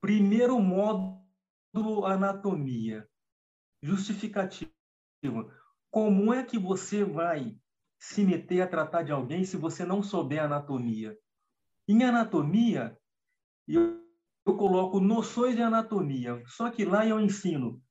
[0.03, 3.09] Primeiro módulo anatomia.
[3.83, 4.71] Justificativa.
[5.91, 7.59] Como é que você vai
[7.99, 11.19] se meter a tratar de alguém se você não souber anatomia?
[11.89, 13.01] Em anatomia,
[13.67, 13.99] eu,
[14.45, 17.83] eu coloco noções de anatomia, só que lá eu ensino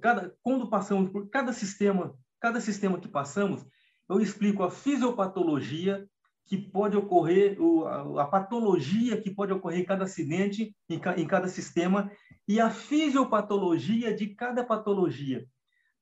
[0.00, 3.66] cada, quando passamos por cada sistema, cada sistema que passamos,
[4.08, 6.08] eu explico a fisiopatologia,
[6.46, 7.58] que pode ocorrer,
[8.18, 12.10] a, patologia que pode ocorrer em cada acidente, em, cada sistema,
[12.46, 15.44] e a fisiopatologia de cada patologia.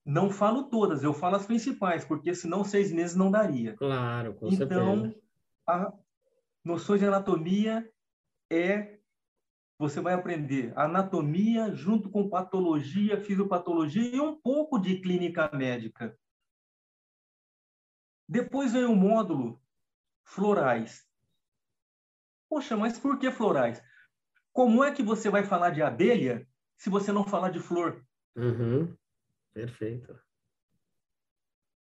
[0.05, 3.74] Não falo todas, eu falo as principais, porque senão seis meses não daria.
[3.74, 5.16] Claro, com então, certeza.
[5.66, 5.93] a
[6.62, 7.89] noções de anatomia
[8.51, 8.98] é
[9.78, 16.16] você vai aprender anatomia junto com patologia, fisiopatologia e um pouco de clínica médica.
[18.28, 19.60] Depois vem o módulo
[20.24, 21.06] florais.
[22.48, 23.82] Poxa, mas por que florais?
[24.52, 28.05] Como é que você vai falar de abelha se você não falar de flor?
[28.36, 28.96] Uhum.
[29.52, 30.18] Perfeito.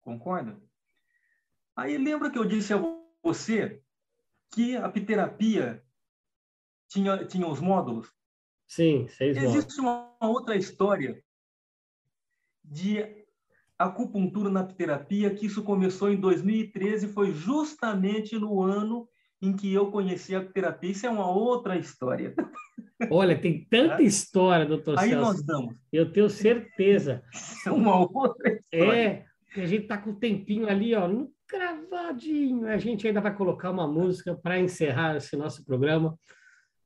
[0.00, 0.60] Concorda?
[1.74, 2.78] Aí lembra que eu disse a
[3.22, 3.82] você
[4.52, 5.84] que a apiterapia
[6.88, 8.14] tinha, tinha os módulos?
[8.66, 9.64] Sim, seis Existe módulos.
[9.64, 11.22] Existe uma outra história
[12.64, 13.25] de
[13.78, 19.08] acupuntura na terapia, que isso começou em 2013, foi justamente no ano
[19.40, 20.90] em que eu conheci a terapia.
[20.90, 22.34] Isso é uma outra história.
[23.10, 25.24] Olha, tem tanta história, doutor Aí Celso.
[25.24, 25.74] nós damos.
[25.92, 27.22] Eu tenho certeza.
[27.32, 29.26] Isso é uma outra história.
[29.52, 32.66] É, a gente está com o tempinho ali, ó, no cravadinho.
[32.66, 36.18] A gente ainda vai colocar uma música para encerrar esse nosso programa.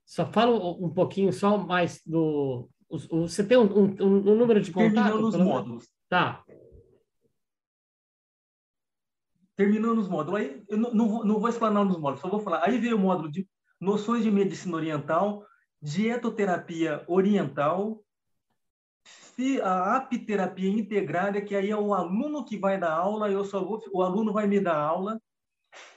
[0.04, 2.68] Só fala um pouquinho, só mais do...
[3.12, 5.04] Você tem um, um, um número de contato?
[5.04, 5.88] Terminando os módulos.
[6.08, 6.42] Tá
[9.60, 10.40] terminando os módulos.
[10.40, 12.62] Aí, eu não, não, vou, não vou explanar nos módulos, só vou falar.
[12.64, 13.46] Aí veio o módulo de
[13.78, 15.44] noções de medicina oriental,
[15.82, 18.02] dietoterapia oriental,
[19.62, 23.82] a apiterapia integrada, que aí é o aluno que vai dar aula, eu só vou,
[23.92, 25.20] o aluno vai me dar aula,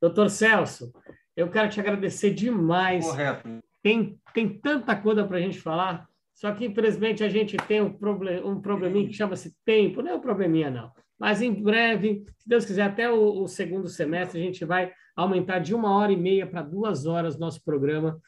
[0.00, 0.92] Doutor Celso,
[1.36, 3.48] eu quero te agradecer demais Correto.
[3.82, 7.92] tem, tem tanta coisa para a gente falar, só que infelizmente a gente tem um,
[7.92, 12.48] proble um probleminha que chama-se tempo, não é um probleminha não, mas em breve, se
[12.48, 16.16] Deus quiser, até o, o segundo semestre a gente vai aumentar de uma hora e
[16.16, 18.20] meia para duas horas nosso programa,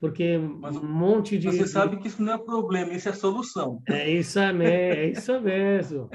[0.00, 1.48] porque Mas um monte de...
[1.48, 3.82] Você sabe que isso não é problema, isso é solução.
[3.88, 6.08] É isso, é isso mesmo.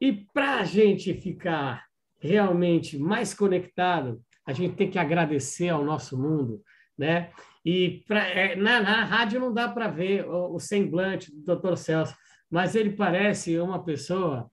[0.00, 1.84] E para a gente ficar
[2.20, 6.62] realmente mais conectado, a gente tem que agradecer ao nosso mundo,
[6.98, 7.30] né?
[7.64, 11.76] E pra, é, na, na rádio não dá para ver o, o semblante do Dr.
[11.76, 12.14] Celso,
[12.50, 14.50] mas ele parece uma pessoa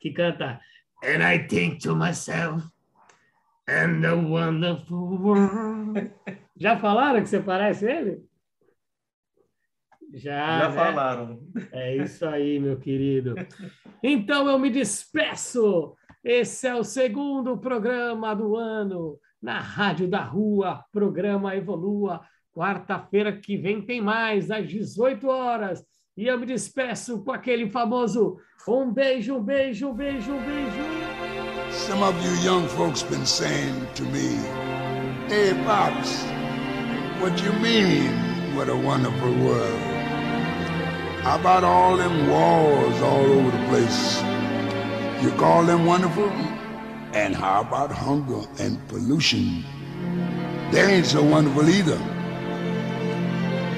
[0.00, 0.60] que canta
[1.04, 2.62] And I think to myself,
[3.68, 6.12] and the wonderful world.
[6.56, 8.22] Já falaram que você parece ele?
[10.12, 10.74] Já, Já né?
[10.74, 11.40] falaram.
[11.72, 13.34] É isso aí, meu querido.
[14.02, 15.94] Então eu me despeço.
[16.22, 22.20] Esse é o segundo programa do ano na Rádio da Rua, programa Evolua.
[22.54, 25.84] Quarta-feira que vem tem mais, às 18 horas.
[26.16, 28.38] E eu me despeço com aquele famoso
[28.68, 30.93] um beijo, um beijo, um beijo, um beijo.
[31.74, 34.36] Some of you young folks been saying to me,
[35.26, 36.22] Hey, Pops,
[37.20, 39.80] what you mean, what a wonderful world?
[41.22, 44.22] How about all them wars all over the place?
[45.20, 46.30] You call them wonderful?
[47.12, 49.64] And how about hunger and pollution?
[50.70, 51.98] They ain't so wonderful either.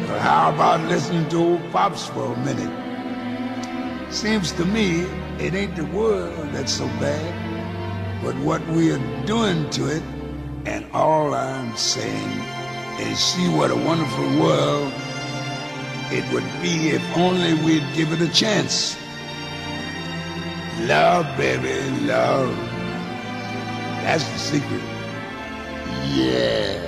[0.06, 4.12] But how about listening to old Pops for a minute?
[4.12, 5.00] Seems to me
[5.38, 7.45] it ain't the world that's so bad
[8.26, 10.02] but what we are doing to it.
[10.64, 12.30] And all I'm saying
[12.98, 14.92] is see what a wonderful world
[16.10, 18.96] it would be if only we'd give it a chance.
[20.80, 22.50] Love, baby, love.
[24.02, 24.82] That's the secret.
[26.12, 26.82] Yeah.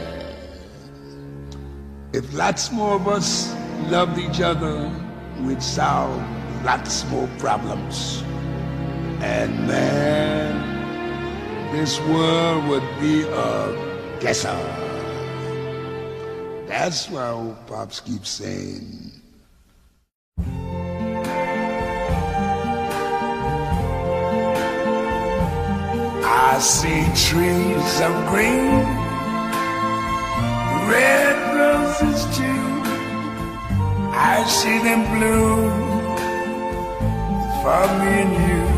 [2.13, 3.55] If lots more of us
[3.87, 4.91] loved each other,
[5.43, 6.21] we'd solve
[6.65, 8.25] lots more problems.
[9.21, 10.78] And man,
[11.73, 14.57] this world would be a guesser.
[16.67, 19.13] That's why old Pops keeps saying.
[26.25, 28.85] I see trees of green,
[30.91, 32.69] red roses too.
[34.11, 35.71] I see them bloom
[37.63, 38.78] for me and you.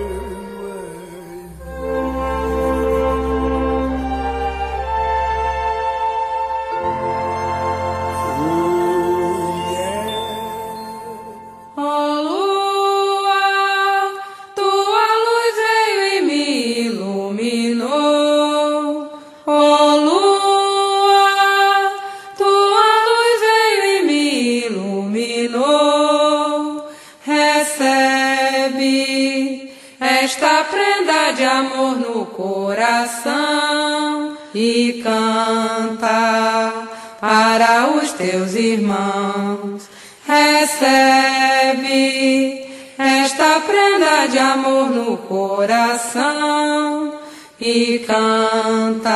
[47.71, 49.13] e canta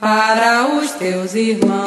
[0.00, 1.83] para os teus irmãos.